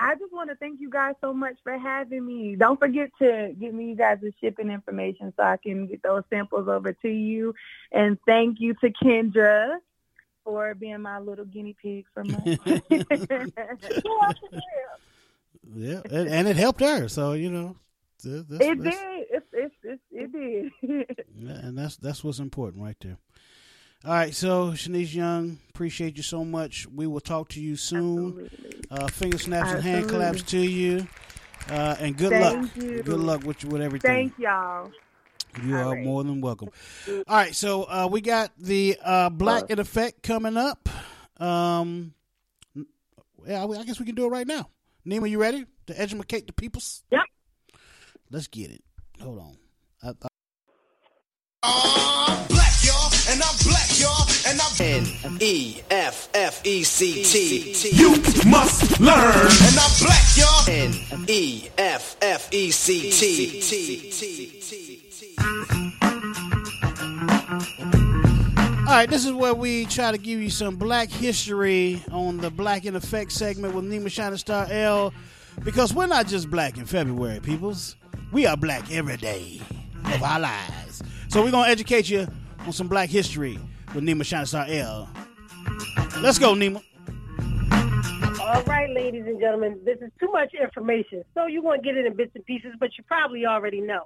I 0.03 0.15
just 0.15 0.33
want 0.33 0.49
to 0.49 0.55
thank 0.57 0.81
you 0.81 0.89
guys 0.89 1.15
so 1.21 1.33
much 1.33 1.55
for 1.63 1.77
having 1.77 2.25
me. 2.25 2.57
Don't 2.57 2.77
forget 2.77 3.09
to 3.19 3.55
give 3.57 3.73
me 3.73 3.85
you 3.85 3.95
guys 3.95 4.17
the 4.21 4.33
shipping 4.41 4.69
information 4.69 5.33
so 5.37 5.43
I 5.43 5.55
can 5.55 5.87
get 5.87 6.03
those 6.03 6.23
samples 6.29 6.67
over 6.67 6.91
to 6.91 7.07
you. 7.07 7.55
And 7.93 8.17
thank 8.25 8.59
you 8.59 8.73
to 8.81 8.89
Kendra 8.89 9.77
for 10.43 10.75
being 10.75 11.01
my 11.01 11.19
little 11.19 11.45
guinea 11.45 11.75
pig 11.81 12.05
for 12.13 12.25
months. 12.25 12.61
Yeah, 15.75 16.01
and, 16.11 16.27
and 16.27 16.47
it 16.49 16.57
helped 16.57 16.81
her. 16.81 17.07
So 17.07 17.31
you 17.33 17.49
know, 17.49 17.77
that's, 18.21 18.45
it 18.49 18.83
did. 18.83 18.93
It's, 19.31 19.45
it's, 19.53 19.75
it's, 19.83 20.01
it 20.11 20.31
did. 20.31 21.25
And 21.63 21.77
that's 21.77 21.95
that's 21.95 22.21
what's 22.21 22.39
important 22.39 22.83
right 22.83 22.97
there. 22.99 23.17
All 24.05 24.11
right, 24.11 24.35
so 24.35 24.71
Shenice 24.71 25.15
Young, 25.15 25.59
appreciate 25.69 26.17
you 26.17 26.23
so 26.23 26.43
much. 26.43 26.85
We 26.93 27.07
will 27.07 27.21
talk 27.21 27.47
to 27.49 27.61
you 27.61 27.77
soon. 27.77 28.49
Uh, 28.91 29.07
finger 29.07 29.37
snaps 29.37 29.71
and 29.71 29.81
hand 29.81 30.09
claps 30.09 30.43
to 30.43 30.59
you. 30.59 31.07
Uh, 31.69 31.95
and 32.01 32.17
good 32.17 32.31
Thank 32.31 32.75
luck. 32.75 32.75
you. 32.75 33.01
Good 33.01 33.19
luck 33.19 33.43
with 33.45 33.63
with 33.63 33.81
everything. 33.81 34.31
Thank 34.31 34.39
y'all. 34.39 34.91
You 35.63 35.77
All 35.77 35.83
are 35.83 35.95
right. 35.95 36.03
more 36.03 36.21
than 36.25 36.41
welcome. 36.41 36.67
All 37.07 37.23
right, 37.29 37.55
so 37.55 37.83
uh, 37.83 38.09
we 38.11 38.19
got 38.19 38.51
the 38.57 38.97
uh, 39.01 39.29
Black 39.29 39.69
in 39.69 39.79
Effect 39.79 40.21
coming 40.21 40.57
up. 40.57 40.89
Um, 41.37 42.13
yeah, 43.47 43.63
I 43.63 43.67
I 43.67 43.83
guess 43.85 44.01
we 44.01 44.05
can 44.05 44.15
do 44.15 44.25
it 44.25 44.29
right 44.29 44.47
now. 44.47 44.67
Nima, 45.07 45.29
you 45.29 45.39
ready 45.39 45.65
to 45.87 45.97
educate 45.99 46.47
the 46.47 46.53
peoples? 46.53 47.03
Yep. 47.09 47.21
Let's 48.29 48.47
get 48.47 48.69
it. 48.69 48.83
Hold 49.21 49.39
on. 49.39 49.57
I, 50.03 50.09
I, 50.21 50.27
I'm 51.63 52.42
N 54.81 55.05
E 55.39 55.81
F 55.91 56.29
F 56.33 56.65
E 56.65 56.83
C 56.83 57.23
T. 57.23 57.89
You 57.91 58.11
must 58.49 58.99
learn, 58.99 59.15
and 59.15 59.77
I'm 59.77 59.91
black, 59.99 60.23
y'all. 60.35 60.69
N 60.69 61.25
E 61.27 61.67
F 61.77 62.17
F 62.21 62.51
E 62.51 62.71
C 62.71 63.11
All 68.87 68.99
right, 68.99 69.09
this 69.09 69.25
is 69.25 69.33
where 69.33 69.53
we 69.53 69.85
try 69.85 70.11
to 70.11 70.17
give 70.17 70.41
you 70.41 70.49
some 70.49 70.75
black 70.75 71.09
history 71.09 72.03
on 72.11 72.37
the 72.37 72.49
Black 72.49 72.85
in 72.85 72.95
Effect 72.95 73.31
segment 73.31 73.73
with 73.75 73.85
Nima 73.85 74.11
Shining 74.11 74.37
Star 74.37 74.67
L. 74.69 75.13
Because 75.63 75.93
we're 75.93 76.07
not 76.07 76.27
just 76.27 76.49
black 76.49 76.77
in 76.77 76.85
February, 76.85 77.39
peoples. 77.39 77.95
We 78.31 78.47
are 78.47 78.57
black 78.57 78.91
every 78.91 79.17
day 79.17 79.61
of 80.05 80.23
our 80.23 80.39
lives. 80.39 81.03
So 81.27 81.43
we're 81.43 81.51
going 81.51 81.65
to 81.65 81.71
educate 81.71 82.09
you 82.09 82.27
on 82.65 82.73
some 82.73 82.87
black 82.87 83.09
history 83.09 83.59
with 83.93 84.03
Nima 84.03 84.79
L. 84.79 85.09
Let's 86.21 86.39
go, 86.39 86.53
Nima. 86.53 86.81
All 88.39 88.63
right, 88.63 88.89
ladies 88.89 89.25
and 89.25 89.39
gentlemen, 89.39 89.79
this 89.85 89.99
is 90.01 90.11
too 90.19 90.31
much 90.31 90.53
information, 90.53 91.23
so 91.33 91.47
you 91.47 91.61
won't 91.61 91.83
get 91.83 91.95
it 91.95 92.05
in 92.05 92.15
bits 92.15 92.31
and 92.35 92.45
pieces, 92.45 92.71
but 92.79 92.89
you 92.97 93.03
probably 93.03 93.45
already 93.45 93.81
know. 93.81 94.03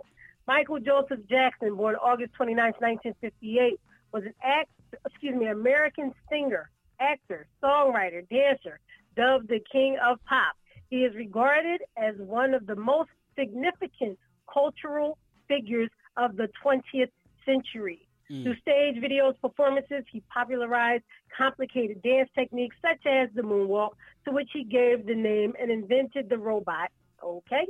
Michael 0.47 0.79
Joseph 0.79 1.19
Jackson, 1.29 1.75
born 1.75 1.95
August 1.95 2.33
29, 2.33 2.73
1958, 2.79 3.79
was 4.13 4.23
an 4.23 4.33
act, 4.41 4.69
excuse 5.05 5.35
me, 5.35 5.47
American 5.47 6.13
singer, 6.29 6.69
actor, 6.99 7.47
songwriter, 7.61 8.27
dancer, 8.29 8.79
dubbed 9.15 9.49
the 9.49 9.59
King 9.71 9.97
of 10.05 10.23
Pop. 10.25 10.55
He 10.89 11.03
is 11.03 11.15
regarded 11.15 11.81
as 11.97 12.15
one 12.17 12.53
of 12.53 12.65
the 12.65 12.75
most 12.75 13.09
significant 13.37 14.17
cultural 14.51 15.17
figures 15.47 15.89
of 16.15 16.37
the 16.37 16.49
20th 16.63 17.11
century. 17.45 18.06
Through 18.43 18.55
stage 18.57 18.95
videos, 18.97 19.39
performances, 19.41 20.03
he 20.11 20.21
popularized 20.33 21.03
complicated 21.35 22.01
dance 22.01 22.29
techniques 22.35 22.75
such 22.81 23.05
as 23.05 23.29
the 23.33 23.41
moonwalk, 23.41 23.91
to 24.25 24.31
which 24.31 24.49
he 24.53 24.63
gave 24.63 25.05
the 25.05 25.15
name 25.15 25.53
and 25.59 25.71
invented 25.71 26.29
the 26.29 26.37
robot. 26.37 26.91
Okay. 27.23 27.67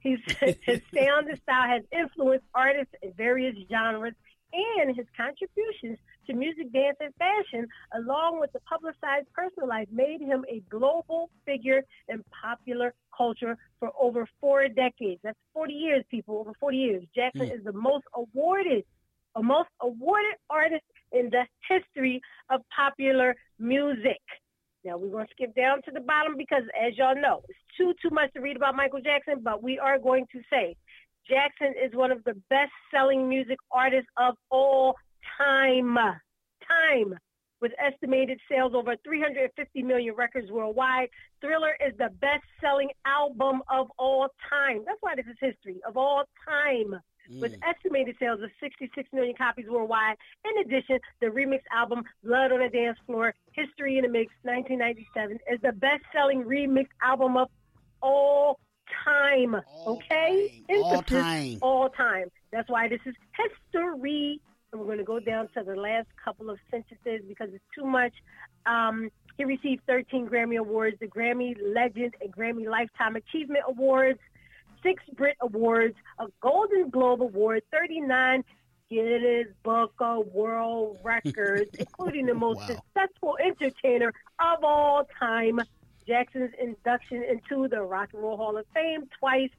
He's, 0.00 0.18
his 0.62 0.80
sound 0.94 1.28
and 1.28 1.38
style 1.42 1.68
has 1.68 1.82
influenced 1.92 2.46
artists 2.54 2.94
in 3.02 3.12
various 3.12 3.54
genres, 3.70 4.14
and 4.52 4.96
his 4.96 5.06
contributions 5.16 5.98
to 6.26 6.32
music, 6.34 6.72
dance, 6.72 6.96
and 7.00 7.14
fashion, 7.16 7.68
along 7.94 8.40
with 8.40 8.52
the 8.52 8.60
publicized 8.60 9.30
personal 9.32 9.68
life, 9.68 9.86
made 9.92 10.20
him 10.20 10.44
a 10.48 10.60
global 10.70 11.30
figure 11.44 11.82
in 12.08 12.24
popular 12.42 12.94
culture 13.16 13.56
for 13.78 13.92
over 14.00 14.26
four 14.40 14.66
decades. 14.68 15.20
That's 15.22 15.38
40 15.52 15.72
years, 15.74 16.04
people, 16.10 16.38
over 16.38 16.52
40 16.58 16.76
years. 16.78 17.04
Jackson 17.14 17.48
Mm. 17.48 17.58
is 17.58 17.64
the 17.64 17.72
most 17.72 18.04
awarded 18.14 18.84
most 19.38 19.68
awarded 19.80 20.34
artist 20.48 20.84
in 21.12 21.30
the 21.30 21.44
history 21.68 22.20
of 22.50 22.60
popular 22.74 23.34
music. 23.58 24.20
Now 24.84 24.96
we're 24.96 25.10
going 25.10 25.26
to 25.26 25.32
skip 25.32 25.54
down 25.54 25.82
to 25.82 25.90
the 25.90 26.00
bottom 26.00 26.36
because, 26.36 26.62
as 26.80 26.96
y'all 26.96 27.14
know, 27.14 27.42
it's 27.48 27.58
too 27.76 27.92
too 28.00 28.12
much 28.12 28.32
to 28.32 28.40
read 28.40 28.56
about 28.56 28.74
Michael 28.74 29.00
Jackson. 29.00 29.40
But 29.42 29.62
we 29.62 29.78
are 29.78 29.98
going 29.98 30.26
to 30.32 30.40
say 30.50 30.74
Jackson 31.28 31.74
is 31.82 31.94
one 31.94 32.10
of 32.10 32.24
the 32.24 32.34
best-selling 32.48 33.28
music 33.28 33.58
artists 33.70 34.08
of 34.16 34.36
all 34.50 34.96
time. 35.38 35.96
Time. 36.66 37.18
With 37.60 37.72
estimated 37.78 38.40
sales 38.50 38.72
over 38.74 38.96
350 39.04 39.82
million 39.82 40.14
records 40.14 40.50
worldwide, 40.50 41.10
Thriller 41.42 41.76
is 41.86 41.92
the 41.98 42.08
best-selling 42.18 42.88
album 43.04 43.60
of 43.68 43.88
all 43.98 44.28
time. 44.48 44.82
That's 44.86 44.96
why 45.02 45.14
this 45.14 45.26
is 45.26 45.36
history 45.38 45.82
of 45.86 45.98
all 45.98 46.24
time 46.48 46.98
with 47.38 47.56
estimated 47.62 48.16
sales 48.18 48.42
of 48.42 48.50
66 48.60 49.08
million 49.12 49.34
copies 49.36 49.66
worldwide. 49.68 50.16
In 50.44 50.58
addition, 50.64 50.98
the 51.20 51.26
remix 51.26 51.60
album 51.72 52.04
Blood 52.24 52.52
on 52.52 52.60
the 52.60 52.68
Dance 52.68 52.98
Floor, 53.06 53.34
History 53.52 53.98
in 53.98 54.04
a 54.04 54.08
Mix, 54.08 54.32
1997, 54.42 55.38
is 55.50 55.60
the 55.62 55.72
best-selling 55.72 56.44
remix 56.44 56.86
album 57.02 57.36
of 57.36 57.48
all 58.02 58.58
time. 59.04 59.56
okay? 59.86 60.62
All 60.82 61.02
time. 61.02 61.58
All 61.62 61.88
time. 61.88 62.30
That's 62.52 62.68
why 62.68 62.88
this 62.88 63.00
is 63.06 63.14
history. 63.36 64.40
And 64.72 64.80
we're 64.80 64.86
going 64.86 64.98
to 64.98 65.04
go 65.04 65.20
down 65.20 65.48
to 65.56 65.64
the 65.64 65.74
last 65.74 66.08
couple 66.22 66.50
of 66.50 66.58
sentences 66.70 67.22
because 67.26 67.48
it's 67.52 67.64
too 67.76 67.84
much. 67.84 68.12
Um, 68.66 69.10
he 69.36 69.44
received 69.44 69.82
13 69.86 70.28
Grammy 70.28 70.58
Awards, 70.58 70.96
the 71.00 71.06
Grammy 71.06 71.56
Legend 71.74 72.14
and 72.20 72.34
Grammy 72.34 72.68
Lifetime 72.68 73.16
Achievement 73.16 73.64
Awards, 73.66 74.20
six 74.82 75.02
Brit 75.14 75.36
Awards, 75.40 75.94
a 76.18 76.26
Golden 76.40 76.90
Globe 76.90 77.22
Award, 77.22 77.62
39 77.70 78.44
Guinness 78.90 79.46
Book 79.62 79.92
of 80.00 80.26
World 80.28 80.98
Records, 81.02 81.70
including 81.78 82.26
the 82.26 82.34
most 82.34 82.60
successful 82.66 83.36
entertainer 83.42 84.12
of 84.38 84.64
all 84.64 85.06
time. 85.18 85.60
Jackson's 86.06 86.52
induction 86.60 87.22
into 87.22 87.68
the 87.68 87.82
Rock 87.82 88.10
and 88.14 88.22
Roll 88.22 88.36
Hall 88.36 88.56
of 88.56 88.66
Fame 88.74 89.08
twice. 89.18 89.50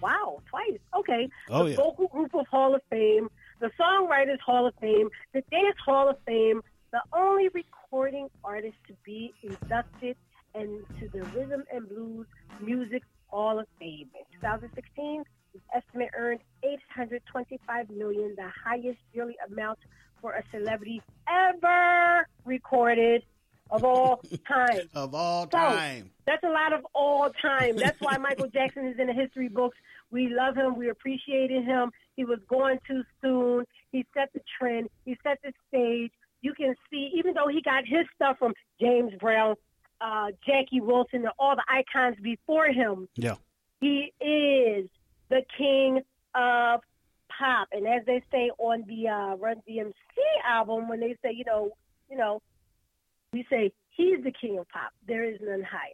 Wow, 0.00 0.42
twice. 0.50 0.78
Okay. 0.96 1.28
Oh, 1.48 1.64
the 1.64 1.70
yeah. 1.70 1.76
Vocal 1.76 2.08
Group 2.08 2.34
of 2.34 2.46
Hall 2.48 2.74
of 2.74 2.82
Fame, 2.90 3.28
the 3.60 3.70
Songwriters 3.78 4.40
Hall 4.40 4.66
of 4.66 4.74
Fame, 4.80 5.08
the 5.32 5.42
Dance 5.50 5.76
Hall 5.84 6.08
of 6.08 6.16
Fame, 6.26 6.62
the 6.92 7.00
only 7.12 7.48
recording 7.48 8.28
artist 8.42 8.76
to 8.88 8.94
be 9.04 9.32
inducted 9.42 10.16
into 10.54 11.08
the 11.12 11.22
Rhythm 11.34 11.64
and 11.72 11.88
Blues 11.88 12.26
Music 12.60 13.02
Hall 13.36 13.58
of 13.58 13.66
Fame. 13.78 14.08
In 14.18 14.40
2016, 14.40 15.22
his 15.52 15.60
estimate 15.74 16.08
earned 16.16 16.40
825 16.62 17.90
million, 17.90 18.34
the 18.34 18.48
highest 18.64 18.98
yearly 19.12 19.36
amount 19.46 19.78
for 20.22 20.32
a 20.32 20.42
celebrity 20.50 21.02
ever 21.28 22.26
recorded 22.46 23.22
of 23.70 23.84
all 23.84 24.22
time. 24.48 24.80
Of 24.94 25.14
all 25.14 25.42
So, 25.52 25.58
time. 25.58 26.12
that's 26.26 26.42
a 26.44 26.48
lot 26.48 26.72
of 26.72 26.86
all 26.94 27.28
time. 27.28 27.76
That's 27.76 28.00
why 28.00 28.16
Michael 28.16 28.48
Jackson 28.48 28.86
is 28.86 28.98
in 28.98 29.08
the 29.08 29.12
history 29.12 29.48
books. 29.48 29.76
We 30.10 30.30
love 30.30 30.56
him. 30.56 30.74
We 30.74 30.88
appreciated 30.88 31.62
him. 31.64 31.90
He 32.16 32.24
was 32.24 32.38
going 32.48 32.78
too 32.88 33.02
soon. 33.20 33.66
He 33.92 34.06
set 34.14 34.30
the 34.32 34.40
trend. 34.58 34.88
He 35.04 35.18
set 35.22 35.40
the 35.44 35.52
stage. 35.68 36.10
You 36.40 36.54
can 36.54 36.74
see, 36.90 37.10
even 37.14 37.34
though 37.34 37.48
he 37.48 37.60
got 37.60 37.84
his 37.86 38.06
stuff 38.14 38.38
from 38.38 38.54
James 38.80 39.12
Brown, 39.20 39.56
uh, 40.00 40.28
Jackie 40.46 40.80
Wilson, 40.80 41.20
and 41.24 41.30
all 41.38 41.56
the 41.56 41.64
icons 41.68 42.16
before 42.22 42.66
him, 42.66 43.08
Yeah. 43.16 43.36
he 43.80 44.12
is 44.20 44.88
the 45.28 45.42
king 45.56 46.02
of 46.34 46.80
pop. 47.28 47.68
And 47.72 47.86
as 47.86 48.04
they 48.06 48.22
say 48.30 48.50
on 48.58 48.84
the 48.86 49.08
uh, 49.08 49.36
Run 49.36 49.62
DMC 49.68 49.92
album, 50.46 50.88
when 50.88 51.00
they 51.00 51.16
say, 51.22 51.32
you 51.32 51.44
know, 51.44 51.70
you 52.10 52.16
know, 52.16 52.40
we 53.32 53.46
say 53.50 53.72
he's 53.90 54.22
the 54.22 54.30
king 54.32 54.58
of 54.58 54.68
pop. 54.68 54.92
There 55.06 55.24
is 55.24 55.38
none 55.42 55.62
higher. 55.62 55.90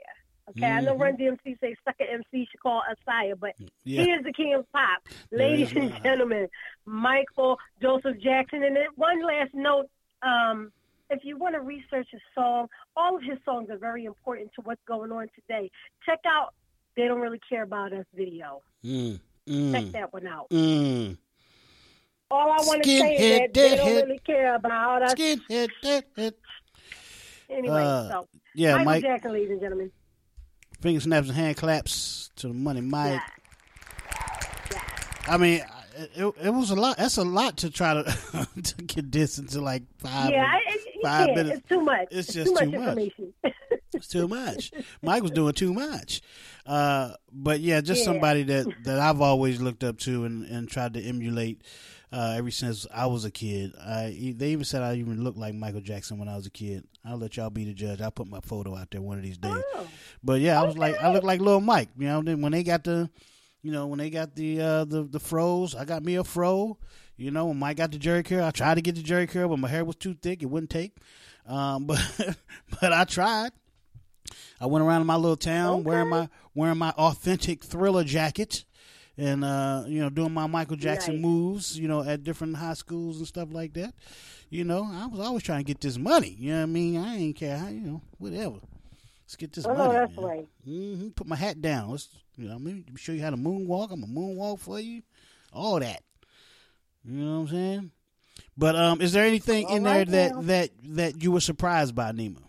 Okay, 0.51 0.67
I 0.67 0.81
know 0.81 0.95
Mhm. 0.97 1.01
Run 1.01 1.17
DMC 1.17 1.57
say 1.61 1.77
second 1.85 2.09
MC 2.09 2.47
should 2.51 2.61
call 2.61 2.83
Asaya, 2.83 3.39
but 3.39 3.55
Yeah. 3.85 4.03
he 4.03 4.11
is 4.11 4.25
the 4.25 4.33
king 4.33 4.55
of 4.55 4.71
pop. 4.73 5.01
Ladies 5.31 5.73
and 5.75 5.95
gentlemen, 6.03 6.49
Michael 6.85 7.59
Joseph 7.81 8.19
Jackson. 8.19 8.65
And 8.65 8.75
then 8.77 8.89
one 8.97 9.23
last 9.23 9.55
note, 9.55 9.89
um, 10.23 10.73
if 11.13 11.25
you 11.25 11.37
want 11.37 11.55
to 11.55 11.61
research 11.61 12.09
his 12.11 12.21
song, 12.35 12.69
all 12.97 13.17
of 13.17 13.23
his 13.23 13.39
songs 13.45 13.69
are 13.71 13.77
very 13.79 14.05
important 14.05 14.51
to 14.55 14.63
what's 14.63 14.81
going 14.87 15.13
on 15.13 15.29
today. 15.35 15.71
Check 16.07 16.21
out 16.27 16.55
They 16.97 17.07
Don't 17.09 17.21
Really 17.21 17.41
Care 17.49 17.63
About 17.63 17.93
Us 17.93 18.07
video. 18.15 18.63
Mm, 18.85 19.21
Check 19.47 19.83
mm, 19.85 19.93
that 19.93 20.13
one 20.13 20.27
out. 20.27 20.49
mm. 20.51 21.17
All 22.31 22.51
I 22.51 22.57
want 22.65 22.83
to 22.83 22.89
say 22.89 23.15
is 23.15 23.39
that 23.41 23.53
they 23.55 23.69
don't 23.77 23.79
deadhead. 23.87 24.07
really 24.09 24.19
care 24.21 24.55
about 24.55 25.03
us. 25.03 25.15
Skinhead, 25.15 25.69
deadhead. 25.83 26.35
Anyway, 27.51 27.83
Uh, 27.83 28.09
so 28.09 28.29
yeah, 28.55 28.73
Michael 28.77 28.85
Mike. 28.87 29.03
Jackson, 29.03 29.33
ladies 29.33 29.51
and 29.51 29.61
gentlemen. 29.61 29.93
Finger 30.81 31.01
snaps 31.01 31.29
and 31.29 31.37
hand 31.37 31.57
claps 31.59 32.31
to 32.37 32.49
the 32.49 32.55
money, 32.55 32.81
Mike. 32.81 33.21
I 35.29 35.37
mean, 35.37 35.61
it, 35.97 36.11
it, 36.17 36.35
it 36.45 36.51
was 36.51 36.71
a 36.71 36.75
lot. 36.75 36.97
That's 36.97 37.17
a 37.19 37.23
lot 37.25 37.59
to 37.59 37.71
try 37.71 37.95
to 37.95 38.03
to 38.63 38.75
condense 38.87 39.39
into 39.39 39.61
like 39.61 39.83
five, 39.99 40.31
yeah, 40.31 40.45
I, 40.45 40.57
I, 40.57 40.79
you 40.92 40.92
five 41.03 41.27
can't. 41.27 41.37
minutes. 41.37 41.59
It's 41.59 41.69
too 41.69 41.81
much. 41.81 42.09
It's 42.11 42.33
too 42.33 42.45
just 42.45 42.55
much 42.55 42.63
too 42.65 42.71
much. 42.71 42.79
information. 42.89 43.33
It's 43.95 44.09
too 44.09 44.27
much. 44.27 44.73
Mike 45.03 45.23
was 45.23 45.33
doing 45.33 45.53
too 45.53 45.75
much. 45.75 46.23
Uh, 46.65 47.13
but 47.31 47.61
yeah, 47.61 47.83
just 47.83 48.01
Yeah. 48.01 48.07
somebody 48.07 48.43
that, 48.45 48.67
that 48.85 48.99
I've 48.99 49.21
always 49.21 49.61
looked 49.61 49.85
up 49.85 49.99
to 50.01 50.25
and, 50.25 50.47
and 50.47 50.67
tried 50.67 50.95
to 50.95 51.01
emulate 51.03 51.61
uh, 52.11 52.35
ever 52.39 52.51
since 52.51 52.87
I 52.93 53.05
was 53.07 53.27
a 53.27 53.31
kid. 53.31 53.73
I 53.79 54.33
they 54.35 54.49
even 54.53 54.65
said 54.65 54.81
I 54.83 54.95
even 54.95 55.23
looked 55.23 55.37
like 55.37 55.53
Michael 55.55 55.83
Jackson 55.83 56.17
when 56.19 56.27
I 56.29 56.37
was 56.37 56.47
a 56.47 56.51
kid. 56.51 56.85
I'll 57.05 57.19
let 57.19 57.37
y'all 57.37 57.51
be 57.51 57.67
the 57.67 57.75
judge. 57.75 58.01
I'll 58.01 58.11
put 58.11 58.29
my 58.29 58.41
photo 58.41 58.75
out 58.75 58.91
there 58.91 59.03
one 59.03 59.19
of 59.19 59.25
these 59.25 59.37
days. 59.39 59.63
Oh. 59.75 59.87
But 60.25 60.41
yeah, 60.41 60.59
I 60.61 60.65
was 60.65 60.79
like 60.79 60.97
I 61.03 61.13
look 61.13 61.23
like 61.25 61.41
little 61.41 61.61
Mike. 61.61 61.91
You 61.99 62.07
know, 62.07 62.23
then 62.23 62.41
when 62.41 62.53
they 62.53 62.63
got 62.63 62.85
the, 62.85 63.11
you 63.63 63.73
know, 63.73 63.87
when 63.89 63.99
they 63.99 64.09
got 64.09 64.35
the 64.35 64.59
uh, 64.59 64.85
the 64.87 65.03
the 65.05 65.21
froze, 65.21 65.75
I 65.75 65.85
got 65.85 66.03
me 66.03 66.15
a 66.15 66.25
fro. 66.25 66.79
You 67.17 67.31
know, 67.31 67.47
when 67.47 67.59
Mike 67.59 67.77
got 67.77 67.93
the 67.93 67.99
Jheri 67.99 68.25
curl, 68.25 68.45
I 68.45 68.51
tried 68.51 68.75
to 68.77 68.83
get 68.83 68.95
the 68.97 69.03
Jheri 69.03 69.29
curl, 69.29 69.49
but 69.49 69.59
my 69.59 69.69
hair 69.69 69.85
was 69.85 69.97
too 69.97 70.15
thick; 70.15 70.43
it 70.43 70.47
wouldn't 70.47 70.71
take. 70.71 70.97
Um, 71.47 71.87
but 71.87 72.01
but 72.81 72.93
I 72.93 73.05
tried. 73.05 73.53
I 74.61 74.67
went 74.67 74.85
around 74.85 75.01
in 75.03 75.07
my 75.07 75.17
little 75.17 75.37
town 75.37 75.85
wearing 75.85 76.09
my 76.09 76.29
wearing 76.55 76.79
my 76.79 76.91
authentic 76.91 77.63
thriller 77.65 78.05
jacket 78.05 78.65
and 79.19 79.45
uh, 79.45 79.85
you 79.87 80.01
know, 80.01 80.09
doing 80.09 80.33
my 80.33 80.47
Michael 80.47 80.77
Jackson 80.77 81.17
Nice. 81.17 81.23
moves, 81.23 81.79
you 81.79 81.87
know, 81.89 82.03
at 82.03 82.25
different 82.25 82.57
high 82.57 82.75
schools 82.75 83.19
and 83.19 83.27
stuff 83.27 83.49
like 83.53 83.75
that. 83.75 83.95
You 84.49 84.65
know, 84.65 84.89
I 84.91 85.07
was 85.07 85.21
always 85.21 85.43
trying 85.43 85.61
to 85.61 85.65
get 85.65 85.81
this 85.81 85.99
money. 85.99 86.35
You 86.39 86.53
know 86.53 86.59
what 86.59 86.63
I 86.63 86.67
mean? 86.67 86.97
I 86.99 87.17
ain't 87.17 87.37
care 87.37 87.59
how, 87.59 87.69
you 87.69 87.81
know, 87.81 88.03
whatever. 88.19 88.57
Let's 89.25 89.37
get 89.37 89.53
this 89.53 89.67
Oh, 89.67 89.75
money. 89.75 89.95
that's 89.95 90.17
man. 90.17 90.25
right. 90.25 90.49
hmm 90.65 91.09
Put 91.11 91.27
my 91.27 91.37
hat 91.37 91.61
down. 91.61 91.91
Let's, 91.91 92.09
you 92.37 92.49
know, 92.49 92.55
let 92.55 92.63
me 92.63 92.85
show 92.97 93.13
you 93.13 93.23
how 93.23 93.31
to 93.31 93.37
moonwalk. 93.37 93.91
I'm 93.91 94.03
a 94.03 94.07
moonwalk 94.07 94.61
for 94.61 94.79
you. 94.81 95.03
All 95.53 95.81
that. 95.81 96.03
You 97.05 97.25
know 97.25 97.33
what 97.33 97.41
I'm 97.41 97.49
saying? 97.49 97.91
But 98.57 98.77
um, 98.77 99.01
is 99.01 99.13
there 99.13 99.25
anything 99.25 99.69
in 99.69 99.87
All 99.87 99.93
there 99.93 99.99
right, 100.01 100.09
that 100.09 100.35
now. 100.35 100.41
that 100.43 100.71
that 100.85 101.23
you 101.23 101.33
were 101.33 101.41
surprised 101.41 101.95
by, 101.95 102.13
Nima? 102.13 102.43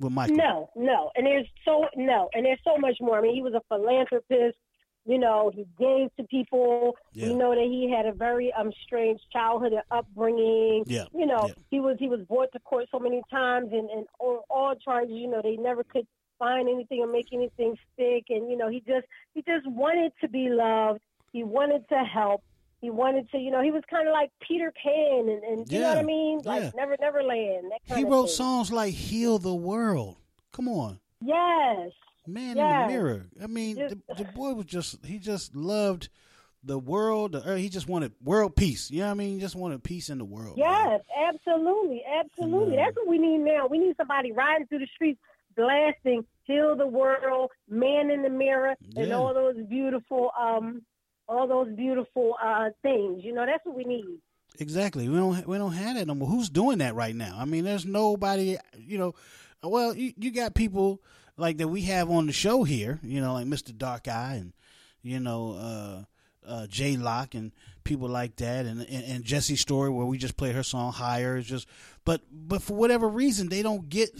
With 0.00 0.12
Michael? 0.12 0.36
No, 0.36 0.70
no, 0.76 1.10
and 1.16 1.26
there's 1.26 1.46
so 1.64 1.86
no, 1.96 2.28
and 2.34 2.44
there's 2.46 2.60
so 2.64 2.76
much 2.78 2.96
more. 3.00 3.18
I 3.18 3.22
mean, 3.22 3.34
he 3.34 3.42
was 3.42 3.54
a 3.54 3.62
philanthropist. 3.68 4.56
You 5.04 5.18
know, 5.18 5.50
he 5.54 5.64
gave 5.78 6.14
to 6.16 6.24
people. 6.28 6.94
Yeah. 7.14 7.28
We 7.28 7.34
know 7.34 7.50
that 7.54 7.64
he 7.64 7.90
had 7.90 8.04
a 8.06 8.12
very 8.12 8.52
um 8.52 8.70
strange 8.84 9.20
childhood 9.32 9.72
and 9.72 9.82
upbringing. 9.90 10.84
Yeah, 10.86 11.04
You 11.14 11.26
know, 11.26 11.46
yeah. 11.48 11.54
he 11.70 11.80
was 11.80 11.96
he 11.98 12.08
was 12.08 12.20
brought 12.28 12.52
to 12.52 12.60
court 12.60 12.86
so 12.92 12.98
many 12.98 13.22
times, 13.30 13.70
and 13.72 13.88
and 13.90 14.06
on 14.20 14.40
all 14.50 14.74
charges. 14.76 15.10
You 15.14 15.28
know, 15.28 15.40
they 15.42 15.56
never 15.56 15.82
could 15.82 16.06
find 16.38 16.68
anything 16.68 17.00
or 17.00 17.06
make 17.06 17.32
anything 17.32 17.76
stick. 17.94 18.26
And 18.28 18.50
you 18.50 18.56
know, 18.56 18.68
he 18.68 18.80
just 18.80 19.06
he 19.34 19.42
just 19.42 19.66
wanted 19.66 20.12
to 20.20 20.28
be 20.28 20.48
loved. 20.50 21.00
He 21.32 21.42
wanted 21.42 21.88
to 21.88 21.96
help. 22.04 22.42
He 22.80 22.90
wanted 22.90 23.30
to, 23.32 23.38
you 23.38 23.50
know, 23.50 23.62
he 23.62 23.72
was 23.72 23.82
kind 23.90 24.06
of 24.06 24.12
like 24.12 24.30
Peter 24.40 24.72
Pan, 24.72 25.28
and, 25.28 25.42
and 25.42 25.72
you 25.72 25.80
know 25.80 25.88
what 25.88 25.98
I 25.98 26.02
mean, 26.02 26.40
like 26.44 26.62
yeah. 26.62 26.70
Never 26.76 26.96
Never 27.00 27.22
Land. 27.22 27.72
That 27.72 27.80
kind 27.88 27.98
He 27.98 28.04
wrote 28.04 28.30
songs 28.30 28.70
like 28.70 28.94
"Heal 28.94 29.38
the 29.38 29.54
World." 29.54 30.16
Come 30.52 30.68
on. 30.68 31.00
Yes. 31.20 31.90
Man 32.26 32.56
yes. 32.56 32.74
in 32.74 32.86
the 32.86 32.92
mirror. 32.92 33.26
I 33.42 33.46
mean, 33.46 33.76
the, 33.76 33.98
the 34.16 34.24
boy 34.24 34.52
was 34.52 34.66
just 34.66 35.04
he 35.04 35.18
just 35.18 35.56
loved 35.56 36.08
the 36.62 36.78
world. 36.78 37.32
The 37.32 37.44
earth. 37.44 37.58
He 37.58 37.68
just 37.68 37.88
wanted 37.88 38.12
world 38.22 38.54
peace. 38.54 38.90
You 38.90 39.00
know 39.00 39.06
what 39.06 39.12
I 39.12 39.14
mean? 39.14 39.34
He 39.34 39.40
just 39.40 39.56
wanted 39.56 39.82
peace 39.82 40.10
in 40.10 40.18
the 40.18 40.24
world. 40.24 40.54
Yes, 40.56 41.00
absolutely, 41.16 42.02
absolutely. 42.04 42.76
That's 42.76 42.96
what 42.96 43.08
we 43.08 43.18
need 43.18 43.38
now. 43.38 43.66
We 43.66 43.78
need 43.78 43.96
somebody 43.96 44.32
riding 44.32 44.66
through 44.66 44.80
the 44.80 44.88
streets, 44.94 45.20
blasting 45.56 46.24
"Heal 46.44 46.76
the 46.76 46.86
World," 46.86 47.50
"Man 47.68 48.10
in 48.10 48.22
the 48.22 48.30
Mirror," 48.30 48.76
and 48.96 49.12
all 49.12 49.34
those 49.34 49.56
beautiful, 49.68 50.30
um, 50.38 50.82
all 51.28 51.46
those 51.46 51.74
beautiful 51.74 52.36
uh 52.42 52.70
things. 52.82 53.24
You 53.24 53.32
know, 53.32 53.46
that's 53.46 53.64
what 53.64 53.76
we 53.76 53.84
need. 53.84 54.18
Exactly. 54.58 55.08
We 55.08 55.16
don't 55.16 55.46
we 55.46 55.58
don't 55.58 55.72
have 55.72 55.96
that 55.96 56.06
no 56.06 56.14
more. 56.14 56.28
Who's 56.28 56.48
doing 56.48 56.78
that 56.78 56.94
right 56.94 57.14
now? 57.14 57.36
I 57.38 57.44
mean, 57.44 57.64
there's 57.64 57.86
nobody. 57.86 58.56
You 58.76 58.98
know, 58.98 59.14
well, 59.62 59.94
you, 59.94 60.12
you 60.16 60.30
got 60.30 60.54
people 60.54 61.02
like 61.36 61.58
that 61.58 61.68
we 61.68 61.82
have 61.82 62.10
on 62.10 62.26
the 62.26 62.32
show 62.32 62.64
here. 62.64 62.98
You 63.02 63.20
know, 63.20 63.34
like 63.34 63.46
Mr. 63.46 63.76
Dark 63.76 64.08
Eye 64.08 64.34
and 64.40 64.52
you 65.02 65.20
know 65.20 66.06
uh, 66.46 66.48
uh, 66.48 66.66
Lock 66.98 67.34
and 67.34 67.52
people 67.84 68.08
like 68.08 68.36
that, 68.36 68.66
and, 68.66 68.80
and 68.80 69.04
and 69.04 69.24
Jessie 69.24 69.56
Story 69.56 69.90
where 69.90 70.06
we 70.06 70.18
just 70.18 70.36
play 70.36 70.52
her 70.52 70.62
song 70.62 70.92
Higher. 70.92 71.36
It's 71.36 71.48
just, 71.48 71.68
but 72.04 72.22
but 72.30 72.62
for 72.62 72.74
whatever 72.74 73.08
reason 73.08 73.48
they 73.48 73.62
don't 73.62 73.88
get 73.88 74.10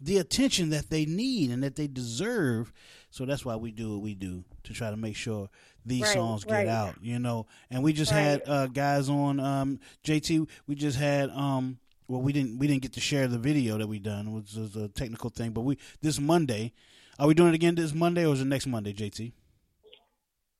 the 0.00 0.18
attention 0.18 0.70
that 0.70 0.90
they 0.90 1.04
need 1.04 1.50
and 1.50 1.62
that 1.62 1.76
they 1.76 1.88
deserve. 1.88 2.72
So 3.10 3.24
that's 3.24 3.44
why 3.44 3.56
we 3.56 3.70
do 3.70 3.92
what 3.92 4.02
we 4.02 4.14
do 4.14 4.44
to 4.64 4.72
try 4.72 4.90
to 4.90 4.96
make 4.96 5.16
sure 5.16 5.48
these 5.86 6.02
Right, 6.02 6.12
songs 6.12 6.44
get 6.44 6.52
right. 6.52 6.68
out. 6.68 6.94
You 7.02 7.18
know, 7.18 7.46
and 7.70 7.82
we 7.82 7.92
just 7.92 8.12
Right. 8.12 8.20
had 8.20 8.42
uh, 8.48 8.66
guys 8.68 9.08
on 9.08 9.40
um, 9.40 9.80
JT. 10.04 10.48
We 10.66 10.74
just 10.74 10.98
had 10.98 11.30
um, 11.30 11.78
well, 12.08 12.20
we 12.22 12.32
didn't 12.32 12.58
we 12.58 12.66
didn't 12.66 12.82
get 12.82 12.92
to 12.94 13.00
share 13.00 13.28
the 13.28 13.38
video 13.38 13.78
that 13.78 13.86
we 13.86 13.98
done, 13.98 14.32
which 14.32 14.54
was 14.54 14.76
a 14.76 14.88
technical 14.88 15.30
thing. 15.30 15.50
But 15.52 15.62
we 15.62 15.78
this 16.02 16.18
Monday, 16.20 16.72
are 17.18 17.26
we 17.26 17.34
doing 17.34 17.50
it 17.50 17.54
again 17.54 17.74
this 17.74 17.94
Monday 17.94 18.26
or 18.26 18.32
is 18.34 18.40
it 18.40 18.46
next 18.46 18.66
Monday, 18.66 18.92
JT? 18.92 19.32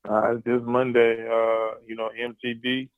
Uh, 0.08 0.34
this 0.44 0.60
Monday, 0.64 1.26
uh, 1.26 1.74
you 1.86 1.94
know, 1.96 2.08
MTB 2.18 2.88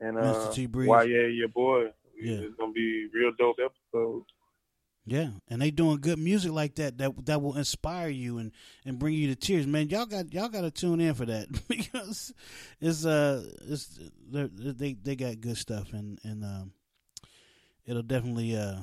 and 0.00 0.18
uh, 0.18 0.22
Mr. 0.22 0.54
T 0.54 0.66
Breeze. 0.66 0.88
YA, 0.88 1.02
your 1.28 1.48
boy. 1.48 1.84
Yeah. 2.20 2.38
It's 2.38 2.54
gonna 2.56 2.72
be 2.72 3.08
real 3.14 3.30
dope 3.38 3.56
episode. 3.64 4.24
Yeah, 5.06 5.30
and 5.48 5.62
they 5.62 5.70
doing 5.70 5.98
good 6.00 6.18
music 6.18 6.52
like 6.52 6.74
that 6.76 6.98
that 6.98 7.26
that 7.26 7.42
will 7.42 7.56
inspire 7.56 8.08
you 8.08 8.38
and, 8.38 8.52
and 8.84 8.98
bring 8.98 9.14
you 9.14 9.28
to 9.28 9.34
tears, 9.34 9.66
man. 9.66 9.88
Y'all 9.88 10.06
got 10.06 10.32
y'all 10.32 10.48
got 10.48 10.60
to 10.60 10.70
tune 10.70 11.00
in 11.00 11.14
for 11.14 11.24
that 11.26 11.48
because 11.68 12.32
it's 12.80 13.04
uh 13.04 13.44
it's 13.62 13.98
they 14.30 14.92
they 14.92 15.16
got 15.16 15.40
good 15.40 15.56
stuff 15.56 15.92
and 15.92 16.18
and 16.22 16.44
um 16.44 16.72
it'll 17.86 18.02
definitely 18.02 18.56
uh 18.56 18.76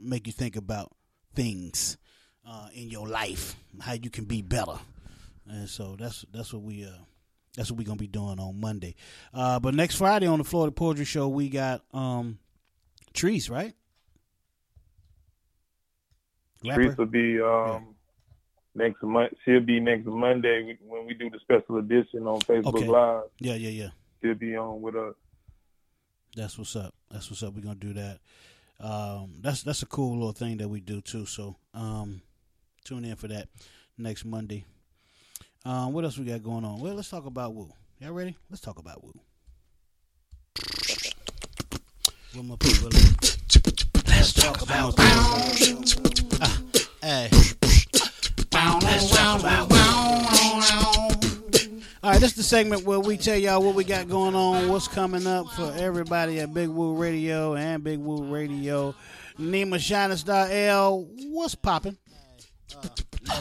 make 0.00 0.26
you 0.26 0.32
think 0.32 0.56
about 0.56 0.92
things 1.34 1.96
uh 2.46 2.68
in 2.74 2.90
your 2.90 3.08
life 3.08 3.56
how 3.80 3.92
you 3.92 4.10
can 4.10 4.24
be 4.24 4.42
better, 4.42 4.78
and 5.48 5.68
so 5.68 5.96
that's 5.98 6.24
that's 6.32 6.52
what 6.52 6.62
we 6.64 6.84
uh 6.84 6.88
that's 7.56 7.70
what 7.70 7.78
we're 7.78 7.86
gonna 7.86 7.96
be 7.96 8.08
doing 8.08 8.38
on 8.40 8.60
Monday. 8.60 8.96
Uh, 9.32 9.60
but 9.60 9.74
next 9.74 9.94
Friday 9.94 10.26
on 10.26 10.38
the 10.38 10.44
Floetic 10.44 10.74
Poetry 10.74 11.04
Show 11.04 11.28
we 11.28 11.48
got 11.48 11.82
um 11.94 12.38
Trees, 13.14 13.48
right? 13.48 13.74
Trees 16.64 16.96
will 16.96 17.06
be 17.06 17.40
um, 17.40 17.94
next 18.74 19.02
month. 19.02 19.32
She'll 19.44 19.60
be 19.60 19.80
next 19.80 20.06
Monday 20.06 20.76
when 20.86 21.06
we 21.06 21.14
do 21.14 21.30
the 21.30 21.38
special 21.40 21.78
edition 21.78 22.26
on 22.26 22.40
Facebook 22.40 22.74
Okay. 22.74 22.86
Live. 22.86 23.22
Yeah, 23.38 23.54
yeah, 23.54 23.70
yeah. 23.70 23.88
She'll 24.22 24.34
be 24.34 24.56
on 24.56 24.80
with 24.80 24.96
us. 24.96 25.14
That's 26.34 26.58
what's 26.58 26.76
up. 26.76 26.94
That's 27.10 27.30
what's 27.30 27.42
up. 27.42 27.54
We're 27.54 27.62
gonna 27.62 27.74
do 27.76 27.94
that. 27.94 28.18
Um, 28.78 29.36
that's 29.40 29.62
that's 29.62 29.82
a 29.82 29.86
cool 29.86 30.14
little 30.16 30.32
thing 30.32 30.58
that 30.58 30.68
we 30.68 30.80
do 30.80 31.00
too. 31.00 31.24
So 31.24 31.56
um, 31.72 32.20
tune 32.84 33.04
in 33.04 33.16
for 33.16 33.28
that 33.28 33.48
next 33.96 34.24
Monday. 34.24 34.64
Um, 35.64 35.92
what 35.92 36.04
else 36.04 36.18
we 36.18 36.24
got 36.24 36.42
going 36.42 36.64
on? 36.64 36.80
Well, 36.80 36.94
let's 36.94 37.10
talk 37.10 37.26
about 37.26 37.54
Woo. 37.54 37.72
Y'all 38.00 38.12
ready? 38.12 38.36
Let's 38.50 38.60
talk 38.60 38.78
about 38.78 39.02
Woo. 39.02 39.18
Where 42.34 42.44
my 42.44 42.56
people 42.56 42.88
at? 42.88 43.38
Let's 44.26 44.42
talk 44.42 44.60
about 44.60 44.98
hey. 47.00 47.28
Let's 47.30 49.10
talk 49.10 49.38
about 49.38 49.70
All 52.02 52.10
right, 52.10 52.20
this 52.20 52.30
is 52.30 52.34
the 52.34 52.42
segment 52.42 52.82
where 52.82 52.98
we 52.98 53.18
tell 53.18 53.36
y'all 53.36 53.62
what 53.62 53.76
we 53.76 53.84
got 53.84 54.08
going 54.08 54.34
on, 54.34 54.68
what's 54.68 54.88
coming 54.88 55.28
up 55.28 55.46
for 55.50 55.72
everybody 55.76 56.40
at 56.40 56.52
Big 56.52 56.68
Woo 56.68 56.96
Radio 56.96 57.54
and 57.54 57.84
Big 57.84 58.00
Woo 58.00 58.24
Radio. 58.24 58.96
Nima 59.38 59.78
Shining 59.78 60.16
Star 60.16 60.48
L, 60.50 61.06
what's 61.28 61.54
popping? 61.54 61.96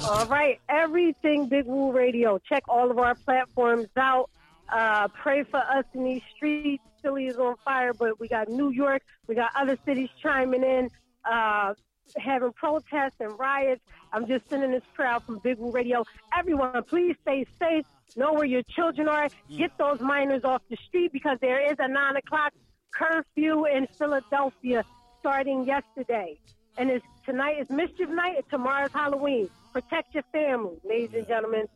All 0.03 0.27
right, 0.27 0.59
everything 0.69 1.47
Big 1.47 1.65
Woo 1.65 1.93
Radio. 1.93 2.37
Check 2.47 2.61
all 2.67 2.91
of 2.91 2.99
our 2.99 3.15
platforms 3.15 3.87
out. 3.97 4.29
Uh, 4.71 5.07
pray 5.07 5.41
for 5.45 5.57
us 5.57 5.85
in 5.95 6.03
these 6.03 6.21
streets. 6.35 6.83
Philly 7.05 7.27
is 7.27 7.37
on 7.37 7.55
fire, 7.63 7.93
but 7.93 8.19
we 8.19 8.27
got 8.27 8.49
New 8.49 8.71
York, 8.71 9.03
we 9.27 9.35
got 9.35 9.51
other 9.55 9.77
cities 9.85 10.09
chiming 10.23 10.63
in, 10.63 10.89
uh, 11.23 11.75
having 12.17 12.51
protests 12.53 13.19
and 13.19 13.37
riots. 13.37 13.81
I'm 14.11 14.25
just 14.25 14.49
sending 14.49 14.71
this 14.71 14.81
out 14.99 15.23
from 15.23 15.37
Big 15.39 15.59
Woo 15.59 15.71
Radio. 15.71 16.03
Everyone, 16.35 16.81
please 16.83 17.15
stay 17.21 17.45
safe. 17.59 17.85
Know 18.15 18.33
where 18.33 18.45
your 18.45 18.63
children 18.63 19.07
are. 19.07 19.29
Get 19.55 19.77
those 19.77 19.99
minors 19.99 20.43
off 20.43 20.63
the 20.67 20.77
street 20.87 21.11
because 21.11 21.37
there 21.41 21.71
is 21.71 21.75
a 21.77 21.87
nine 21.87 22.15
o'clock 22.15 22.53
curfew 22.91 23.65
in 23.65 23.85
Philadelphia 23.85 24.83
starting 25.19 25.65
yesterday. 25.65 26.39
And 26.77 26.89
it's 26.89 27.05
tonight 27.23 27.59
is 27.59 27.69
mischief 27.69 28.09
night 28.09 28.37
and 28.37 28.49
tomorrow's 28.49 28.93
Halloween. 28.93 29.47
Protect 29.73 30.11
your 30.15 30.23
family, 30.31 30.77
ladies 30.83 31.13
and 31.13 31.27
gentlemen. 31.27 31.67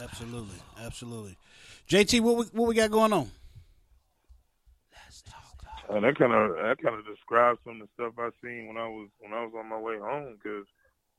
Absolutely, 0.00 0.58
absolutely. 0.80 1.36
JT, 1.88 2.20
what 2.20 2.36
we, 2.36 2.44
what 2.52 2.68
we 2.68 2.74
got 2.76 2.90
going 2.90 3.12
on? 3.12 3.30
Uh, 5.88 6.00
that 6.00 6.18
kind 6.18 6.32
of 6.32 6.56
that 6.56 6.78
kind 6.82 6.96
of 6.98 7.06
describes 7.06 7.58
some 7.64 7.80
of 7.80 7.88
the 7.88 7.92
stuff 7.94 8.14
I 8.18 8.30
seen 8.44 8.68
when 8.68 8.76
I 8.76 8.88
was 8.88 9.08
when 9.20 9.32
I 9.32 9.44
was 9.44 9.52
on 9.58 9.68
my 9.68 9.78
way 9.78 9.98
home. 9.98 10.36
Because 10.42 10.66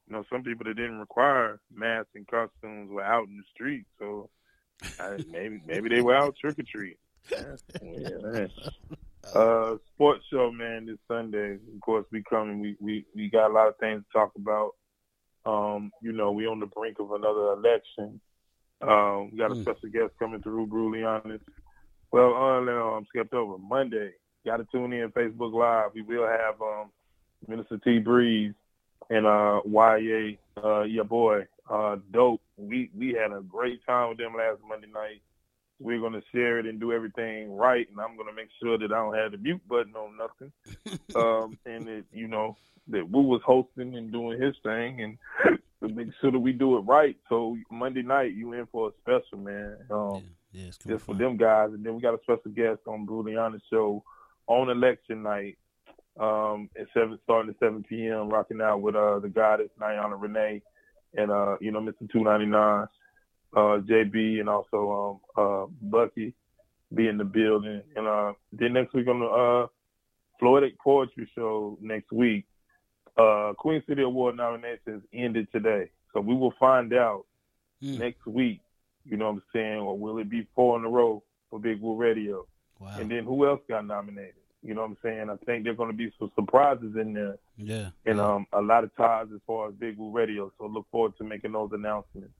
you 0.07 0.13
know 0.13 0.24
some 0.32 0.43
people 0.43 0.65
that 0.65 0.76
didn't 0.76 0.99
require 0.99 1.59
masks 1.74 2.11
and 2.15 2.28
costumes 2.28 2.89
were 2.91 3.03
out 3.03 3.28
in 3.28 3.38
the 3.38 3.43
street, 3.53 3.86
so 3.99 4.30
I, 4.99 5.18
maybe 5.32 5.61
maybe 5.65 5.89
they 5.89 6.01
were 6.01 6.15
out 6.15 6.36
trick 6.39 6.59
or 6.59 6.63
treat. 6.63 6.97
Yeah. 7.32 8.47
Uh, 9.36 9.76
sports 9.93 10.24
show, 10.32 10.51
man, 10.53 10.86
this 10.86 10.97
Sunday. 11.05 11.55
Of 11.55 11.82
course, 11.82 12.05
we 12.13 12.24
coming. 12.30 12.61
We 12.61 12.78
we 12.80 13.05
we 13.13 13.30
got 13.30 13.51
a 13.51 13.53
lot 13.53 13.68
of 13.68 13.76
things 13.78 14.01
to 14.03 14.18
talk 14.18 14.32
about. 14.38 14.72
Um, 15.45 15.91
you 16.01 16.13
know, 16.13 16.32
we 16.32 16.47
on 16.47 16.61
the 16.61 16.65
brink 16.65 16.97
of 16.99 17.11
another 17.11 17.51
election. 17.51 18.22
Um, 18.82 19.32
we 19.32 19.38
got 19.38 19.51
a 19.51 19.55
Mm. 19.55 19.63
special 19.63 19.89
guest 19.89 20.13
coming 20.18 20.41
through, 20.41 20.68
Brulianis. 20.68 21.41
Well, 22.11 22.34
uh, 22.36 22.61
no, 22.61 22.93
I'm 22.93 23.05
skipped 23.07 23.34
over. 23.34 23.57
Monday, 23.57 24.13
got 24.48 24.58
to 24.58 24.68
tune 24.72 24.93
in 24.93 25.12
Facebook 25.12 25.54
Live. 25.54 25.91
We 25.93 26.02
will 26.02 26.26
have 26.26 26.62
um, 26.62 26.89
Minister 27.48 27.78
T 27.78 28.00
Breeze 28.00 28.54
and 29.10 29.28
uh, 29.28 29.60
YA, 29.66 30.38
uh, 30.64 30.84
your 30.84 31.04
boy, 31.04 31.45
uh, 31.70 31.98
dope. 32.12 32.41
We 32.56 32.89
we 32.98 33.10
had 33.14 33.34
a 33.34 33.41
great 33.41 33.86
time 33.86 34.10
with 34.10 34.18
them 34.18 34.34
last 34.36 34.60
Monday 34.68 34.88
night. 34.88 35.22
We're 35.80 36.00
gonna 36.00 36.22
share 36.34 36.60
it 36.60 36.66
and 36.66 36.80
do 36.80 36.93
everything 36.93 37.56
right, 37.58 37.88
and 37.89 38.00
I'm 38.00 38.16
gonna 38.16 38.34
make 38.34 38.48
sure 38.62 38.78
that 38.78 38.91
I 38.91 38.95
don't 38.95 39.16
have 39.16 39.34
the 39.34 39.38
mute 39.38 39.62
button 39.68 39.93
on 39.95 40.18
nothing. 40.18 40.52
um, 41.16 41.60
and 41.66 41.86
that 41.88 42.06
you 42.14 42.30
know 42.30 42.56
that 42.88 43.10
Woo 43.10 43.24
was 43.24 43.41
hosting 43.45 43.98
and 43.98 44.14
doing 44.14 44.41
his 44.41 44.56
thing, 44.64 45.02
and 45.02 45.18
to 45.82 45.93
make 45.93 46.08
sure 46.22 46.32
that 46.32 46.39
we 46.39 46.54
do 46.54 46.78
it 46.78 46.82
right. 46.82 47.18
So 47.28 47.58
Monday 47.70 48.02
night, 48.02 48.34
you 48.34 48.54
in 48.54 48.66
for 48.68 48.89
a 48.89 48.91
special, 49.02 49.39
man. 49.39 49.76
Um, 49.91 50.24
yeah, 50.54 50.68
it's 50.68 50.78
just 50.78 51.04
for 51.06 51.16
them 51.16 51.36
guys, 51.36 51.72
and 51.74 51.86
then 51.86 51.95
we 51.95 52.02
got 52.02 52.14
a 52.14 52.22
special 52.24 52.52
guest 52.52 52.80
on 52.88 53.06
Bruliana 53.06 53.60
show 53.70 54.04
on 54.48 54.70
election 54.70 55.24
night. 55.24 55.58
Um, 56.20 56.70
at 56.80 56.88
seven, 56.95 57.20
starting 57.26 57.52
at 57.52 57.60
7 57.60 57.84
p.m., 57.84 58.30
rocking 58.30 58.60
out 58.60 58.82
with 58.82 58.95
uh 58.95 59.20
the 59.20 59.30
goddess 59.30 59.70
Niana 59.80 60.20
Renee 60.20 60.64
and 61.16 61.30
uh 61.30 61.58
you 61.62 61.72
know 61.72 61.80
Mr. 61.80 62.10
299, 62.12 62.88
uh 63.56 63.60
JB, 63.86 64.39
and 64.39 64.50
also 64.50 65.22
um 65.38 65.43
uh 65.43 65.66
Bucky 65.80 66.34
be 66.95 67.08
in 67.08 67.20
the 67.20 67.24
building. 67.24 67.84
And 67.95 68.08
uh 68.08 68.34
then 68.52 68.74
next 68.74 68.95
week 68.95 69.08
on 69.08 69.20
the 69.20 69.28
uh 69.28 69.68
Floetic 70.41 70.78
Poetry 70.84 71.30
Show 71.36 71.78
next 71.82 72.12
week, 72.12 72.45
uh 73.16 73.54
Queen 73.56 73.84
City 73.88 74.02
Award 74.02 74.38
nominations 74.38 75.04
ended 75.14 75.48
today, 75.52 75.91
so 76.14 76.20
we 76.20 76.34
will 76.34 76.54
find 76.60 76.93
out 76.93 77.26
next 78.00 78.26
week. 78.26 78.62
You 79.06 79.18
know 79.18 79.26
what 79.26 79.34
I'm 79.34 79.43
saying, 79.54 79.80
or 79.82 79.95
will 79.98 80.18
it 80.18 80.32
be 80.32 80.48
four 80.56 80.80
in 80.80 80.84
a 80.84 80.89
row 80.89 81.22
for 81.52 81.60
Big 81.60 81.80
Woo 81.80 81.95
Radio? 81.95 82.48
Wow. 82.80 82.95
And 82.99 83.09
then 83.09 83.23
who 83.23 83.47
else 83.47 83.61
got 83.67 83.86
nominated? 83.86 84.34
You 84.63 84.73
know 84.73 84.82
what 84.82 84.91
I'm 84.91 84.97
saying? 85.03 85.30
I 85.30 85.36
think 85.45 85.63
there're 85.63 85.73
going 85.75 85.91
to 85.91 85.95
be 85.97 86.11
some 86.19 86.32
surprises 86.36 86.95
in 86.99 87.13
there, 87.13 87.38
Yeah. 87.57 87.89
and 88.05 88.19
um, 88.19 88.47
a 88.51 88.61
lot 88.61 88.84
of 88.84 88.95
ties 88.95 89.28
as 89.34 89.39
far 89.45 89.69
as 89.69 89.75
Big 89.75 89.97
Woo 89.97 90.11
Radio. 90.11 90.51
So 90.57 90.65
look 90.65 90.88
forward 90.91 91.13
to 91.19 91.23
making 91.23 91.51
those 91.53 91.69
announcements. 91.73 92.34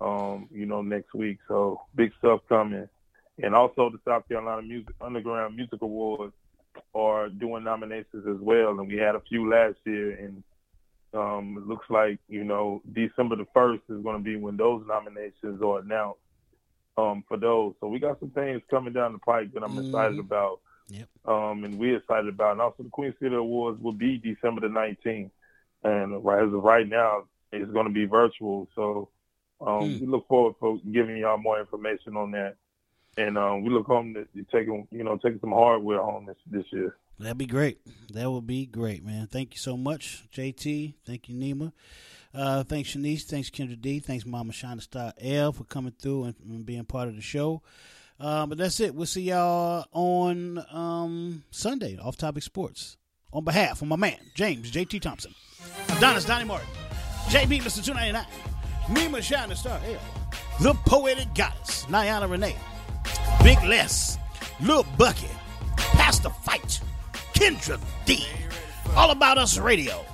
Um, 0.00 0.48
you 0.50 0.66
know, 0.66 0.82
next 0.82 1.14
week. 1.14 1.38
So 1.46 1.82
big 1.94 2.10
stuff 2.18 2.40
coming, 2.48 2.88
and 3.40 3.54
also 3.54 3.88
the 3.88 4.00
South 4.04 4.26
Carolina 4.26 4.60
Music 4.62 4.92
Underground 5.00 5.54
Music 5.54 5.80
Awards 5.80 6.34
are 6.92 7.28
doing 7.28 7.62
nominations 7.62 8.26
as 8.26 8.40
well, 8.40 8.70
and 8.80 8.88
we 8.88 8.96
had 8.96 9.14
a 9.14 9.20
few 9.20 9.48
last 9.48 9.76
year, 9.84 10.10
and 10.16 10.42
um, 11.14 11.56
it 11.56 11.68
looks 11.68 11.86
like 11.88 12.18
you 12.28 12.42
know 12.42 12.82
December 12.92 13.36
the 13.36 13.46
first 13.54 13.82
is 13.90 14.02
going 14.02 14.16
to 14.16 14.22
be 14.24 14.34
when 14.36 14.56
those 14.56 14.84
nominations 14.88 15.62
are 15.62 15.78
announced 15.78 16.18
um, 16.96 17.24
for 17.28 17.36
those. 17.36 17.74
So 17.80 17.88
we 17.88 17.98
got 17.98 18.20
some 18.20 18.30
things 18.30 18.62
coming 18.70 18.92
down 18.92 19.12
the 19.12 19.18
pike 19.18 19.52
that 19.54 19.62
I'm 19.62 19.78
excited 19.78 20.16
Mhm. 20.16 20.20
about. 20.20 20.60
Yep. 20.88 21.08
Um, 21.24 21.64
and 21.64 21.78
we're 21.78 21.96
excited 21.98 22.28
about. 22.28 22.52
And 22.52 22.60
also 22.60 22.82
the 22.82 22.90
Queen 22.90 23.14
City 23.20 23.34
Awards 23.34 23.80
will 23.80 23.92
be 23.92 24.18
December 24.18 24.60
the 24.60 24.68
19th. 24.68 25.30
And 25.84 26.22
right 26.24 26.42
as 26.46 26.52
of 26.52 26.62
right 26.62 26.86
now, 26.86 27.24
it's 27.52 27.70
going 27.72 27.86
to 27.86 27.92
be 27.92 28.04
virtual. 28.04 28.68
So 28.74 29.08
um, 29.60 29.94
Hmm. 29.94 30.00
we 30.00 30.06
look 30.06 30.26
forward 30.28 30.54
for 30.58 30.78
giving 30.90 31.16
y'all 31.16 31.38
more 31.38 31.60
information 31.60 32.16
on 32.16 32.32
that. 32.32 32.56
And 33.16 33.36
um, 33.38 33.62
we 33.62 33.70
look 33.70 33.86
home 33.86 34.14
to 34.14 34.24
to 34.24 34.44
taking, 34.50 34.88
you 34.90 35.04
know, 35.04 35.16
taking 35.18 35.38
some 35.40 35.52
hardware 35.52 36.00
home 36.02 36.26
this 36.26 36.36
this 36.46 36.64
year. 36.72 36.96
That'd 37.18 37.38
be 37.38 37.46
great. 37.46 37.78
That 38.12 38.30
would 38.30 38.46
be 38.46 38.66
great, 38.66 39.04
man. 39.04 39.26
Thank 39.28 39.52
you 39.54 39.58
so 39.58 39.76
much, 39.76 40.24
JT. 40.32 40.94
Thank 41.04 41.28
you, 41.28 41.36
Nima. 41.36 41.72
Uh, 42.34 42.62
thanks, 42.64 42.90
Shenice. 42.94 43.22
Thanks, 43.24 43.50
Kendra 43.50 43.80
D. 43.80 44.00
Thanks, 44.00 44.24
Mama 44.24 44.52
Shina 44.52 44.80
Star 44.80 45.12
L 45.20 45.52
for 45.52 45.64
coming 45.64 45.92
through 45.98 46.24
and, 46.24 46.34
and 46.48 46.66
being 46.66 46.84
part 46.84 47.08
of 47.08 47.16
the 47.16 47.22
show. 47.22 47.62
Uh, 48.18 48.46
but 48.46 48.56
that's 48.58 48.80
it. 48.80 48.94
We'll 48.94 49.06
see 49.06 49.22
y'all 49.22 49.84
on 49.92 50.64
um, 50.70 51.44
Sunday, 51.50 51.98
Off 51.98 52.16
Topic 52.16 52.42
Sports. 52.42 52.96
On 53.32 53.42
behalf 53.44 53.80
of 53.80 53.88
my 53.88 53.96
man, 53.96 54.18
James 54.34 54.70
JT 54.70 55.00
Thompson, 55.00 55.34
Adonis 55.96 56.26
Donnie 56.26 56.44
Martin, 56.44 56.68
JB 57.28 57.62
Mr. 57.62 57.82
299, 57.82 58.26
Nima 58.88 59.18
Shina 59.18 59.56
Star 59.56 59.80
L, 59.86 60.00
The 60.60 60.74
Poetic 60.86 61.34
Goddess, 61.34 61.86
Niana 61.86 62.28
Renee, 62.30 62.56
Big 63.42 63.62
Les, 63.64 64.18
Lil 64.60 64.84
Bucky, 64.98 65.30
Pastor 65.76 66.28
Fight, 66.28 66.80
Kendra 67.32 67.80
D. 68.04 68.26
All 68.94 69.10
About 69.10 69.38
Us 69.38 69.56
Radio. 69.56 70.04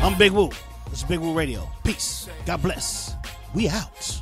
I'm 0.00 0.18
Big 0.18 0.32
Woo. 0.32 0.50
This 0.90 1.02
is 1.02 1.08
Big 1.08 1.20
Woo 1.20 1.32
Radio. 1.32 1.70
Peace. 1.84 2.28
God 2.46 2.62
bless. 2.62 3.14
We 3.54 3.68
out. 3.68 4.20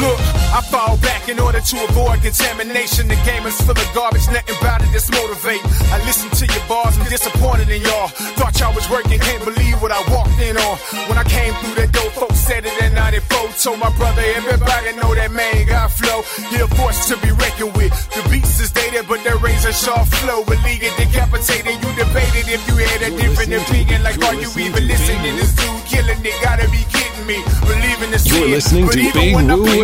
Look, 0.00 0.18
I 0.50 0.60
fall 0.70 0.96
back 0.98 1.28
in 1.28 1.38
order 1.38 1.60
to 1.60 1.76
avoid 1.88 2.22
contamination. 2.22 3.08
The 3.08 3.18
game 3.22 3.46
is 3.46 3.60
full 3.60 3.78
of 3.78 3.90
garbage, 3.94 4.26
nothing 4.28 4.56
about 4.58 4.82
it 4.82 4.90
that's 4.90 5.10
motivate. 5.10 5.62
I 5.94 6.02
listen 6.06 6.30
to 6.30 6.44
your 6.46 6.64
bars, 6.66 6.98
I'm 6.98 7.06
disappointed 7.08 7.68
in 7.70 7.82
y'all. 7.82 8.08
Thought 8.38 8.58
y'all 8.60 8.74
was 8.74 8.88
working, 8.90 9.18
can't 9.20 9.44
believe 9.44 9.80
what 9.82 9.92
I 9.92 10.02
walked 10.10 10.40
in 10.40 10.56
on. 10.56 10.76
When 11.08 11.18
I 11.18 11.24
came 11.24 11.54
through 11.62 11.76
that 11.78 11.92
door, 11.92 12.10
folks 12.10 12.38
said 12.38 12.66
it 12.66 12.74
in 12.82 12.94
94. 12.94 13.44
Told 13.62 13.78
my 13.78 13.88
brother, 13.96 14.20
everybody 14.34 14.92
know 14.98 15.14
that 15.14 15.30
man 15.30 15.66
got 15.66 15.90
flow. 15.90 16.20
He 16.50 16.58
a 16.58 16.66
force 16.74 17.06
to 17.08 17.16
be 17.22 17.30
reckoned 17.30 17.72
with. 17.78 17.94
The 18.10 18.20
beats 18.28 18.58
is 18.58 18.72
dated, 18.72 19.06
but 19.06 19.22
that 19.22 19.40
razor 19.40 19.72
sharp 19.72 20.08
flow. 20.20 20.42
Illegal 20.42 20.90
decapitated, 20.98 21.78
you 21.78 21.90
debated 21.94 22.50
if 22.50 22.60
you 22.66 22.76
had 22.82 23.00
a 23.06 23.10
different 23.14 23.54
opinion. 23.54 24.02
Like, 24.02 24.18
are 24.26 24.34
you 24.34 24.50
even 24.58 24.84
listening? 24.90 25.38
This 25.38 25.54
dude 25.54 25.84
killing 25.86 26.18
it, 26.26 26.34
gotta 26.42 26.66
be 26.68 26.82
kidding 26.90 27.26
me. 27.30 27.38
Believing 27.62 28.10
the 28.10 28.20
You're 28.26 28.58
listening 28.58 28.86
but 28.86 28.98
to 28.98 29.00
even 29.00 29.22
Big 29.22 29.34
when 29.34 29.50
I 29.50 29.54
Woo 29.54 29.83